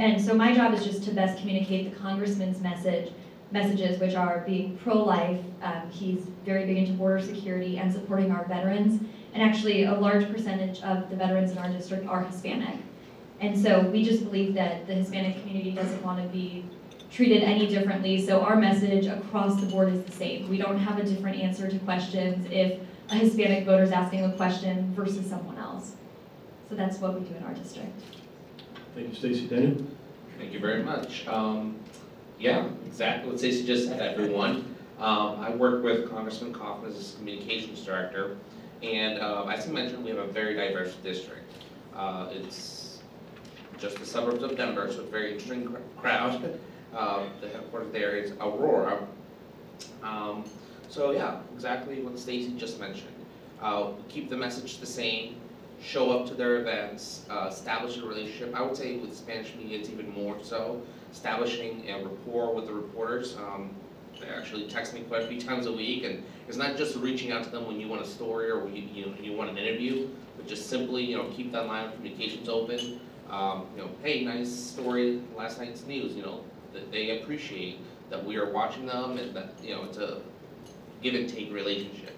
and 0.01 0.23
so 0.23 0.35
my 0.35 0.55
job 0.55 0.73
is 0.73 0.85
just 0.85 1.05
to 1.05 1.11
best 1.13 1.39
communicate 1.39 1.93
the 1.93 2.01
congressman's 2.01 2.61
message, 2.61 3.13
messages 3.55 4.01
which 4.01 4.15
are 4.17 4.43
being 4.45 4.77
pro-life. 4.79 5.41
Um, 5.63 5.89
he's 5.91 6.25
very 6.45 6.67
big 6.67 6.77
into 6.77 6.93
border 6.93 7.23
security 7.23 7.79
and 7.79 7.91
supporting 7.91 8.33
our 8.33 8.45
veterans. 8.47 9.01
And 9.33 9.43
actually, 9.43 9.85
a 9.85 9.95
large 9.95 10.31
percentage 10.31 10.83
of 10.83 11.09
the 11.09 11.17
veterans 11.17 11.53
in 11.53 11.59
our 11.59 11.69
district 11.69 12.07
are 12.07 12.25
Hispanic. 12.25 12.81
And 13.41 13.59
so 13.59 13.81
we 13.81 14.05
just 14.05 14.25
believe 14.25 14.55
that 14.55 14.87
the 14.87 14.95
Hispanic 14.95 15.41
community 15.41 15.71
doesn't 15.71 16.03
want 16.03 16.21
to 16.21 16.29
be 16.29 16.65
treated 17.11 17.43
any 17.45 17.69
differently. 17.69 18.25
So 18.27 18.41
our 18.41 18.57
message 18.57 19.07
across 19.07 19.61
the 19.61 19.67
board 19.67 19.93
is 19.93 20.03
the 20.05 20.13
same. 20.13 20.49
We 20.49 20.59
don't 20.59 20.79
have 20.79 20.99
a 20.99 21.05
different 21.05 21.39
answer 21.41 21.71
to 21.71 21.79
questions 21.81 22.47
if 22.51 22.81
a 23.11 23.15
Hispanic 23.15 23.67
voter 23.67 23.85
is 23.85 23.93
asking 23.93 24.25
a 24.25 24.33
question 24.33 24.93
versus 24.95 25.29
someone 25.29 25.59
else. 25.59 25.93
So 26.69 26.75
that's 26.75 26.99
what 26.99 27.15
we 27.15 27.21
do 27.21 27.35
in 27.37 27.45
our 27.45 27.55
district. 27.55 28.01
Thank 28.97 29.09
you, 29.09 29.15
Stacey. 29.15 29.47
Daniel? 29.47 29.87
Thank 30.39 30.53
you 30.53 30.59
very 30.59 30.83
much. 30.83 31.27
Um, 31.29 31.77
yeah, 32.39 32.67
exactly 32.87 33.31
what 33.31 33.39
Stacey 33.39 33.65
just 33.67 33.89
said, 33.89 34.01
everyone. 34.01 34.75
Um, 34.99 35.41
I 35.41 35.51
work 35.51 35.83
with 35.83 36.09
Congressman 36.11 36.53
Coffman 36.53 36.89
as 36.89 36.97
his 36.97 37.15
communications 37.17 37.85
director, 37.85 38.37
and 38.83 39.19
uh, 39.19 39.45
as 39.47 39.65
he 39.67 39.73
mentioned, 39.73 40.05
we 40.05 40.11
have 40.11 40.19
a 40.19 40.27
very 40.27 40.55
diverse 40.55 40.95
district. 40.97 41.51
Uh, 41.95 42.29
it's 42.33 43.01
just 43.79 43.99
the 43.99 44.07
suburbs 44.07 44.43
of 44.43 44.57
Denver, 44.57 44.87
so 44.93 45.01
it's 45.01 45.09
a 45.09 45.11
very 45.11 45.33
interesting 45.33 45.67
cr- 45.67 46.01
crowd. 46.01 46.59
Uh, 46.95 47.25
the 47.41 47.49
headquarters 47.49 47.93
there 47.93 48.15
is 48.15 48.31
Aurora. 48.41 49.05
Um, 50.05 50.45
so 50.89 51.11
yeah, 51.11 51.41
exactly 51.53 52.01
what 52.03 52.17
Stacey 52.17 52.53
just 52.57 52.79
mentioned. 52.79 53.11
Uh, 53.61 53.89
keep 54.09 54.31
the 54.31 54.37
message 54.37 54.79
the 54.79 54.87
same, 54.87 55.35
show 55.83 56.13
up 56.13 56.25
to 56.29 56.35
their 56.35 56.59
events, 56.59 57.27
uh, 57.29 57.49
establish 57.51 57.97
a 57.97 58.07
relationship. 58.07 58.55
I 58.55 58.63
would 58.63 58.77
say 58.77 58.99
with 58.99 59.13
Spanish 59.17 59.57
media, 59.57 59.81
it's 59.81 59.91
even 59.91 60.09
more 60.15 60.37
so, 60.41 60.81
establishing 61.15 61.89
a 61.89 62.03
rapport 62.03 62.53
with 62.53 62.67
the 62.67 62.75
reporters. 62.75 63.37
Um, 63.37 63.71
they 64.21 64.27
actually 64.27 64.69
text 64.69 64.93
me 64.95 65.03
quite 65.03 65.23
a 65.23 65.27
few 65.29 65.41
times 65.41 65.67
a 65.67 65.73
week, 65.73 66.03
and 66.05 66.25
it's 66.49 66.57
not 66.57 66.77
just 66.77 66.97
reaching 66.97 67.31
out 67.31 67.45
to 67.45 67.51
them 67.51 67.67
when 67.67 67.81
you 67.81 67.87
want 67.87 68.03
a 68.03 68.07
story 68.07 68.51
or 68.51 68.65
when 68.65 68.75
you, 68.75 68.83
you, 68.93 69.07
know, 69.07 69.15
you 69.21 69.33
want 69.33 69.49
an 69.49 69.57
interview, 69.57 70.09
but 70.37 70.49
just 70.49 70.69
simply, 70.69 71.05
you 71.05 71.17
know, 71.17 71.29
keep 71.31 71.53
that 71.53 71.67
line 71.67 71.87
of 71.87 71.95
communications 71.95 72.49
open. 72.49 73.01
Um, 73.31 73.67
you 73.77 73.83
know, 73.83 73.91
hey, 74.03 74.25
nice 74.25 74.53
story, 74.53 75.23
last 75.37 75.59
night's 75.59 75.87
news, 75.87 76.15
you 76.15 76.23
know, 76.23 76.45
they 76.91 77.21
appreciate 77.21 77.79
that 78.11 78.23
we 78.23 78.37
are 78.37 78.51
watching 78.51 78.87
them 78.87 79.17
and 79.17 79.35
that, 79.35 79.55
you 79.63 79.75
know, 79.75 79.85
it's 79.85 79.99
a 79.99 80.21
give 81.01 81.15
and 81.15 81.29
take 81.29 81.53
relationship. 81.53 82.17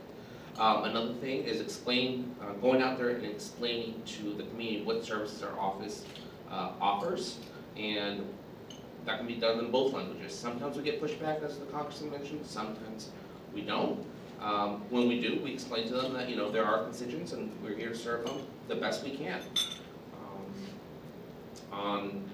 Um, 0.58 0.84
another 0.84 1.12
thing 1.14 1.44
is 1.44 1.60
explain, 1.60 2.34
uh, 2.42 2.52
going 2.54 2.82
out 2.82 2.98
there 2.98 3.10
and 3.10 3.24
explaining 3.26 4.02
to 4.06 4.34
the 4.34 4.44
community 4.44 4.82
what 4.84 5.04
services 5.04 5.42
our 5.42 5.58
office, 5.58 6.04
uh, 6.50 6.70
offers. 6.80 7.38
And 7.76 8.26
that 9.06 9.18
can 9.18 9.26
be 9.26 9.36
done 9.36 9.58
in 9.60 9.70
both 9.70 9.92
languages. 9.92 10.34
Sometimes 10.34 10.76
we 10.76 10.82
get 10.82 11.00
pushback, 11.00 11.42
as 11.42 11.58
the 11.58 11.66
congressman 11.66 12.10
mentioned, 12.10 12.44
sometimes 12.44 13.10
we 13.54 13.62
don't. 13.62 14.04
Um, 14.40 14.82
when 14.90 15.08
we 15.08 15.20
do, 15.20 15.40
we 15.42 15.52
explain 15.52 15.88
to 15.88 15.94
them 15.94 16.12
that, 16.12 16.28
you 16.28 16.36
know, 16.36 16.50
there 16.50 16.64
are 16.64 16.82
constituents 16.82 17.32
and 17.32 17.50
we're 17.62 17.74
here 17.74 17.90
to 17.90 17.96
serve 17.96 18.26
them 18.26 18.42
the 18.68 18.74
best 18.74 19.02
we 19.02 19.16
can. 19.16 19.40
Um, 20.20 20.52
On 21.72 22.30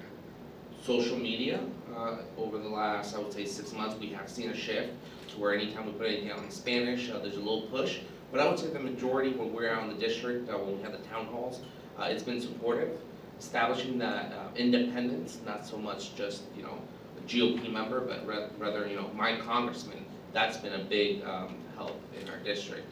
social 0.83 1.17
media, 1.17 1.61
uh, 1.95 2.17
over 2.37 2.59
the 2.59 2.69
last, 2.69 3.15
I 3.15 3.19
would 3.19 3.33
say, 3.33 3.45
six 3.45 3.73
months, 3.73 3.95
we 4.01 4.09
have 4.09 4.29
seen 4.29 4.51
a 4.51 4.57
shift 4.57 4.95
to 5.29 5.41
where 5.41 5.55
anytime 5.55 5.87
we 5.87 5.93
put 5.93 6.07
anything 6.09 6.31
out 6.31 6.39
in 6.39 6.51
Spanish, 6.51 7.11
uh, 7.11 7.19
there's 7.19 7.37
a 7.37 7.41
little 7.41 7.63
push. 7.63 8.01
But 8.33 8.41
I 8.41 8.49
would 8.49 8.59
say 8.59 8.69
the 8.69 8.81
majority, 8.81 9.31
when 9.31 9.53
we're 9.53 9.71
out 9.71 9.83
in 9.85 9.89
the 9.91 10.01
district, 10.07 10.51
uh, 10.51 10.55
when 10.55 10.79
we 10.79 10.83
have 10.83 10.93
the 10.93 11.07
town 11.09 11.27
halls, 11.27 11.61
uh, 11.99 12.05
it's 12.05 12.23
been 12.23 12.41
supportive, 12.41 12.99
establishing 13.39 13.99
that 13.99 14.33
uh, 14.33 14.55
independence, 14.57 15.39
not 15.45 15.67
so 15.67 15.77
much 15.77 16.15
just, 16.15 16.43
you 16.57 16.63
know, 16.63 16.79
a 17.19 17.29
GOP 17.29 17.71
member, 17.71 18.01
but 18.01 18.27
ra- 18.27 18.49
rather, 18.59 18.87
you 18.87 18.97
know, 18.97 19.11
my 19.15 19.39
congressman. 19.39 20.05
That's 20.33 20.57
been 20.57 20.73
a 20.75 20.85
big 20.85 21.23
um, 21.25 21.57
help 21.77 22.01
in 22.21 22.29
our 22.31 22.39
district. 22.39 22.87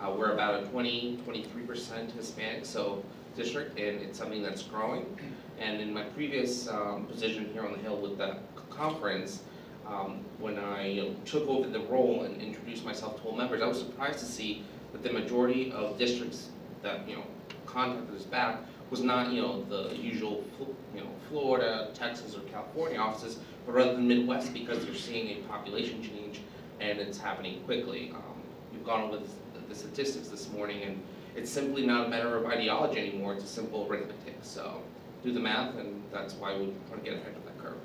Uh, 0.00 0.10
We're 0.10 0.32
about 0.32 0.62
a 0.62 0.66
20, 0.66 1.20
23% 1.26 2.12
Hispanic, 2.12 2.66
so 2.66 3.02
district, 3.36 3.78
and 3.78 4.00
it's 4.00 4.18
something 4.18 4.42
that's 4.42 4.62
growing. 4.62 5.06
And 5.58 5.80
in 5.80 5.94
my 5.94 6.02
previous 6.02 6.68
um, 6.68 7.06
position 7.06 7.48
here 7.52 7.64
on 7.64 7.72
the 7.72 7.78
Hill 7.78 7.96
with 7.96 8.18
the 8.18 8.36
conference, 8.68 9.42
um, 9.86 10.24
when 10.38 10.58
I 10.58 11.12
took 11.24 11.46
over 11.48 11.68
the 11.68 11.80
role 11.80 12.22
and 12.24 12.40
introduced 12.40 12.84
myself 12.84 13.20
to 13.22 13.28
all 13.28 13.36
members, 13.36 13.62
I 13.62 13.66
was 13.66 13.78
surprised 13.78 14.18
to 14.18 14.24
see 14.24 14.64
that 14.92 15.02
the 15.02 15.12
majority 15.12 15.72
of 15.72 15.98
districts 15.98 16.48
that, 16.82 17.08
you 17.08 17.16
know, 17.16 17.24
contacted 17.66 18.14
us 18.14 18.24
back 18.24 18.60
was 18.92 19.00
not, 19.00 19.32
you 19.32 19.40
know, 19.40 19.64
the 19.64 19.96
usual, 19.96 20.44
you 20.94 21.00
know, 21.00 21.08
Florida, 21.30 21.88
Texas, 21.94 22.36
or 22.36 22.40
California 22.40 22.98
offices, 22.98 23.38
but 23.64 23.72
rather 23.72 23.94
the 23.94 23.98
Midwest 23.98 24.52
because 24.52 24.84
they're 24.84 24.94
seeing 24.94 25.38
a 25.38 25.40
population 25.48 26.02
change 26.02 26.42
and 26.78 27.00
it's 27.00 27.18
happening 27.18 27.62
quickly. 27.64 28.12
Um, 28.14 28.20
We've 28.70 28.84
gone 28.84 29.02
over 29.02 29.18
the- 29.18 29.74
statistics 29.74 30.28
this 30.28 30.52
morning 30.52 30.82
and 30.82 31.00
it's 31.34 31.50
simply 31.50 31.86
not 31.86 32.06
a 32.06 32.10
matter 32.10 32.36
of 32.36 32.44
ideology 32.44 32.98
anymore, 32.98 33.32
it's 33.32 33.44
a 33.44 33.46
simple 33.46 33.86
arithmetic. 33.88 34.36
So 34.42 34.82
do 35.24 35.32
the 35.32 35.40
math 35.40 35.78
and 35.78 36.02
that's 36.12 36.34
why 36.34 36.54
we 36.54 36.66
want 36.90 37.02
to 37.02 37.10
get 37.10 37.18
ahead 37.18 37.34
of 37.34 37.44
that 37.46 37.58
curve. 37.58 37.78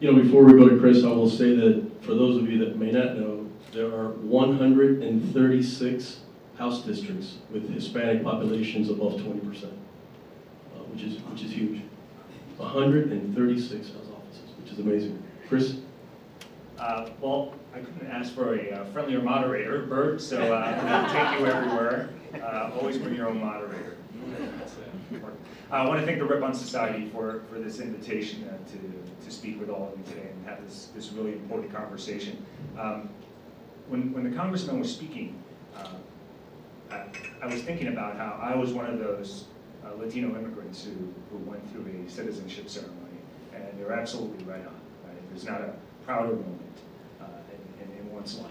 You 0.00 0.10
know, 0.10 0.20
before 0.20 0.42
we 0.42 0.54
go 0.54 0.68
to 0.68 0.76
Chris, 0.80 1.04
I 1.04 1.08
will 1.08 1.30
say 1.30 1.54
that 1.54 2.02
for 2.02 2.14
those 2.14 2.36
of 2.38 2.50
you 2.50 2.58
that 2.64 2.76
may 2.76 2.90
not 2.90 3.16
know, 3.16 3.46
there 3.72 3.86
are 3.86 4.14
136 4.14 6.20
house 6.58 6.82
districts 6.82 7.36
with 7.52 7.72
Hispanic 7.72 8.24
populations 8.24 8.90
above 8.90 9.20
20%, 9.20 9.64
uh, 9.64 9.68
which 10.94 11.02
is, 11.04 11.20
which 11.22 11.42
is 11.42 11.52
huge. 11.52 11.82
136 12.56 13.88
house 13.88 13.96
offices, 13.96 14.50
which 14.62 14.72
is 14.72 14.78
amazing. 14.78 15.22
Chris? 15.48 15.76
Uh, 16.78 17.08
Well, 17.20 17.54
I 17.74 17.80
couldn't 17.80 18.08
ask 18.08 18.32
for 18.32 18.54
a 18.54 18.70
uh, 18.70 18.84
friendlier 18.86 19.20
moderator, 19.20 19.82
Bert, 19.86 20.20
so 20.20 20.54
uh, 20.54 21.12
take 21.12 21.40
you 21.40 21.46
everywhere. 21.46 22.10
Uh, 22.34 22.70
Always 22.78 22.98
bring 22.98 23.14
your 23.14 23.28
own 23.28 23.40
moderator. 23.40 23.96
I 25.70 25.84
want 25.86 25.98
to 25.98 26.06
thank 26.06 26.18
the 26.18 26.24
Ripon 26.24 26.54
Society 26.54 27.08
for, 27.10 27.42
for 27.50 27.58
this 27.58 27.80
invitation 27.80 28.48
uh, 28.48 28.56
to, 28.70 29.24
to 29.24 29.30
speak 29.30 29.58
with 29.58 29.70
all 29.70 29.92
of 29.92 29.98
you 29.98 30.04
today 30.04 30.28
and 30.30 30.46
have 30.46 30.64
this, 30.64 30.90
this 30.94 31.12
really 31.12 31.32
important 31.32 31.74
conversation. 31.74 32.44
Um, 32.78 33.08
When, 33.88 34.12
when 34.12 34.24
the 34.24 34.36
congressman 34.36 34.78
was 34.78 34.90
speaking, 34.92 35.42
uh, 35.76 35.88
I, 36.90 37.04
I 37.42 37.46
was 37.46 37.62
thinking 37.62 37.88
about 37.88 38.16
how 38.16 38.38
I 38.40 38.54
was 38.54 38.72
one 38.72 38.86
of 38.86 38.98
those 38.98 39.46
uh, 39.84 39.94
Latino 39.96 40.28
immigrants 40.38 40.84
who, 40.84 41.12
who 41.30 41.38
went 41.44 41.62
through 41.72 41.86
a 41.86 42.10
citizenship 42.10 42.68
ceremony, 42.68 43.18
and 43.54 43.66
they're 43.78 43.92
absolutely 43.92 44.44
right 44.44 44.66
on. 44.66 44.80
Right? 45.04 45.30
There's 45.30 45.44
not 45.44 45.60
a 45.60 45.74
prouder 46.04 46.34
moment 46.34 46.78
uh, 47.20 47.24
in, 47.80 47.90
in, 47.90 47.98
in 47.98 48.12
one's 48.12 48.38
life. 48.38 48.50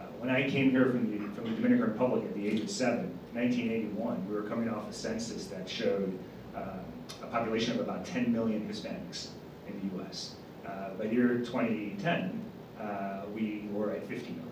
Uh, 0.00 0.04
when 0.18 0.30
I 0.30 0.48
came 0.48 0.70
here 0.70 0.86
from 0.86 1.10
the, 1.10 1.34
from 1.34 1.44
the 1.44 1.56
Dominican 1.56 1.92
Republic 1.92 2.24
at 2.24 2.34
the 2.34 2.46
age 2.46 2.60
of 2.60 2.70
seven, 2.70 3.18
1981, 3.32 4.28
we 4.28 4.34
were 4.34 4.42
coming 4.42 4.68
off 4.68 4.88
a 4.88 4.92
census 4.92 5.46
that 5.46 5.68
showed 5.68 6.16
uh, 6.56 6.78
a 7.22 7.26
population 7.26 7.74
of 7.74 7.80
about 7.80 8.04
10 8.06 8.32
million 8.32 8.68
Hispanics 8.68 9.28
in 9.66 9.88
the 9.88 9.96
U.S. 9.96 10.36
Uh, 10.66 10.90
by 10.90 11.04
year 11.04 11.38
2010, 11.38 12.44
uh, 12.80 13.22
we 13.34 13.68
were 13.72 13.92
at 13.92 14.06
50 14.06 14.30
million. 14.30 14.50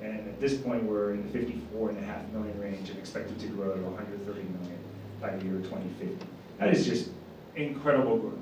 And 0.00 0.28
at 0.28 0.40
this 0.40 0.54
point, 0.54 0.82
we're 0.82 1.12
in 1.12 1.22
the 1.22 1.38
54 1.38 1.90
and 1.90 1.98
a 1.98 2.02
half 2.02 2.26
million 2.30 2.58
range 2.60 2.90
and 2.90 2.98
expected 2.98 3.38
to 3.38 3.46
grow 3.48 3.74
to 3.74 3.82
130 3.82 4.42
million 4.42 4.81
by 5.22 5.30
the 5.36 5.44
year 5.44 5.54
2050. 5.58 6.26
That 6.58 6.74
is 6.74 6.84
just 6.84 7.10
incredible 7.54 8.18
growth, 8.18 8.34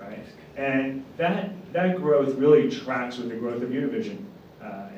right? 0.00 0.24
And 0.56 1.04
that, 1.18 1.50
that 1.72 1.96
growth 1.96 2.34
really 2.36 2.70
tracks 2.70 3.18
with 3.18 3.28
the 3.28 3.36
growth 3.36 3.62
of 3.62 3.68
Univision, 3.68 4.24
uh, 4.62 4.88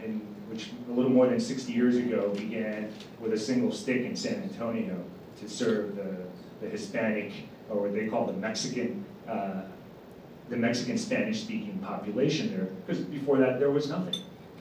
which 0.49 0.71
a 0.89 0.93
little 0.93 1.11
more 1.11 1.27
than 1.27 1.41
60 1.41 1.73
years 1.73 1.97
ago 1.97 2.31
began 2.31 2.93
with 3.21 3.33
a 3.33 3.39
single 3.39 3.73
stick 3.73 4.03
in 4.03 4.17
San 4.17 4.43
Antonio 4.43 5.05
to 5.41 5.49
serve 5.49 5.97
the, 5.97 6.17
the 6.61 6.69
Hispanic, 6.71 7.33
or 7.69 7.83
what 7.83 7.93
they 7.93 8.07
call 8.07 8.27
the 8.27 8.33
Mexican, 8.33 9.05
uh, 9.29 9.63
the 10.49 10.57
Mexican 10.57 10.99
Spanish-speaking 10.99 11.79
population 11.79 12.51
there, 12.51 12.69
because 12.87 13.03
before 13.05 13.39
that 13.39 13.59
there 13.59 13.71
was 13.71 13.89
nothing. 13.89 14.15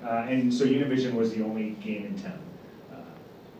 Uh, 0.03 0.25
and 0.29 0.53
so 0.53 0.65
Univision 0.65 1.13
was 1.13 1.33
the 1.33 1.43
only 1.43 1.71
game 1.81 2.05
in 2.05 2.21
town. 2.21 2.39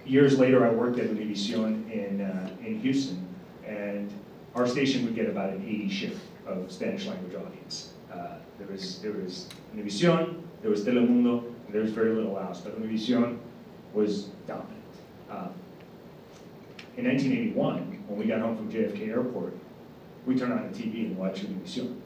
Years 0.10 0.39
later, 0.39 0.65
I 0.65 0.72
worked 0.72 0.98
at 0.98 1.08
Univision 1.12 1.88
in, 1.91 2.22
uh, 2.22 2.50
in 2.65 2.80
Houston, 2.80 3.28
and 3.63 4.12
our 4.56 4.65
station 4.65 5.06
would 5.06 5.13
get 5.13 5.30
about 5.30 5.52
an 5.52 5.63
80 5.63 5.89
share 5.89 6.12
of 6.48 6.72
Spanish 6.72 7.06
language 7.06 7.36
audience. 7.36 7.93
Uh, 8.12 8.38
there 8.58 8.65
was 8.65 9.00
there 9.04 9.12
was 9.12 9.50
Univision, 9.76 10.41
there 10.63 10.72
was 10.72 10.84
Telemundo, 10.84 11.45
and 11.45 11.72
there 11.72 11.84
was 11.84 11.91
very 11.91 12.15
little 12.15 12.39
else, 12.39 12.60
but 12.60 12.82
Univision 12.82 13.38
was 13.93 14.30
dominant. 14.48 14.74
Um, 15.30 15.54
in 16.98 17.06
1981, 17.06 18.04
when 18.08 18.17
we 18.17 18.26
got 18.26 18.39
home 18.39 18.58
from 18.58 18.72
JFK 18.72 19.10
Airport, 19.10 19.56
we 20.26 20.36
turned 20.36 20.54
on 20.54 20.72
the 20.72 20.76
TV 20.76 21.06
and 21.06 21.17
watched 21.19 21.45
Univision. 21.45 22.00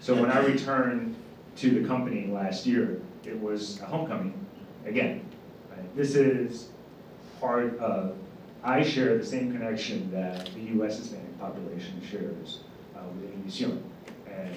So 0.00 0.14
when 0.14 0.30
I 0.30 0.38
returned 0.46 1.14
to 1.56 1.70
the 1.78 1.86
company 1.86 2.28
last 2.28 2.64
year, 2.64 3.02
it 3.26 3.38
was 3.38 3.78
a 3.82 3.84
homecoming 3.84 4.32
again. 4.86 5.26
Right? 5.70 5.94
This 5.94 6.14
is 6.14 6.70
part 7.40 7.78
of, 7.78 8.16
I 8.62 8.82
share 8.82 9.16
the 9.16 9.24
same 9.24 9.52
connection 9.52 10.10
that 10.12 10.50
the 10.54 10.60
U.S. 10.74 10.98
Hispanic 10.98 11.38
population 11.40 12.00
shares 12.08 12.60
uh, 12.94 13.00
with 13.14 13.32
Univision. 13.32 13.82
And 14.30 14.56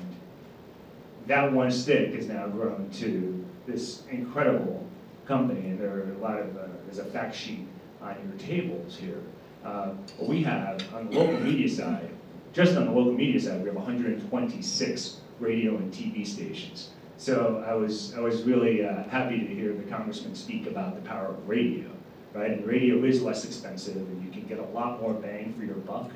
that 1.28 1.52
one 1.52 1.72
stick 1.72 2.14
has 2.16 2.28
now 2.28 2.48
grown 2.48 2.90
to 2.96 3.46
this 3.66 4.04
incredible 4.12 4.86
company, 5.26 5.70
and 5.70 5.80
there 5.80 5.90
are 5.90 6.14
a 6.14 6.18
lot 6.18 6.40
of, 6.40 6.58
uh, 6.58 6.68
there's 6.86 7.00
a 7.00 7.06
fact 7.06 7.34
sheet 7.34 7.66
on 8.02 8.16
your 8.28 8.38
tables 8.38 8.98
here. 8.98 9.22
Uh, 9.64 9.92
but 10.20 10.28
we 10.28 10.44
have, 10.44 10.82
on 10.94 11.10
the 11.10 11.18
local 11.18 11.40
media 11.40 11.70
side, 11.70 12.10
just 12.52 12.76
on 12.76 12.86
the 12.86 12.92
local 12.92 13.14
media 13.14 13.40
side, 13.40 13.62
we 13.62 13.68
have 13.68 13.76
126 13.76 15.18
radio 15.40 15.78
and 15.78 15.94
TV 15.94 16.28
stations. 16.28 16.90
So 17.18 17.64
I 17.66 17.74
was, 17.74 18.14
I 18.16 18.20
was 18.20 18.44
really 18.44 18.86
uh, 18.86 19.04
happy 19.04 19.40
to 19.40 19.48
hear 19.48 19.74
the 19.74 19.84
congressman 19.84 20.36
speak 20.36 20.68
about 20.68 20.96
the 20.96 21.08
power 21.08 21.28
of 21.28 21.48
radio, 21.48 21.90
right? 22.34 22.52
And 22.52 22.66
radio 22.66 23.04
is 23.04 23.22
less 23.22 23.46
expensive, 23.46 23.96
and 23.96 24.24
you 24.24 24.32
can 24.32 24.48
get 24.48 24.60
a 24.60 24.66
lot 24.72 25.02
more 25.02 25.14
bang 25.14 25.54
for 25.54 25.64
your 25.64 25.76
buck 25.76 26.12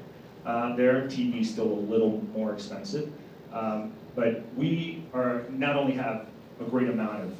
uh, 0.45 0.75
there. 0.75 1.03
TV 1.03 1.41
is 1.41 1.51
still 1.51 1.65
a 1.65 1.81
little 1.91 2.23
more 2.33 2.53
expensive. 2.53 3.11
Um, 3.53 3.93
but 4.15 4.43
we 4.55 5.03
are, 5.13 5.43
not 5.49 5.75
only 5.75 5.93
have 5.93 6.27
a 6.59 6.63
great 6.63 6.89
amount 6.89 7.23
of, 7.23 7.35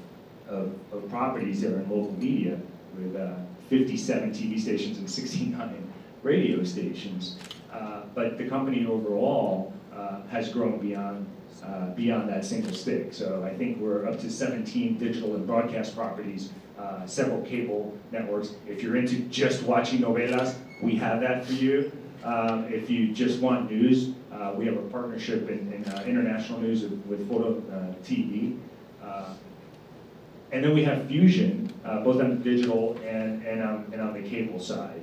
of, 0.47 0.75
of 0.91 1.09
properties 1.09 1.61
there 1.61 1.77
in 1.77 1.89
local 1.89 2.13
media 2.13 2.59
with 2.95 3.15
uh, 3.15 3.33
57 3.69 4.31
TV 4.31 4.59
stations 4.59 4.97
and 4.99 5.09
69 5.09 5.93
radio 6.23 6.63
stations, 6.63 7.37
uh, 7.73 8.01
but 8.13 8.37
the 8.37 8.47
company 8.47 8.85
overall 8.85 9.73
uh, 9.93 10.21
has 10.27 10.49
grown 10.49 10.79
beyond 10.79 11.25
uh, 11.63 11.89
beyond 11.91 12.30
that 12.30 12.46
single 12.46 12.74
stick. 12.74 13.13
So 13.13 13.43
I 13.43 13.56
think 13.56 13.80
we're 13.80 14.08
up 14.08 14.20
to 14.20 14.30
17 14.30 14.98
digital 14.98 15.36
and 15.36 15.46
broadcast 15.48 15.96
properties, 15.96 16.52
uh, 16.78 17.06
several 17.06 17.41
cable 17.41 17.98
networks. 18.12 18.52
If 18.67 18.84
you're 18.84 18.96
into 18.96 19.22
just 19.30 19.63
watching 19.63 20.00
novelas, 20.00 20.56
we 20.82 20.96
have 20.96 21.22
that 21.22 21.46
for 21.46 21.54
you. 21.54 21.91
Um, 22.24 22.65
if 22.65 22.89
you 22.89 23.13
just 23.13 23.39
want 23.39 23.72
news, 23.72 24.10
uh, 24.32 24.54
we 24.56 24.65
have 24.65 24.78
a 24.78 24.82
partnership 24.89 25.50
in, 25.50 25.72
in 25.74 25.86
uh, 25.86 26.04
international 26.06 26.60
news 26.60 26.84
with, 26.84 27.06
with 27.06 27.28
Foro 27.30 27.62
uh, 27.72 28.04
TV. 28.04 28.58
Uh, 29.04 29.34
and 30.52 30.63
then 30.63 30.74
we 30.74 30.84
have 30.84 31.08
Fusion, 31.08 31.74
both 32.04 32.22
on 32.22 32.30
the 32.30 32.36
digital 32.36 32.98
and, 33.06 33.46
and, 33.46 33.62
on, 33.62 33.89
and 33.91 34.02
on 34.02 34.13
the 34.13 34.28
cable 34.28 34.60
side, 34.60 35.02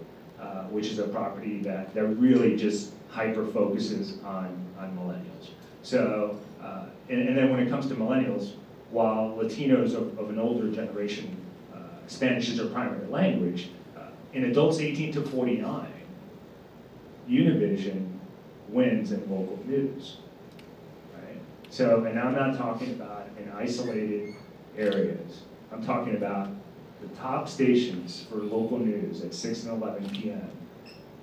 which 0.70 0.86
is 0.86 0.98
a 0.98 1.08
property 1.08 1.60
that, 1.62 1.92
that 1.94 2.04
really 2.04 2.56
just 2.56 2.92
hyper 3.10 3.46
focuses 3.46 4.22
on, 4.24 4.56
on 4.78 4.96
millennials. 4.96 5.50
So, 5.82 6.40
uh, 6.64 6.86
and, 7.08 7.28
and 7.28 7.36
then 7.36 7.50
when 7.50 7.60
it 7.60 7.68
comes 7.68 7.86
to 7.88 7.94
millennials, 7.94 8.52
while 8.90 9.36
Latinos 9.36 9.94
of, 9.94 10.18
of 10.18 10.30
an 10.30 10.38
older 10.38 10.70
generation, 10.70 11.36
uh, 11.74 11.78
Spanish 12.06 12.48
is 12.48 12.58
their 12.58 12.66
primary 12.66 13.06
language, 13.08 13.70
uh, 13.96 14.00
in 14.32 14.44
adults 14.44 14.78
18 14.78 15.12
to 15.12 15.22
49, 15.22 15.86
Univision 17.28 18.10
wins 18.68 19.12
in 19.12 19.20
local 19.30 19.58
news. 19.66 20.18
Right? 21.14 21.38
So, 21.70 22.04
and 22.04 22.18
I'm 22.18 22.34
not 22.34 22.56
talking 22.56 22.92
about 22.92 23.28
in 23.38 23.50
isolated 23.52 24.34
areas. 24.76 25.42
I'm 25.72 25.84
talking 25.84 26.16
about 26.16 26.48
the 27.00 27.08
top 27.16 27.48
stations 27.48 28.26
for 28.30 28.36
local 28.36 28.78
news 28.78 29.22
at 29.22 29.34
6 29.34 29.64
and 29.64 29.82
11 29.82 30.10
p.m. 30.10 30.50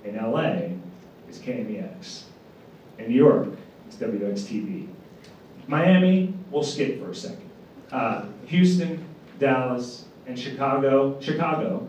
In 0.04 0.16
LA 0.16 0.76
is 1.28 1.38
KMEX. 1.38 2.24
In 2.98 3.08
New 3.08 3.16
York, 3.16 3.48
it's 3.86 3.96
WXTV. 3.96 4.91
Miami, 5.72 6.34
we'll 6.50 6.62
skip 6.62 7.00
for 7.00 7.10
a 7.10 7.14
second. 7.14 7.48
Uh, 7.90 8.26
Houston, 8.44 9.02
Dallas, 9.38 10.04
and 10.26 10.38
Chicago. 10.38 11.18
Chicago, 11.18 11.88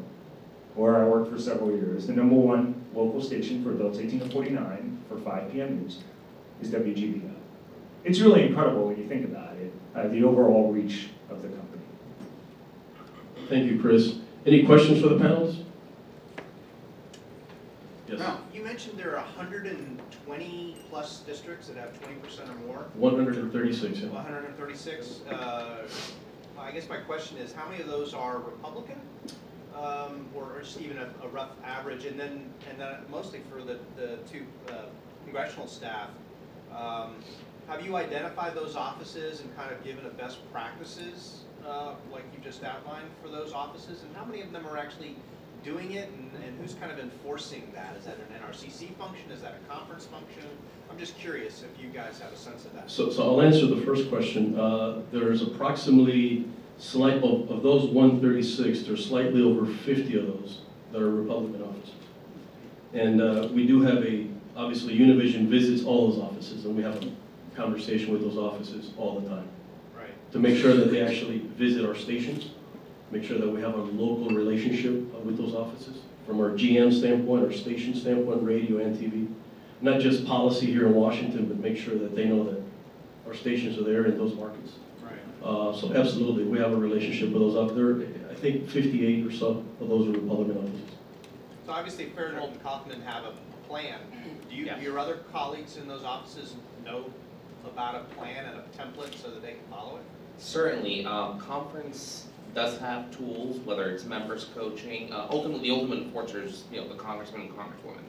where 0.76 1.04
I 1.04 1.06
worked 1.06 1.30
for 1.30 1.38
several 1.38 1.70
years, 1.70 2.08
the 2.08 2.14
number 2.14 2.36
one 2.36 2.82
local 2.94 3.22
station 3.22 3.62
for 3.62 3.72
adults 3.72 4.00
18 4.00 4.22
to 4.22 4.30
49 4.30 5.00
for 5.10 5.18
5 5.18 5.52
p.m. 5.52 5.82
news 5.82 6.00
is 6.62 6.70
WGBO. 6.70 7.30
It's 8.06 8.22
really 8.22 8.48
incredible 8.48 8.88
when 8.88 8.98
you 8.98 9.06
think 9.06 9.26
about 9.26 9.58
it, 9.58 9.74
uh, 9.94 10.08
the 10.08 10.24
overall 10.24 10.72
reach 10.72 11.10
of 11.30 11.42
the 11.42 11.50
company. 11.50 11.84
Thank 13.50 13.70
you, 13.70 13.82
Chris. 13.82 14.16
Any 14.46 14.66
questions 14.66 15.02
for 15.02 15.10
the 15.10 15.16
panelists? 15.16 15.63
Yes, 18.08 18.20
Now, 18.20 18.42
you 18.54 18.64
mentioned 18.64 19.00
there 19.00 19.18
are 19.18 19.24
hundred 19.24 19.66
and 19.66 20.02
twenty 20.26 20.76
plus 20.90 21.20
districts 21.20 21.68
that 21.68 21.78
have 21.78 21.98
twenty 22.02 22.20
percent 22.20 22.50
or 22.50 22.56
more, 22.68 22.86
136, 22.96 24.00
yeah. 24.00 24.08
one 24.10 24.26
hundred 24.26 24.46
and 24.46 24.58
thirty-six. 24.58 25.22
Uh, 25.30 25.88
I 26.60 26.72
guess 26.72 26.90
my 26.90 26.98
question 26.98 27.38
is, 27.38 27.54
how 27.54 27.68
many 27.70 27.82
of 27.82 27.88
those 27.88 28.14
are 28.14 28.40
Republican? 28.40 29.00
um, 29.76 30.28
or 30.36 30.44
or 30.56 30.62
just 30.62 30.80
even 30.82 30.98
a, 30.98 31.10
a 31.24 31.28
rough 31.30 31.50
average? 31.64 32.06
And 32.06 32.20
then, 32.20 32.50
and 32.70 32.80
then 32.80 32.98
mostly 33.10 33.42
for 33.52 33.62
the, 33.62 33.80
the 33.96 34.18
two 34.32 34.46
uh, 34.70 34.86
congressional 35.24 35.68
staff, 35.68 36.10
um, 36.76 37.16
have 37.68 37.86
you 37.86 37.96
identified 37.96 38.56
those 38.56 38.76
offices 38.76 39.42
and 39.42 39.56
kind 39.56 39.72
of 39.72 39.84
given 39.84 40.06
a 40.06 40.10
best 40.10 40.40
practices, 40.52 41.42
uh, 41.66 41.96
like 42.12 42.24
you 42.36 42.44
just 42.44 42.64
outlined 42.64 43.08
for 43.22 43.30
those 43.30 43.54
offices? 43.54 44.04
And 44.04 44.16
how 44.16 44.26
many 44.26 44.42
of 44.42 44.52
them 44.52 44.68
are 44.68 44.78
actually 44.78 45.16
doing 45.64 45.92
it, 45.94 46.10
and, 46.10 46.44
and 46.44 46.60
who's 46.60 46.74
kind 46.76 46.92
of 46.92 47.00
enforcing 47.00 47.72
that? 47.74 47.96
Is 47.98 48.06
that 48.06 48.18
an 48.18 48.42
NRCC 48.42 48.96
function, 48.96 49.32
is 49.32 49.42
that 49.42 49.56
a 49.64 49.74
conference 49.74 50.06
function? 50.06 50.50
I'm 50.92 50.98
just 50.98 51.18
curious 51.18 51.64
if 51.64 51.84
you 51.84 51.90
guys 51.90 52.20
have 52.20 52.32
a 52.32 52.38
sense 52.38 52.66
of 52.66 52.74
that. 52.74 52.90
So, 52.90 53.10
so 53.10 53.24
I'll 53.24 53.42
answer 53.42 53.66
the 53.66 53.82
first 53.82 54.10
question. 54.10 54.60
Uh, 54.60 55.02
There's 55.12 55.42
approximately 55.42 56.46
slight, 56.78 57.18
of, 57.24 57.50
of 57.50 57.64
those 57.64 57.86
136, 57.90 58.84
there's 58.84 59.06
slightly 59.06 59.42
over 59.42 59.66
50 59.66 60.18
of 60.20 60.28
those 60.28 60.60
that 60.92 61.02
are 61.02 61.10
Republican 61.10 61.64
offices. 61.64 61.94
And 62.94 63.22
uh, 63.22 63.48
we 63.52 63.66
do 63.66 63.82
have 63.82 64.04
a, 64.04 64.28
obviously 64.56 64.98
Univision 64.98 65.48
visits 65.48 65.84
all 65.84 66.12
those 66.12 66.20
offices, 66.20 66.66
and 66.66 66.76
we 66.76 66.84
have 66.84 67.02
a 67.04 67.10
conversation 67.56 68.12
with 68.12 68.22
those 68.22 68.38
offices 68.38 68.92
all 68.98 69.20
the 69.20 69.28
time 69.30 69.48
Right. 69.96 70.32
to 70.32 70.40
make 70.40 70.58
sure 70.60 70.76
that 70.76 70.92
they 70.92 71.02
actually 71.02 71.40
visit 71.58 71.86
our 71.86 71.96
stations, 71.96 72.50
make 73.14 73.24
sure 73.24 73.38
that 73.38 73.48
we 73.48 73.62
have 73.62 73.76
a 73.76 73.82
local 73.82 74.30
relationship 74.30 75.04
uh, 75.16 75.20
with 75.20 75.38
those 75.38 75.54
offices, 75.54 75.98
from 76.26 76.40
our 76.40 76.50
GM 76.50 76.92
standpoint, 76.92 77.46
our 77.46 77.52
station 77.54 77.94
standpoint, 77.94 78.42
radio 78.44 78.80
and 78.80 78.98
TV. 78.98 79.28
Not 79.82 80.00
just 80.02 80.26
policy 80.26 80.66
here 80.66 80.88
in 80.88 80.96
Washington, 80.96 81.46
but 81.46 81.60
make 81.60 81.78
sure 81.78 81.96
that 81.96 82.16
they 82.16 82.26
know 82.26 82.44
that 82.46 82.62
our 83.28 83.36
stations 83.36 83.78
are 83.78 83.84
there 83.84 84.06
in 84.06 84.18
those 84.18 84.34
markets. 84.34 84.74
Right. 85.02 85.14
Uh, 85.44 85.74
So 85.74 85.94
absolutely, 85.94 86.46
we 86.46 86.58
have 86.58 86.72
a 86.72 86.76
relationship 86.78 87.30
with 87.30 87.42
those 87.42 87.56
up 87.56 87.76
there. 87.76 88.02
I 88.32 88.34
think 88.36 88.68
58 88.68 89.28
or 89.28 89.32
so 89.32 89.64
of 89.80 89.90
those 89.90 90.08
are 90.08 90.12
Republican 90.12 90.58
offices. 90.58 90.82
So 91.66 91.72
obviously 91.72 92.06
Farenthold 92.08 92.52
and 92.52 92.64
Coffman 92.64 93.02
have 93.04 93.26
a 93.26 93.34
plan. 93.68 94.00
Do 94.50 94.56
you, 94.56 94.66
Yeah. 94.66 94.78
do 94.78 94.84
your 94.84 94.98
other 94.98 95.20
colleagues 95.32 95.78
in 95.78 95.88
those 95.88 96.04
offices 96.04 96.56
know 96.84 97.06
about 97.66 97.96
a 97.96 98.04
plan 98.16 98.46
and 98.46 98.58
a 98.58 98.64
template 98.78 99.16
so 99.22 99.30
that 99.30 99.42
they 99.42 99.52
can 99.52 99.64
follow 99.70 99.98
it? 99.98 100.04
Certainly, 100.40 101.06
um, 101.06 101.40
conference 101.40 102.28
does 102.54 102.78
have 102.80 103.16
tools, 103.16 103.58
whether 103.60 103.90
it's 103.90 104.06
members 104.06 104.46
coaching, 104.54 105.12
uh, 105.12 105.28
ultimately, 105.30 105.70
the 105.70 105.74
ultimate 105.76 106.00
enforcer 106.00 106.44
is, 106.44 106.64
you 106.72 106.80
know, 106.80 106.88
the 106.88 106.96
congressman 106.96 107.42
and 107.42 107.52
congresswoman. 107.52 108.04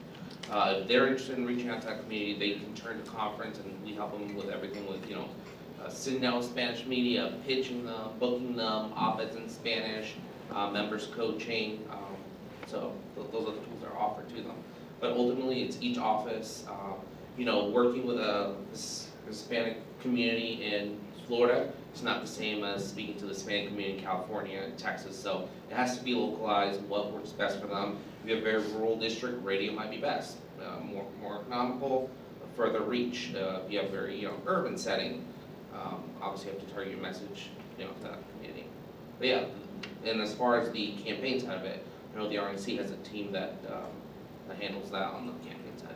Uh, 0.51 0.81
if 0.81 0.89
they're 0.89 1.07
interested 1.07 1.39
in 1.39 1.47
reaching 1.47 1.71
out 1.71 1.81
to 1.81 1.87
that 1.87 2.03
community, 2.03 2.39
they 2.39 2.59
can 2.59 2.75
turn 2.75 3.03
to 3.03 3.11
conference 3.11 3.59
and 3.59 3.83
we 3.85 3.95
help 3.95 4.13
them 4.13 4.35
with 4.35 4.51
everything 4.51 4.87
with, 4.87 5.09
you 5.09 5.17
know, 5.17 5.29
uh, 5.83 5.89
sitting 5.89 6.21
down 6.21 6.37
with 6.37 6.47
Spanish 6.47 6.85
media, 6.87 7.35
pitching 7.47 7.85
them, 7.85 8.11
booking 8.19 8.55
them, 8.55 8.93
op-eds 8.95 9.37
in 9.37 9.49
Spanish, 9.49 10.15
uh, 10.53 10.71
members 10.71 11.09
coaching, 11.17 11.87
um, 11.91 11.99
so 12.67 12.93
th- 13.15 13.27
those 13.33 13.43
are 13.43 13.53
the 13.53 13.61
tools 13.61 13.81
that 13.83 13.91
are 13.91 13.99
offered 13.99 14.29
to 14.29 14.37
them. 14.37 14.57
But 15.01 15.13
ultimately, 15.13 15.63
it's 15.63 15.79
each 15.81 15.99
office, 15.99 16.65
uh, 16.69 16.95
you 17.37 17.45
know, 17.45 17.69
working 17.69 18.07
with 18.07 18.19
a 18.19 18.55
Hispanic 19.27 19.79
community 20.01 20.63
in 20.65 20.99
Florida, 21.27 21.73
it's 21.95 22.03
not 22.03 22.21
the 22.21 22.27
same 22.27 22.65
as 22.65 22.85
speaking 22.89 23.15
to 23.15 23.23
the 23.25 23.33
Hispanic 23.33 23.69
community 23.69 23.99
in 23.99 24.05
California 24.05 24.61
and 24.61 24.77
Texas, 24.77 25.17
so 25.17 25.49
it 25.71 25.77
has 25.77 25.97
to 25.97 26.03
be 26.03 26.13
localized, 26.13 26.83
what 26.89 27.13
works 27.13 27.31
best 27.31 27.61
for 27.61 27.69
them. 27.69 27.99
If 28.25 28.29
you 28.29 28.35
have 28.35 28.45
a 28.45 28.51
very 28.51 28.63
rural 28.73 28.99
district, 28.99 29.45
radio 29.45 29.73
might 29.73 29.93
be 29.93 29.99
best, 29.99 30.39
uh, 30.61 30.81
more, 30.81 31.07
more 31.23 31.43
economical, 31.43 32.11
further 32.57 32.81
reach. 32.81 33.33
Uh, 33.33 33.61
if 33.65 33.71
you 33.71 33.79
have 33.79 33.91
a 33.91 33.93
very, 33.93 34.19
you 34.19 34.27
know, 34.27 34.35
urban 34.45 34.77
setting, 34.77 35.25
um, 35.73 36.03
obviously 36.21 36.51
you 36.51 36.59
have 36.59 36.67
to 36.67 36.75
target 36.75 36.95
your 36.95 37.01
message, 37.01 37.51
you 37.79 37.85
know, 37.85 37.93
to 37.93 38.03
that 38.03 38.19
community. 38.33 38.67
But 39.21 39.29
yeah, 39.29 39.45
and 40.05 40.21
as 40.21 40.35
far 40.35 40.59
as 40.59 40.73
the 40.73 40.95
campaign 40.97 41.39
side 41.39 41.59
of 41.59 41.65
it, 41.65 41.87
I 42.13 42.19
know 42.19 42.29
the 42.29 42.37
RNC 42.37 42.77
has 42.79 42.91
a 42.91 42.97
team 42.97 43.31
that, 43.31 43.55
um, 43.71 43.93
that 44.49 44.61
handles 44.61 44.91
that 44.91 45.13
on 45.13 45.29
the 45.29 45.33
campaign 45.49 45.79
side. 45.79 45.95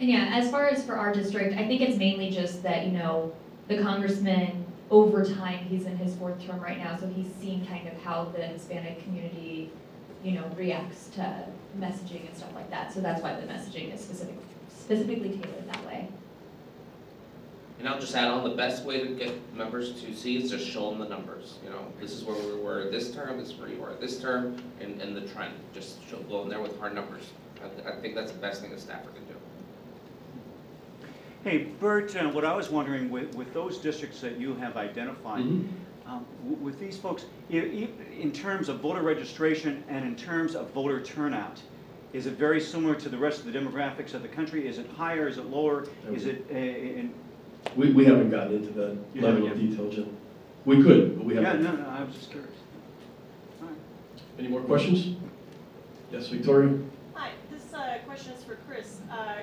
And 0.00 0.10
yeah, 0.10 0.32
as 0.32 0.50
far 0.50 0.66
as 0.66 0.84
for 0.84 0.96
our 0.96 1.12
district, 1.12 1.56
I 1.56 1.68
think 1.68 1.80
it's 1.80 1.96
mainly 1.96 2.28
just 2.30 2.64
that, 2.64 2.86
you 2.86 2.90
know, 2.90 3.32
the 3.68 3.78
congressman, 3.82 4.64
over 4.90 5.24
time, 5.24 5.64
he's 5.64 5.84
in 5.84 5.96
his 5.96 6.14
fourth 6.14 6.44
term 6.46 6.60
right 6.60 6.78
now, 6.78 6.96
so 6.96 7.08
he's 7.08 7.32
seen 7.40 7.66
kind 7.66 7.88
of 7.88 8.00
how 8.02 8.26
the 8.26 8.42
Hispanic 8.42 9.02
community, 9.02 9.70
you 10.22 10.32
know, 10.32 10.44
reacts 10.56 11.08
to 11.08 11.44
messaging 11.78 12.26
and 12.26 12.36
stuff 12.36 12.54
like 12.54 12.70
that. 12.70 12.92
So 12.92 13.00
that's 13.00 13.20
why 13.22 13.34
the 13.34 13.46
messaging 13.46 13.92
is 13.92 14.00
specific, 14.00 14.36
specifically 14.68 15.30
tailored 15.30 15.68
that 15.68 15.84
way. 15.86 16.08
And 17.78 17.88
I'll 17.88 18.00
just 18.00 18.14
add 18.14 18.28
on, 18.28 18.42
the 18.48 18.56
best 18.56 18.84
way 18.84 19.06
to 19.06 19.14
get 19.14 19.54
members 19.54 20.00
to 20.00 20.14
see 20.14 20.42
is 20.42 20.50
just 20.50 20.66
show 20.66 20.90
them 20.90 20.98
the 20.98 21.08
numbers, 21.08 21.58
you 21.62 21.68
know, 21.68 21.84
this 22.00 22.12
is 22.12 22.24
where 22.24 22.36
we 22.36 22.60
were 22.60 22.90
this 22.90 23.14
term, 23.14 23.38
this 23.38 23.50
is 23.50 23.54
where 23.56 23.68
you 23.68 23.82
are 23.82 23.92
this 23.94 24.20
term, 24.20 24.56
and, 24.80 25.00
and 25.02 25.14
the 25.14 25.22
trend, 25.32 25.54
just 25.74 25.98
show, 26.08 26.16
go 26.22 26.42
in 26.42 26.48
there 26.48 26.62
with 26.62 26.78
hard 26.78 26.94
numbers. 26.94 27.30
I, 27.62 27.90
I 27.90 28.00
think 28.00 28.14
that's 28.14 28.32
the 28.32 28.38
best 28.38 28.62
thing 28.62 28.72
a 28.72 28.78
staffer 28.78 29.10
can 29.10 29.24
do. 29.26 29.35
Hey, 31.46 31.58
Bert, 31.78 32.16
uh, 32.16 32.28
what 32.30 32.44
I 32.44 32.52
was 32.56 32.70
wondering, 32.70 33.08
with, 33.08 33.32
with 33.36 33.54
those 33.54 33.78
districts 33.78 34.20
that 34.20 34.36
you 34.36 34.56
have 34.56 34.76
identified, 34.76 35.44
Mhm. 35.44 35.68
um, 36.04 36.24
w- 36.42 36.60
with 36.60 36.80
these 36.80 36.98
folks, 36.98 37.26
i- 37.52 37.56
i- 37.58 37.88
in 38.20 38.32
terms 38.32 38.68
of 38.68 38.80
voter 38.80 39.00
registration 39.00 39.84
and 39.88 40.04
in 40.04 40.16
terms 40.16 40.56
of 40.56 40.72
voter 40.72 41.00
turnout, 41.00 41.62
is 42.12 42.26
it 42.26 42.32
very 42.32 42.60
similar 42.60 42.96
to 42.96 43.08
the 43.08 43.16
rest 43.16 43.46
of 43.46 43.52
the 43.52 43.56
demographics 43.56 44.12
of 44.12 44.22
the 44.22 44.28
country? 44.28 44.66
Is 44.66 44.78
it 44.78 44.88
higher, 44.96 45.28
is 45.28 45.38
it 45.38 45.46
lower? 45.48 45.86
Is 46.12 46.26
it, 46.26 46.44
uh, 46.50 46.56
in, 46.56 47.12
We, 47.76 47.92
we 47.92 48.04
haven't 48.04 48.30
gotten 48.30 48.54
into 48.56 48.72
that 48.72 48.96
You 49.14 49.22
level 49.22 49.46
haven't 49.46 49.62
of 49.62 49.70
detail, 49.70 49.88
Jim. 49.88 50.16
We 50.64 50.82
could, 50.82 51.16
but 51.16 51.26
we 51.26 51.34
yeah, 51.36 51.42
haven't. 51.42 51.62
no, 51.62 51.76
no, 51.76 51.88
I 51.88 52.02
was 52.02 52.14
just 52.16 52.32
curious. 52.32 52.50
All 53.62 53.68
right. 53.68 53.76
Any 54.36 54.48
more 54.48 54.62
questions? 54.62 55.14
Yes, 56.10 56.26
Victoria? 56.28 56.76
Hi, 57.14 57.30
this 57.52 57.72
uh, 57.72 57.98
question 58.04 58.32
is 58.34 58.42
for 58.42 58.56
Chris. 58.66 58.66
Chris, 58.76 59.00
uh, 59.10 59.42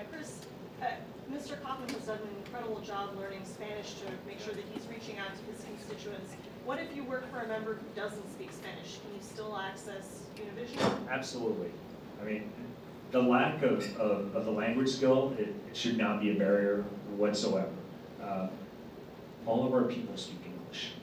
Mr. 1.54 1.62
Coffman 1.62 1.90
has 1.94 2.08
done 2.08 2.18
an 2.18 2.36
incredible 2.46 2.80
job 2.82 3.10
learning 3.18 3.42
Spanish 3.46 3.94
to 3.96 4.06
make 4.28 4.40
sure 4.40 4.54
that 4.54 4.64
he's 4.74 4.88
reaching 4.88 5.20
out 5.20 5.30
to 5.36 5.52
his 5.52 5.64
constituents. 5.64 6.34
What 6.66 6.80
if 6.80 6.96
you 6.96 7.04
work 7.04 7.30
for 7.32 7.40
a 7.42 7.48
member 7.48 7.76
who 7.76 7.86
doesn't 7.96 8.32
speak 8.32 8.52
Spanish? 8.52 9.00
Can 9.04 9.16
you 9.16 9.22
still 9.22 9.58
access 9.58 10.24
Univision? 10.36 11.10
Absolutely. 11.10 11.70
I 12.22 12.26
mean, 12.26 12.52
the 13.12 13.22
lack 13.22 13.62
of, 13.62 13.84
of, 13.98 14.36
of 14.36 14.46
the 14.46 14.52
language 14.52 14.90
skill, 14.90 15.36
it, 15.38 15.54
it 15.70 15.76
should 15.78 15.98
not 15.98 16.22
be 16.22 16.32
a 16.32 16.36
barrier 16.36 16.84
whatsoever. 17.18 17.70
Uh, 18.22 18.48
All 19.46 19.68
of 19.68 19.74
our 19.74 19.84
people 19.84 20.18
speak 20.18 20.40
English. 20.46 20.94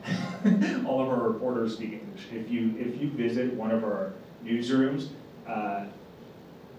All 0.86 1.01
of 1.01 1.09
our 1.09 1.28
reporters 1.28 1.76
speak 1.76 1.92
English. 1.92 2.26
If 2.32 2.51
you, 2.51 2.74
if 2.78 3.01
you 3.01 3.11
visit 3.11 3.55
one 3.55 3.70
of 3.70 3.84
our 3.84 4.14
newsrooms, 4.44 5.09
uh, 5.46 5.84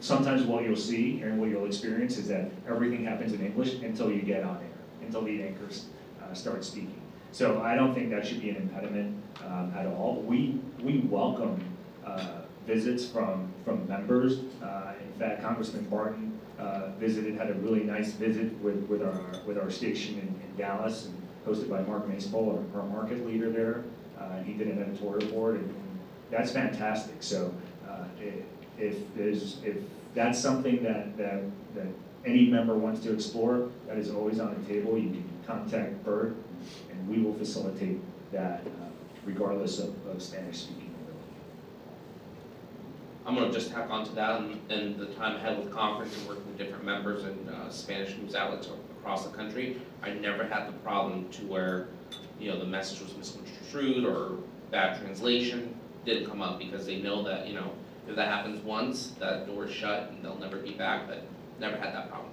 sometimes 0.02 0.44
what 0.44 0.64
you'll 0.64 0.76
see 0.76 1.22
and 1.22 1.40
what 1.40 1.50
you'll 1.50 1.66
experience 1.66 2.18
is 2.18 2.28
that 2.28 2.52
everything 2.68 3.06
happens 3.06 3.32
in 3.34 3.46
English 3.46 3.76
until 3.76 4.12
you 4.12 4.22
get 4.22 4.44
on 4.44 4.58
air, 4.58 5.06
until 5.06 5.22
the 5.22 5.42
anchors 5.42 5.86
uh, 6.22 6.34
start 6.34 6.66
speaking. 6.66 7.00
So 7.32 7.62
I 7.62 7.76
don't 7.76 7.94
think 7.94 8.10
that 8.10 8.28
should 8.28 8.42
be 8.42 8.50
an 8.50 8.58
impediment 8.58 9.16
um, 9.46 9.74
at 9.78 9.86
all. 9.88 10.22
We, 10.28 10.60
we 10.84 11.00
welcome 11.00 11.64
uh, 12.06 12.42
visits 12.68 13.06
from, 13.06 13.52
from 13.64 13.88
members. 13.88 14.40
Uh, 14.62 14.94
In 15.02 15.20
fact, 15.20 15.42
Congressman 15.42 15.86
Barton 15.86 16.38
uh, 16.60 16.90
visited, 17.00 17.38
had 17.38 17.50
a 17.50 17.54
really 17.56 17.84
nice 17.84 18.12
visit 18.14 18.52
with, 18.60 18.84
with 18.90 19.02
our, 19.02 19.22
with 19.48 19.58
our 19.58 19.70
station 19.70 20.16
in 20.20 20.42
in 20.52 20.58
Dallas, 20.58 21.06
and 21.06 21.16
hosted 21.46 21.70
by 21.70 21.82
Mark 21.84 22.08
Masepohl, 22.08 22.66
our 22.76 22.82
our 22.82 22.88
market 22.88 23.26
leader 23.26 23.50
there. 23.50 23.84
Uh, 24.20 24.42
He 24.44 24.54
did 24.54 24.68
an 24.68 24.82
editorial 24.82 25.32
board, 25.32 25.56
and 25.56 25.74
that's 26.30 26.52
fantastic. 26.52 27.16
So 27.22 27.54
uh, 27.88 28.06
if 28.82 29.16
there's, 29.16 29.58
if 29.64 29.78
that's 30.14 30.40
something 30.40 30.84
that, 30.84 31.16
that, 31.18 31.44
that 31.76 31.88
any 32.26 32.48
member 32.48 32.76
wants 32.76 33.02
to 33.02 33.14
explore, 33.14 33.70
that 33.88 33.98
is 33.98 34.10
always 34.10 34.40
on 34.40 34.56
the 34.62 34.74
table. 34.74 34.98
You 34.98 35.10
can 35.10 35.30
contact 35.46 36.04
Bert, 36.04 36.36
and 36.90 37.08
we 37.08 37.22
will 37.22 37.34
facilitate 37.36 38.00
that 38.32 38.62
uh, 38.66 38.86
regardless 39.26 39.80
of, 39.80 39.96
of 40.08 40.22
Spanish 40.22 40.62
speaking 40.62 40.94
ability. 41.04 41.34
I'm 43.26 43.36
gonna 43.36 43.52
just 43.52 43.72
tack 43.72 43.90
onto 43.90 44.14
that 44.16 44.42
and, 44.42 44.72
and 44.72 44.98
the 44.98 45.08
time 45.08 45.36
ahead 45.36 45.58
with 45.58 45.72
conference 45.72 46.18
and 46.18 46.28
working 46.28 46.46
with 46.48 46.58
different 46.58 46.84
members 46.84 47.24
and, 47.24 47.50
uh, 47.50 47.70
Spanish 47.70 48.18
news 48.18 48.36
outlets 48.36 48.68
across 49.00 49.26
the 49.26 49.36
country. 49.36 49.80
I 50.04 50.12
never 50.12 50.44
had 50.44 50.68
the 50.68 50.74
problem 50.80 51.30
to 51.30 51.46
where, 51.46 51.88
you 52.40 52.52
know, 52.52 52.60
the 52.60 52.66
message 52.66 53.02
was 53.02 53.16
misconstrued 53.16 54.06
or 54.06 54.38
bad 54.72 55.00
translation 55.00 55.76
didn't 56.06 56.28
come 56.28 56.42
up 56.42 56.58
because 56.58 56.86
they 56.86 57.00
know 57.00 57.24
that, 57.24 57.48
you 57.48 57.54
know, 57.54 57.72
if 58.12 58.18
that 58.18 58.28
happens 58.28 58.62
once, 58.64 59.12
that 59.20 59.48
door's 59.48 59.72
shut 59.72 60.10
and 60.12 60.24
they'll 60.24 60.38
never 60.38 60.58
be 60.58 60.74
back, 60.74 61.08
but 61.08 61.24
never 61.60 61.78
had 61.78 61.94
that 61.94 62.10
problem. 62.10 62.30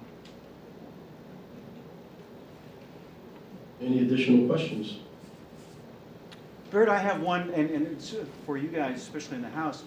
Any 3.81 4.01
additional 4.01 4.45
questions? 4.45 4.99
Bert, 6.69 6.89
I 6.89 6.99
have 6.99 7.21
one, 7.21 7.49
and, 7.51 7.69
and 7.69 7.87
it's 7.87 8.13
uh, 8.13 8.25
for 8.45 8.57
you 8.57 8.67
guys, 8.67 9.01
especially 9.01 9.37
in 9.37 9.41
the 9.41 9.49
House. 9.49 9.83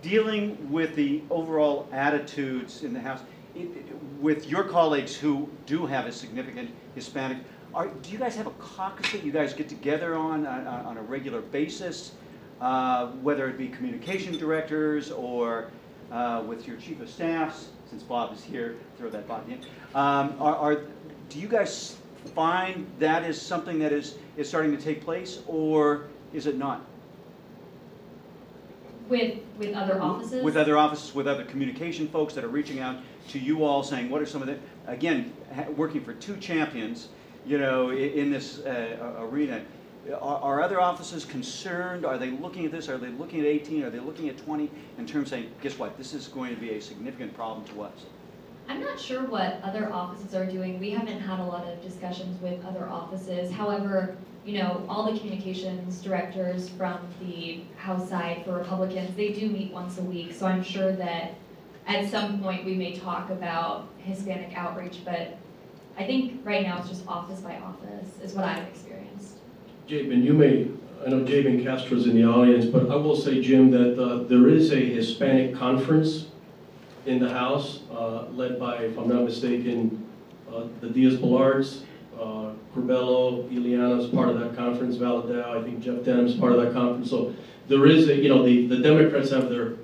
Dealing 0.00 0.70
with 0.70 0.94
the 0.94 1.22
overall 1.28 1.88
attitudes 1.92 2.84
in 2.84 2.94
the 2.94 3.00
House, 3.00 3.20
it- 3.56 3.62
it- 3.62 3.96
with 4.20 4.48
your 4.48 4.62
colleagues 4.62 5.16
who 5.16 5.48
do 5.66 5.86
have 5.86 6.06
a 6.06 6.12
significant 6.12 6.70
Hispanic, 6.94 7.38
are, 7.74 7.88
do 7.88 8.10
you 8.10 8.16
guys 8.18 8.36
have 8.36 8.46
a 8.46 8.50
caucus 8.52 9.10
that 9.12 9.24
you 9.24 9.32
guys 9.32 9.52
get 9.52 9.68
together 9.68 10.14
on, 10.14 10.46
on, 10.46 10.66
on 10.66 10.96
a 10.96 11.02
regular 11.02 11.40
basis? 11.40 12.12
Uh, 12.60 13.08
whether 13.22 13.48
it 13.48 13.58
be 13.58 13.68
communication 13.68 14.36
directors 14.38 15.10
or 15.10 15.70
uh, 16.10 16.42
with 16.46 16.66
your 16.66 16.76
chief 16.76 17.00
of 17.00 17.08
staffs, 17.10 17.68
since 17.90 18.02
Bob 18.02 18.32
is 18.32 18.42
here, 18.42 18.76
throw 18.98 19.10
that 19.10 19.26
Bob 19.28 19.48
in. 19.48 19.60
Um, 19.94 20.36
Are, 20.40 20.56
are, 20.56 20.74
do 21.28 21.38
you 21.38 21.48
guys 21.48 21.96
find 22.34 22.86
that 22.98 23.24
is 23.24 23.40
something 23.40 23.78
that 23.78 23.92
is, 23.92 24.16
is 24.36 24.48
starting 24.48 24.76
to 24.76 24.82
take 24.82 25.04
place, 25.04 25.40
or 25.46 26.06
is 26.32 26.46
it 26.46 26.56
not? 26.56 26.84
With, 29.08 29.38
with 29.58 29.74
other 29.74 30.02
offices? 30.02 30.42
With 30.42 30.56
other 30.56 30.76
offices, 30.76 31.14
with 31.14 31.28
other 31.28 31.44
communication 31.44 32.08
folks 32.08 32.34
that 32.34 32.42
are 32.42 32.48
reaching 32.48 32.80
out 32.80 32.96
to 33.28 33.38
you 33.38 33.64
all, 33.64 33.82
saying, 33.82 34.10
what 34.10 34.20
are 34.20 34.26
some 34.26 34.42
of 34.42 34.48
the, 34.48 34.58
again, 34.86 35.32
working 35.76 36.02
for 36.02 36.14
two 36.14 36.36
champions, 36.38 37.08
you 37.46 37.58
know, 37.58 37.90
in 37.90 38.32
this 38.32 38.58
uh, 38.60 39.14
arena. 39.20 39.62
Are, 40.12 40.38
are 40.38 40.62
other 40.62 40.80
offices 40.80 41.24
concerned? 41.24 42.04
Are 42.04 42.18
they 42.18 42.30
looking 42.30 42.64
at 42.64 42.72
this? 42.72 42.88
Are 42.88 42.98
they 42.98 43.08
looking 43.08 43.40
at 43.40 43.46
18? 43.46 43.84
Are 43.84 43.90
they 43.90 43.98
looking 43.98 44.28
at 44.28 44.38
20? 44.38 44.70
In 44.98 45.06
terms 45.06 45.24
of 45.24 45.28
saying, 45.28 45.50
guess 45.62 45.78
what, 45.78 45.96
this 45.98 46.14
is 46.14 46.28
going 46.28 46.54
to 46.54 46.60
be 46.60 46.70
a 46.74 46.80
significant 46.80 47.34
problem 47.34 47.66
to 47.68 47.82
us. 47.82 48.06
I'm 48.68 48.80
not 48.80 48.98
sure 48.98 49.22
what 49.24 49.60
other 49.62 49.92
offices 49.92 50.34
are 50.34 50.46
doing. 50.46 50.80
We 50.80 50.90
haven't 50.90 51.20
had 51.20 51.40
a 51.40 51.44
lot 51.44 51.66
of 51.66 51.82
discussions 51.82 52.40
with 52.42 52.64
other 52.64 52.88
offices. 52.88 53.50
However, 53.50 54.16
you 54.44 54.58
know, 54.58 54.84
all 54.88 55.12
the 55.12 55.18
communications 55.18 56.00
directors 56.00 56.68
from 56.68 56.98
the 57.20 57.62
House 57.76 58.08
side 58.08 58.42
for 58.44 58.52
Republicans, 58.52 59.14
they 59.16 59.32
do 59.32 59.48
meet 59.48 59.72
once 59.72 59.98
a 59.98 60.02
week. 60.02 60.32
So 60.32 60.46
I'm 60.46 60.62
sure 60.62 60.92
that 60.92 61.34
at 61.86 62.08
some 62.10 62.40
point 62.40 62.64
we 62.64 62.74
may 62.74 62.96
talk 62.96 63.30
about 63.30 63.88
Hispanic 63.98 64.56
outreach, 64.56 65.04
but 65.04 65.36
I 65.98 66.04
think 66.04 66.44
right 66.44 66.62
now 66.62 66.78
it's 66.78 66.88
just 66.88 67.06
office 67.06 67.40
by 67.40 67.56
office 67.56 68.08
is 68.22 68.34
what 68.34 68.44
I've 68.44 68.66
experienced. 68.68 69.35
Jabin, 69.86 70.24
you 70.24 70.32
may, 70.32 70.66
I 71.04 71.10
know 71.10 71.24
Jabin 71.24 71.62
Castro's 71.62 72.06
in 72.06 72.16
the 72.16 72.24
audience, 72.24 72.66
but 72.66 72.90
I 72.90 72.96
will 72.96 73.14
say, 73.14 73.40
Jim, 73.40 73.70
that 73.70 74.02
uh, 74.02 74.24
there 74.24 74.48
is 74.48 74.72
a 74.72 74.80
Hispanic 74.80 75.54
conference 75.54 76.26
in 77.06 77.20
the 77.20 77.30
House, 77.30 77.82
uh, 77.92 78.24
led 78.30 78.58
by, 78.58 78.78
if 78.78 78.98
I'm 78.98 79.08
not 79.08 79.22
mistaken, 79.22 80.04
uh, 80.52 80.64
the 80.80 80.90
Diaz-Balarts, 80.90 81.82
uh, 82.20 82.50
Curbelo, 82.74 83.48
Ileana's 83.48 84.10
part 84.10 84.28
of 84.28 84.40
that 84.40 84.56
conference, 84.56 84.96
Valadao, 84.96 85.56
I 85.56 85.62
think 85.62 85.80
Jeff 85.80 86.02
Denham's 86.02 86.34
part 86.34 86.52
of 86.52 86.62
that 86.62 86.72
conference. 86.72 87.08
So 87.08 87.32
there 87.68 87.86
is 87.86 88.08
a, 88.08 88.16
you 88.16 88.28
know, 88.28 88.42
the, 88.42 88.66
the 88.66 88.78
Democrats 88.78 89.30
have 89.30 89.48
their 89.50 89.74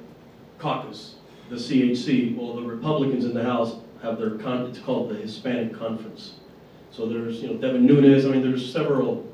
caucus, 0.59 1.15
the 1.49 1.57
CHC, 1.57 2.37
well, 2.37 2.57
the 2.57 2.63
Republicans 2.63 3.25
in 3.25 3.35
the 3.35 3.45
House 3.45 3.77
have 4.03 4.19
their 4.19 4.31
con, 4.31 4.67
it's 4.67 4.81
called 4.81 5.11
the 5.11 5.15
Hispanic 5.15 5.79
Conference. 5.79 6.35
So 6.91 7.07
there's, 7.07 7.41
you 7.41 7.51
know, 7.51 7.55
Devin 7.55 7.87
Nunes, 7.87 8.27
I 8.27 8.31
mean, 8.31 8.43
there's 8.43 8.73
several 8.73 9.32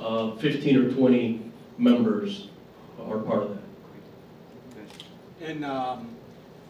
uh, 0.00 0.32
15 0.36 0.76
or 0.76 0.90
20 0.92 1.52
members 1.78 2.48
are 3.00 3.18
part 3.18 3.42
of 3.42 3.48
that. 3.50 3.62
And 5.40 5.64
um, 5.64 6.08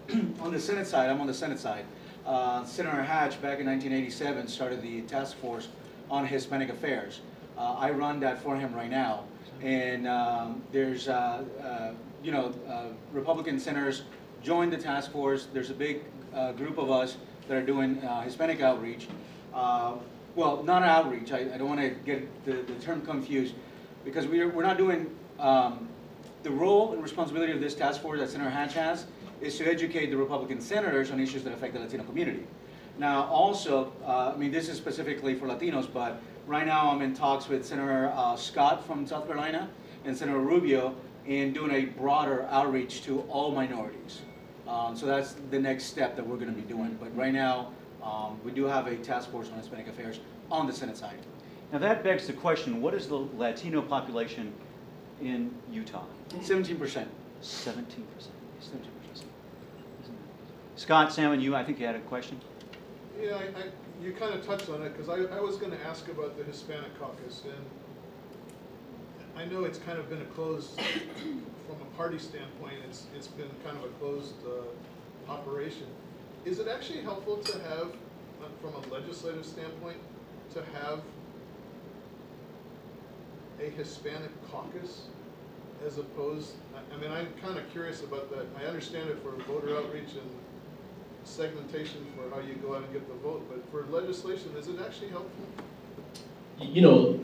on 0.40 0.52
the 0.52 0.60
Senate 0.60 0.86
side, 0.86 1.10
I'm 1.10 1.20
on 1.20 1.26
the 1.26 1.34
Senate 1.34 1.58
side. 1.58 1.84
Uh, 2.26 2.64
Senator 2.64 3.02
Hatch, 3.02 3.40
back 3.40 3.60
in 3.60 3.66
1987, 3.66 4.48
started 4.48 4.82
the 4.82 5.02
task 5.02 5.36
force 5.38 5.68
on 6.10 6.26
Hispanic 6.26 6.70
affairs. 6.70 7.20
Uh, 7.56 7.74
I 7.74 7.90
run 7.90 8.20
that 8.20 8.42
for 8.42 8.56
him 8.56 8.74
right 8.74 8.90
now. 8.90 9.24
And 9.62 10.06
um, 10.06 10.62
there's, 10.72 11.08
uh, 11.08 11.44
uh, 11.62 11.92
you 12.22 12.32
know, 12.32 12.52
uh, 12.68 12.88
Republican 13.12 13.58
senators 13.58 14.02
joined 14.42 14.72
the 14.72 14.76
task 14.76 15.12
force. 15.12 15.46
There's 15.52 15.70
a 15.70 15.74
big 15.74 16.02
group 16.56 16.76
of 16.76 16.90
us 16.90 17.16
that 17.48 17.56
are 17.56 17.64
doing 17.64 17.96
Hispanic 18.24 18.60
outreach. 18.60 19.08
Well, 20.36 20.62
not 20.62 20.82
outreach, 20.82 21.32
I 21.32 21.38
I 21.54 21.56
don't 21.56 21.68
want 21.68 21.80
to 21.80 21.88
get 22.04 22.44
the 22.44 22.56
the 22.70 22.78
term 22.80 23.00
confused, 23.00 23.54
because 24.04 24.26
we're 24.26 24.50
we're 24.50 24.62
not 24.62 24.76
doing 24.76 25.10
um, 25.38 25.88
the 26.42 26.50
role 26.50 26.92
and 26.92 27.02
responsibility 27.02 27.52
of 27.52 27.60
this 27.60 27.74
task 27.74 28.02
force 28.02 28.20
that 28.20 28.28
Senator 28.28 28.50
Hatch 28.50 28.74
has 28.74 29.06
is 29.40 29.56
to 29.56 29.64
educate 29.66 30.10
the 30.10 30.16
Republican 30.16 30.60
senators 30.60 31.10
on 31.10 31.20
issues 31.20 31.42
that 31.44 31.54
affect 31.54 31.72
the 31.72 31.80
Latino 31.80 32.04
community. 32.04 32.46
Now, 32.98 33.24
also, 33.24 33.92
uh, 34.04 34.32
I 34.34 34.36
mean, 34.36 34.50
this 34.50 34.68
is 34.68 34.76
specifically 34.76 35.34
for 35.34 35.46
Latinos, 35.46 35.88
but 35.92 36.20
right 36.46 36.66
now 36.66 36.90
I'm 36.90 37.00
in 37.02 37.14
talks 37.14 37.48
with 37.48 37.64
Senator 37.64 38.12
uh, 38.14 38.36
Scott 38.36 38.86
from 38.86 39.06
South 39.06 39.26
Carolina 39.26 39.68
and 40.04 40.16
Senator 40.16 40.38
Rubio 40.38 40.94
in 41.26 41.52
doing 41.52 41.70
a 41.70 41.86
broader 41.98 42.46
outreach 42.50 43.02
to 43.04 43.20
all 43.22 43.52
minorities. 43.52 44.20
Um, 44.68 44.96
So 44.96 45.06
that's 45.06 45.34
the 45.50 45.58
next 45.58 45.84
step 45.84 46.16
that 46.16 46.26
we're 46.26 46.36
going 46.36 46.54
to 46.54 46.60
be 46.60 46.68
doing. 46.68 46.96
But 47.00 47.14
right 47.16 47.32
now, 47.32 47.72
um, 48.06 48.40
we 48.44 48.52
do 48.52 48.64
have 48.64 48.86
a 48.86 48.96
task 48.96 49.30
force 49.30 49.50
on 49.50 49.58
Hispanic 49.58 49.88
affairs 49.88 50.20
on 50.50 50.66
the 50.66 50.72
Senate 50.72 50.96
side. 50.96 51.18
Now 51.72 51.78
that 51.78 52.04
begs 52.04 52.26
the 52.26 52.32
question, 52.32 52.80
what 52.80 52.94
is 52.94 53.08
the 53.08 53.16
Latino 53.36 53.82
population 53.82 54.52
in 55.20 55.52
Utah? 55.72 56.04
Seventeen 56.42 56.78
percent. 56.78 57.08
Seventeen 57.40 58.06
percent, 58.14 58.34
seventeen 58.60 58.90
percent. 59.10 59.30
Scott, 60.76 61.12
Salmon, 61.12 61.40
you, 61.40 61.56
I 61.56 61.64
think 61.64 61.80
you 61.80 61.86
had 61.86 61.96
a 61.96 62.00
question? 62.00 62.38
Yeah, 63.20 63.34
I, 63.34 63.44
I, 63.60 63.64
you 64.02 64.12
kind 64.12 64.34
of 64.34 64.44
touched 64.46 64.68
on 64.68 64.82
it, 64.82 64.96
because 64.96 65.08
I, 65.08 65.36
I 65.36 65.40
was 65.40 65.56
gonna 65.56 65.78
ask 65.86 66.06
about 66.08 66.36
the 66.36 66.44
Hispanic 66.44 66.98
caucus, 67.00 67.42
and 67.44 67.64
I 69.36 69.46
know 69.46 69.64
it's 69.64 69.78
kind 69.78 69.98
of 69.98 70.08
been 70.10 70.20
a 70.20 70.26
closed, 70.26 70.78
from 70.78 71.80
a 71.80 71.96
party 71.96 72.18
standpoint, 72.18 72.74
it's, 72.88 73.06
it's 73.16 73.26
been 73.26 73.48
kind 73.64 73.76
of 73.78 73.84
a 73.84 73.88
closed, 73.98 74.34
uh, 74.46 75.32
operation. 75.32 75.86
Is 76.46 76.60
it 76.60 76.68
actually 76.68 77.00
helpful 77.00 77.38
to 77.38 77.52
have, 77.58 77.88
uh, 78.40 78.46
from 78.62 78.74
a 78.74 78.94
legislative 78.94 79.44
standpoint, 79.44 79.96
to 80.54 80.62
have 80.78 81.00
a 83.60 83.68
Hispanic 83.70 84.30
caucus 84.48 85.08
as 85.84 85.98
opposed, 85.98 86.52
I, 86.94 86.96
mean, 86.98 87.10
I'm 87.10 87.26
kind 87.42 87.58
of 87.58 87.68
curious 87.72 88.04
about 88.04 88.30
that. 88.30 88.46
I 88.62 88.66
understand 88.66 89.10
it 89.10 89.18
for 89.24 89.32
voter 89.42 89.76
outreach 89.76 90.12
and 90.12 90.30
segmentation 91.24 92.06
for 92.16 92.32
how 92.32 92.40
you 92.46 92.54
go 92.54 92.76
out 92.76 92.84
and 92.84 92.92
get 92.92 93.08
the 93.08 93.14
vote, 93.28 93.44
but 93.50 93.68
for 93.72 93.84
legislation, 93.90 94.54
is 94.56 94.68
it 94.68 94.76
actually 94.80 95.08
helpful? 95.08 95.46
You 96.60 96.80
know, 96.80 97.20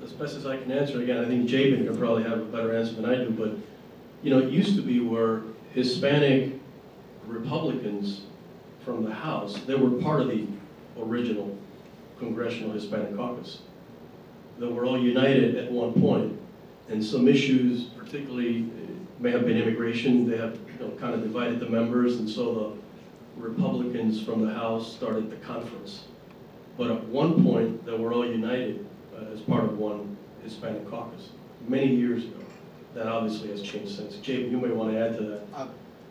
as 0.00 0.12
best 0.12 0.36
as 0.36 0.46
I 0.46 0.58
can 0.58 0.70
answer, 0.70 1.02
again, 1.02 1.18
I 1.18 1.26
think 1.26 1.46
Jabin 1.48 1.84
can 1.86 1.98
probably 1.98 2.22
have 2.22 2.38
a 2.38 2.44
better 2.44 2.74
answer 2.76 2.94
than 2.94 3.04
I 3.04 3.16
do, 3.16 3.30
but, 3.30 3.56
you 4.22 4.30
know, 4.30 4.38
it 4.38 4.50
used 4.50 4.76
to 4.76 4.82
be 4.82 5.00
where 5.00 5.42
Hispanic 5.72 6.53
Republicans 7.26 8.22
from 8.84 9.04
the 9.04 9.12
House, 9.12 9.58
they 9.66 9.74
were 9.74 9.90
part 10.02 10.20
of 10.20 10.28
the 10.28 10.46
original 10.98 11.56
Congressional 12.18 12.72
Hispanic 12.72 13.16
Caucus. 13.16 13.58
They 14.58 14.66
were 14.66 14.84
all 14.84 14.98
united 14.98 15.56
at 15.56 15.70
one 15.70 15.92
point, 16.00 16.38
and 16.88 17.04
some 17.04 17.26
issues, 17.26 17.84
particularly, 17.84 18.60
eh, 18.62 18.92
may 19.18 19.30
have 19.30 19.46
been 19.46 19.56
immigration, 19.56 20.28
they 20.30 20.36
have, 20.36 20.56
you 20.78 20.86
know, 20.86 20.92
kind 20.96 21.14
of 21.14 21.22
divided 21.22 21.58
the 21.58 21.68
members, 21.68 22.16
and 22.16 22.28
so 22.28 22.76
the 23.36 23.42
Republicans 23.42 24.22
from 24.22 24.46
the 24.46 24.52
House 24.52 24.92
started 24.92 25.30
the 25.30 25.36
conference. 25.36 26.04
But 26.76 26.90
at 26.90 27.04
one 27.04 27.42
point, 27.44 27.84
they 27.84 27.96
were 27.96 28.12
all 28.12 28.26
united 28.26 28.86
uh, 29.16 29.32
as 29.32 29.40
part 29.40 29.64
of 29.64 29.78
one 29.78 30.16
Hispanic 30.42 30.88
caucus, 30.88 31.30
many 31.68 31.94
years 31.94 32.24
ago. 32.24 32.38
That 32.94 33.08
obviously 33.08 33.50
has 33.50 33.60
changed 33.60 33.96
since. 33.96 34.16
Jay, 34.16 34.46
you 34.46 34.56
may 34.56 34.70
want 34.70 34.92
to 34.92 34.98
add 34.98 35.16
to 35.18 35.24
that. 35.24 35.42
Uh, 35.52 35.66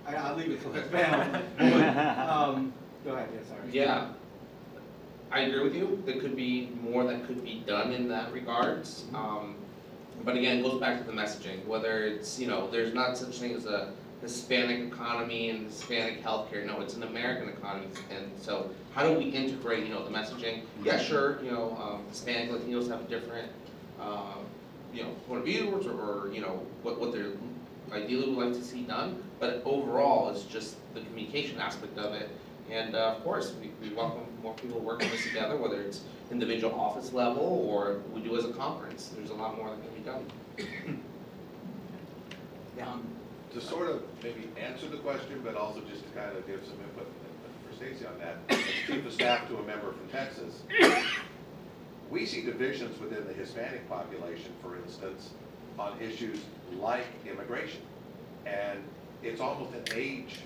I, 0.05 0.15
I'll 0.15 0.35
leave 0.35 0.51
it 0.51 0.61
to 0.63 0.69
the 0.69 0.81
panel. 0.81 1.41
But, 1.57 2.29
um, 2.29 2.73
Go 3.05 3.13
ahead, 3.15 3.29
yeah, 3.33 3.47
sorry. 3.47 3.69
Yeah, 3.71 4.07
I 5.31 5.41
agree 5.41 5.63
with 5.63 5.75
you, 5.75 6.01
there 6.05 6.19
could 6.19 6.35
be 6.35 6.69
more 6.81 7.03
that 7.05 7.25
could 7.25 7.43
be 7.43 7.63
done 7.65 7.91
in 7.91 8.07
that 8.09 8.31
regards. 8.31 9.05
Um, 9.13 9.55
but 10.23 10.37
again, 10.37 10.59
it 10.59 10.63
goes 10.63 10.79
back 10.79 10.99
to 10.99 11.03
the 11.03 11.11
messaging, 11.11 11.65
whether 11.65 12.03
it's, 12.03 12.39
you 12.39 12.47
know, 12.47 12.69
there's 12.69 12.93
not 12.93 13.17
such 13.17 13.39
thing 13.39 13.53
as 13.53 13.65
a 13.65 13.91
Hispanic 14.21 14.87
economy 14.87 15.49
and 15.49 15.65
Hispanic 15.65 16.23
healthcare, 16.23 16.65
no, 16.65 16.79
it's 16.79 16.93
an 16.95 17.03
American 17.03 17.49
economy. 17.49 17.87
And 18.09 18.31
so, 18.39 18.69
how 18.93 19.03
do 19.03 19.17
we 19.17 19.25
integrate, 19.25 19.85
you 19.85 19.93
know, 19.93 20.05
the 20.05 20.11
messaging? 20.11 20.61
Yeah, 20.81 20.97
sure, 20.97 21.43
you 21.43 21.51
know, 21.51 21.77
um, 21.81 22.05
Hispanic 22.07 22.51
Latinos 22.51 22.87
have 22.89 23.01
a 23.01 23.03
different, 23.05 23.51
uh, 23.99 24.35
you 24.93 25.03
know, 25.03 25.09
point 25.27 25.39
of 25.39 25.45
view, 25.45 25.71
or, 25.71 25.91
or, 25.91 26.31
you 26.31 26.39
know, 26.39 26.65
what, 26.83 27.01
what 27.01 27.11
they're 27.11 27.31
ideally 27.91 28.29
would 28.33 28.45
like 28.45 28.53
to 28.53 28.63
see 28.63 28.83
done. 28.83 29.21
But 29.43 29.61
overall, 29.65 30.29
it's 30.29 30.43
just 30.43 30.77
the 30.93 31.01
communication 31.01 31.59
aspect 31.59 31.97
of 31.97 32.13
it. 32.13 32.29
And 32.71 32.95
uh, 32.95 33.15
of 33.17 33.25
course, 33.25 33.53
we, 33.59 33.71
we 33.85 33.93
welcome 33.93 34.23
more 34.41 34.53
people 34.53 34.79
working 34.79 35.09
this 35.09 35.23
together, 35.23 35.57
whether 35.57 35.81
it's 35.81 35.99
individual 36.31 36.73
office 36.79 37.11
level 37.11 37.43
or 37.43 37.99
we 38.13 38.21
do 38.21 38.37
as 38.37 38.45
a 38.45 38.53
conference. 38.53 39.11
There's 39.13 39.31
a 39.31 39.33
lot 39.33 39.57
more 39.57 39.71
that 39.71 39.81
can 39.83 39.93
be 39.93 40.09
done. 40.09 41.03
Yeah. 42.77 42.95
To 43.53 43.59
sort 43.59 43.89
of 43.89 44.03
maybe 44.23 44.47
answer 44.57 44.87
the 44.87 44.95
question, 44.95 45.41
but 45.43 45.57
also 45.57 45.81
just 45.91 46.05
to 46.05 46.17
kind 46.17 46.37
of 46.37 46.47
give 46.47 46.61
some 46.63 46.77
input 46.79 47.11
for 47.69 47.75
Stacey 47.75 48.05
on 48.05 48.17
that, 48.19 48.57
chief 48.87 49.05
of 49.05 49.11
staff 49.11 49.45
to 49.49 49.57
a 49.57 49.63
member 49.63 49.91
from 49.91 50.07
Texas, 50.07 50.63
we 52.09 52.25
see 52.25 52.43
divisions 52.43 52.97
within 52.97 53.27
the 53.27 53.33
Hispanic 53.33 53.89
population, 53.89 54.53
for 54.61 54.77
instance, 54.77 55.31
on 55.77 55.99
issues 55.99 56.39
like 56.79 57.05
immigration. 57.27 57.81
And 58.45 58.79
it's 59.23 59.41
almost 59.41 59.73
an 59.73 59.83
age 59.95 60.39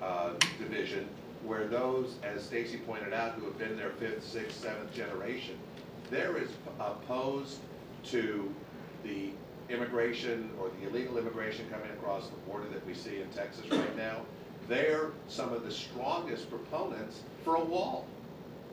uh, 0.00 0.30
division 0.58 1.08
where 1.44 1.66
those, 1.66 2.16
as 2.22 2.42
Stacey 2.42 2.78
pointed 2.78 3.12
out, 3.12 3.32
who 3.34 3.44
have 3.44 3.58
been 3.58 3.76
there 3.76 3.90
fifth, 3.90 4.24
sixth, 4.24 4.60
seventh 4.60 4.92
generation, 4.94 5.56
they're 6.10 6.38
as 6.38 6.48
opposed 6.78 7.58
to 8.04 8.52
the 9.02 9.30
immigration 9.68 10.50
or 10.60 10.70
the 10.80 10.88
illegal 10.88 11.18
immigration 11.18 11.66
coming 11.70 11.90
across 11.90 12.28
the 12.28 12.36
border 12.48 12.68
that 12.68 12.84
we 12.86 12.94
see 12.94 13.20
in 13.20 13.28
Texas 13.30 13.68
right 13.70 13.96
now, 13.96 14.20
they're 14.68 15.10
some 15.28 15.52
of 15.52 15.64
the 15.64 15.70
strongest 15.70 16.48
proponents 16.48 17.22
for 17.44 17.56
a 17.56 17.64
wall 17.64 18.06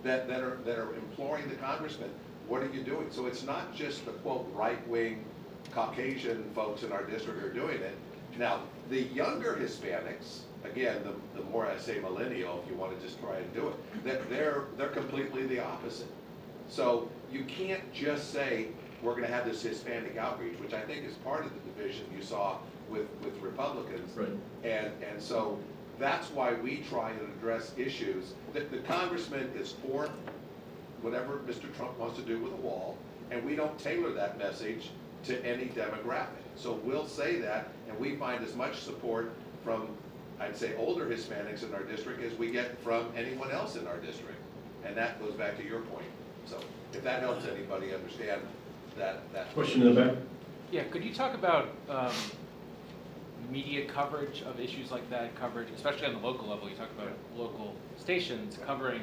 that, 0.03 0.27
that 0.27 0.41
are, 0.41 0.57
that 0.65 0.77
are 0.77 0.93
imploring 0.95 1.47
the 1.49 1.55
congressman, 1.55 2.09
what 2.47 2.61
are 2.61 2.69
you 2.69 2.81
doing? 2.81 3.07
So 3.11 3.25
it's 3.25 3.43
not 3.43 3.75
just 3.75 4.05
the 4.05 4.11
quote, 4.11 4.49
right-wing 4.53 5.23
Caucasian 5.71 6.49
folks 6.55 6.83
in 6.83 6.91
our 6.91 7.03
district 7.03 7.43
are 7.43 7.53
doing 7.53 7.79
it. 7.81 7.95
Now, 8.39 8.61
the 8.89 9.01
younger 9.01 9.59
Hispanics, 9.61 10.43
again, 10.63 11.03
the, 11.03 11.13
the 11.37 11.45
more 11.49 11.67
I 11.67 11.77
say 11.77 11.99
millennial, 11.99 12.63
if 12.63 12.71
you 12.71 12.77
want 12.77 12.97
to 12.97 13.05
just 13.05 13.19
try 13.19 13.35
and 13.35 13.53
do 13.53 13.67
it, 13.67 14.03
that 14.05 14.29
they're, 14.29 14.63
they're 14.77 14.87
completely 14.87 15.45
the 15.45 15.59
opposite. 15.59 16.07
So 16.69 17.09
you 17.29 17.43
can't 17.43 17.91
just 17.93 18.31
say, 18.31 18.67
we're 19.03 19.13
gonna 19.13 19.27
have 19.27 19.45
this 19.45 19.61
Hispanic 19.61 20.15
outreach, 20.15 20.57
which 20.59 20.73
I 20.73 20.79
think 20.81 21.05
is 21.05 21.15
part 21.15 21.45
of 21.45 21.51
the 21.53 21.59
division 21.71 22.05
you 22.15 22.23
saw 22.23 22.59
with, 22.89 23.07
with 23.23 23.37
Republicans. 23.41 24.15
Right. 24.15 24.29
And, 24.63 24.93
and 25.03 25.21
so 25.21 25.59
that's 25.99 26.29
why 26.31 26.53
we 26.53 26.77
try 26.89 27.11
and 27.11 27.19
address 27.37 27.73
issues. 27.77 28.35
The, 28.53 28.61
the 28.61 28.79
congressman 28.79 29.51
is 29.59 29.73
for 29.85 30.09
whatever 31.01 31.41
Mr. 31.45 31.75
Trump 31.75 31.99
wants 31.99 32.17
to 32.17 32.23
do 32.23 32.39
with 32.39 32.53
a 32.53 32.57
wall, 32.57 32.97
and 33.31 33.43
we 33.45 33.57
don't 33.57 33.77
tailor 33.77 34.13
that 34.13 34.37
message 34.37 34.91
to 35.25 35.45
any 35.45 35.65
demographic. 35.65 36.27
So 36.55 36.73
we'll 36.83 37.07
say 37.07 37.39
that, 37.39 37.69
and 37.87 37.97
we 37.99 38.15
find 38.15 38.43
as 38.43 38.55
much 38.55 38.79
support 38.79 39.33
from, 39.63 39.87
I'd 40.39 40.57
say, 40.57 40.75
older 40.75 41.05
Hispanics 41.05 41.63
in 41.63 41.73
our 41.73 41.83
district 41.83 42.23
as 42.23 42.37
we 42.37 42.51
get 42.51 42.77
from 42.83 43.11
anyone 43.15 43.51
else 43.51 43.75
in 43.75 43.87
our 43.87 43.97
district. 43.97 44.39
And 44.85 44.95
that 44.97 45.19
goes 45.19 45.33
back 45.33 45.57
to 45.57 45.65
your 45.65 45.81
point. 45.81 46.07
So 46.45 46.59
if 46.93 47.03
that 47.03 47.21
helps 47.21 47.45
anybody 47.45 47.93
understand 47.93 48.41
that, 48.97 49.21
that. 49.33 49.53
Question 49.53 49.83
in 49.83 49.95
the 49.95 50.01
back? 50.01 50.17
Yeah, 50.71 50.83
could 50.83 51.03
you 51.03 51.13
talk 51.13 51.33
about 51.33 51.69
um, 51.89 52.13
media 53.49 53.85
coverage 53.85 54.41
of 54.43 54.59
issues 54.59 54.91
like 54.91 55.09
that, 55.09 55.35
coverage, 55.35 55.69
especially 55.75 56.07
on 56.07 56.13
the 56.13 56.19
local 56.19 56.47
level? 56.47 56.69
You 56.69 56.75
talk 56.75 56.89
about 56.97 57.11
local 57.35 57.75
stations 57.97 58.57
covering, 58.65 59.01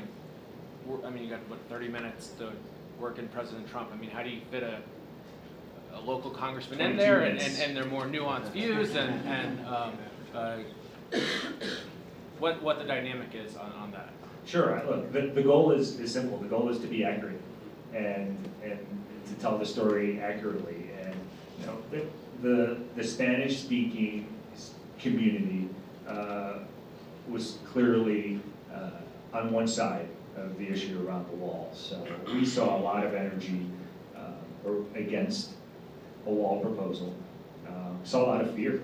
I 1.04 1.10
mean, 1.10 1.24
you 1.24 1.30
got, 1.30 1.40
what, 1.48 1.58
30 1.68 1.88
minutes 1.88 2.28
to 2.38 2.52
work 3.00 3.18
in 3.18 3.28
President 3.28 3.68
Trump. 3.68 3.90
I 3.92 3.96
mean, 3.96 4.10
how 4.10 4.22
do 4.22 4.30
you 4.30 4.40
fit 4.50 4.62
a, 4.62 4.80
a 5.96 6.00
local 6.00 6.30
congressman 6.30 6.80
in 6.80 6.96
there 6.96 7.20
and, 7.20 7.40
and 7.40 7.58
and 7.58 7.76
their 7.76 7.86
more 7.86 8.04
nuanced 8.04 8.50
views 8.50 8.94
and, 8.94 9.26
and 9.26 9.66
um, 9.66 9.92
uh, 10.34 10.58
what, 12.38 12.62
what 12.62 12.78
the 12.78 12.84
dynamic 12.84 13.34
is 13.34 13.56
on, 13.56 13.72
on 13.72 13.90
that? 13.92 14.10
Sure, 14.44 14.80
look, 14.86 15.12
the, 15.12 15.22
the 15.28 15.42
goal 15.42 15.72
is, 15.72 15.98
is 15.98 16.12
simple, 16.12 16.38
the 16.38 16.48
goal 16.48 16.68
is 16.68 16.78
to 16.78 16.86
be 16.86 17.02
accurate 17.02 17.40
and, 17.94 18.36
and 18.62 18.78
to 19.26 19.34
tell 19.40 19.58
the 19.58 19.66
story 19.66 20.20
accurately. 20.20 20.90
And, 21.02 21.14
you 21.60 21.66
know, 21.66 21.78
the, 21.90 22.02
the, 22.42 22.78
the 22.94 23.04
Spanish-speaking 23.04 24.28
community, 25.00 25.68
uh, 26.06 26.58
was 27.28 27.58
clearly, 27.72 28.40
uh, 28.72 28.90
on 29.32 29.50
one 29.50 29.66
side 29.66 30.08
of 30.36 30.56
the 30.58 30.68
issue 30.68 31.04
around 31.06 31.26
the 31.28 31.36
wall. 31.36 31.72
So 31.74 32.06
we 32.32 32.44
saw 32.44 32.76
a 32.76 32.80
lot 32.80 33.04
of 33.04 33.14
energy, 33.14 33.66
uh, 34.14 34.70
against 34.94 35.50
a 36.26 36.30
wall 36.30 36.60
proposal. 36.60 37.14
Uh, 37.66 37.70
Saw 38.04 38.24
a 38.24 38.26
lot 38.26 38.40
of 38.40 38.54
fear, 38.54 38.80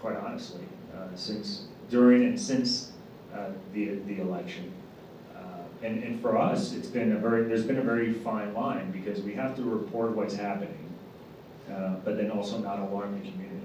quite 0.00 0.16
honestly, 0.16 0.64
uh, 0.96 1.14
since, 1.14 1.64
during 1.90 2.24
and 2.24 2.38
since 2.40 2.92
uh, 3.34 3.50
the, 3.72 3.96
the 4.06 4.20
election. 4.20 4.72
Uh, 5.36 5.40
And, 5.82 6.04
and 6.04 6.20
for 6.20 6.36
us, 6.36 6.74
it's 6.74 6.88
been 6.88 7.12
a 7.12 7.18
very, 7.18 7.44
there's 7.44 7.64
been 7.64 7.78
a 7.78 7.82
very 7.82 8.12
fine 8.12 8.52
line, 8.54 8.90
because 8.90 9.22
we 9.22 9.32
have 9.34 9.56
to 9.56 9.62
report 9.62 10.10
what's 10.12 10.34
happening, 10.34 10.86
uh, 11.70 11.94
but 12.04 12.16
then 12.16 12.30
also 12.30 12.58
not 12.58 12.78
alarm 12.78 13.14
the 13.18 13.30
community. 13.30 13.56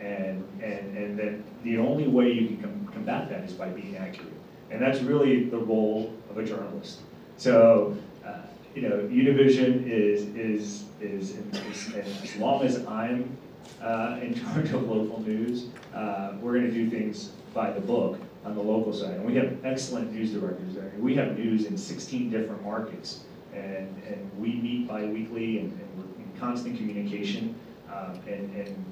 And, 0.00 0.44
and, 0.60 0.96
and 0.96 1.18
then 1.18 1.44
the 1.62 1.78
only 1.78 2.08
way 2.08 2.32
you 2.32 2.48
can 2.48 2.60
com- 2.60 2.88
combat 2.92 3.28
that 3.28 3.44
is 3.44 3.52
by 3.52 3.68
being 3.68 3.96
accurate. 3.96 4.32
And 4.70 4.82
that's 4.82 5.00
really 5.00 5.44
the 5.44 5.58
role 5.58 6.12
of 6.30 6.38
a 6.38 6.44
journalist. 6.44 7.00
So, 7.36 7.96
uh, 8.26 8.38
you 8.74 8.82
know, 8.82 8.96
Univision 9.08 9.86
is, 9.86 10.22
is, 10.34 10.84
is, 11.00 11.36
is- 11.54 11.94
as 11.94 12.36
long 12.36 12.62
as 12.64 12.84
I'm 12.86 13.36
uh, 13.80 14.18
in 14.22 14.34
charge 14.34 14.70
of 14.72 14.88
local 14.88 15.20
news, 15.20 15.66
uh, 15.94 16.32
we're 16.40 16.54
gonna 16.54 16.70
do 16.70 16.88
things 16.88 17.30
by 17.52 17.70
the 17.70 17.80
book 17.80 18.18
on 18.44 18.54
the 18.54 18.62
local 18.62 18.92
side. 18.92 19.14
And 19.14 19.24
we 19.24 19.34
have 19.36 19.56
excellent 19.64 20.12
news 20.12 20.32
directors 20.32 20.74
there. 20.74 20.90
We 20.98 21.14
have 21.16 21.36
news 21.38 21.66
in 21.66 21.76
sixteen 21.76 22.30
different 22.30 22.62
markets. 22.64 23.24
And, 23.54 24.02
and 24.08 24.30
we 24.38 24.54
meet 24.54 24.88
bi-weekly 24.88 25.58
and, 25.58 25.72
and 25.72 25.88
we're 25.98 26.24
in 26.24 26.40
constant 26.40 26.76
communication. 26.78 27.54
Um, 27.92 28.18
and, 28.26 28.56
and, 28.56 28.84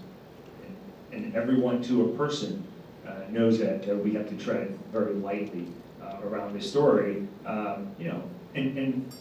and 1.13 1.35
everyone 1.35 1.83
to 1.85 2.11
a 2.11 2.17
person 2.17 2.63
uh, 3.07 3.13
knows 3.31 3.59
that 3.61 3.87
we 4.05 4.13
have 4.13 4.29
to 4.29 4.37
tread 4.37 4.79
very 4.93 5.15
lightly 5.15 5.67
uh, 6.03 6.19
around 6.23 6.53
this 6.55 6.69
story. 6.69 7.27
Um, 7.47 7.89
You 7.99 8.09
know, 8.09 8.23
and, 8.55 8.77
and 8.77 9.13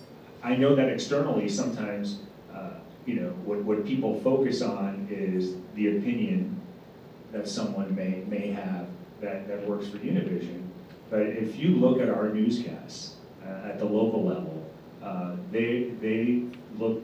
I 0.42 0.56
know 0.56 0.76
that 0.76 0.90
externally, 0.90 1.50
sometimes, 1.50 2.20
uh, 2.54 2.72
you 3.06 3.16
know, 3.16 3.30
what, 3.46 3.64
what 3.64 3.86
people 3.86 4.20
focus 4.22 4.62
on 4.62 5.08
is 5.12 5.56
the 5.76 5.98
opinion 5.98 6.60
that 7.32 7.48
someone 7.48 7.96
may, 7.96 8.24
may 8.28 8.52
have 8.52 8.88
that, 9.22 9.48
that 9.48 9.68
works 9.68 9.88
for 9.88 9.98
Univision. 9.98 10.64
But 11.10 11.22
if 11.22 11.58
you 11.58 11.76
look 11.76 12.00
at 12.00 12.10
our 12.10 12.30
newscasts 12.30 13.16
uh, 13.46 13.68
at 13.68 13.80
the 13.80 13.86
local 13.86 14.24
level, 14.24 14.66
uh, 15.04 15.36
they, 15.52 15.92
they 16.02 16.44
look 16.78 17.04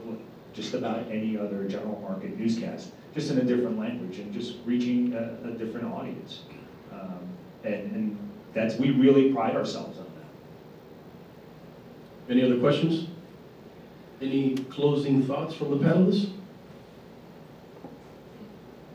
just 0.54 0.74
about 0.74 1.10
any 1.10 1.36
other 1.36 1.68
general 1.68 2.00
market 2.00 2.38
newscast, 2.38 2.92
just 3.14 3.30
in 3.30 3.38
a 3.38 3.44
different 3.44 3.78
language 3.78 4.18
and 4.18 4.32
just 4.32 4.56
reaching 4.64 5.12
a, 5.12 5.36
a 5.48 5.50
different 5.52 5.86
audience. 5.92 6.42
Um, 6.92 7.20
And, 7.64 7.92
and 7.96 8.18
that's, 8.54 8.76
we 8.78 8.90
really 8.90 9.32
pride 9.32 9.56
ourselves 9.56 9.98
on 9.98 10.06
that. 10.14 10.30
Any 12.32 12.42
other 12.44 12.58
questions? 12.60 13.08
Any 14.20 14.56
closing 14.70 15.22
thoughts 15.26 15.54
from 15.54 15.70
the 15.70 15.76
panelists? 15.76 16.30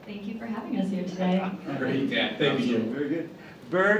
Thank 0.05 0.25
you 0.25 0.39
for 0.39 0.47
having 0.47 0.79
us 0.79 0.89
here 0.89 1.03
today. 1.03 1.49
Great, 1.77 2.09
Yeah, 2.09 2.37
thank 2.37 2.61
you, 2.61 2.79
Very 2.79 3.09
good. 3.09 3.29
Bert, 3.69 3.99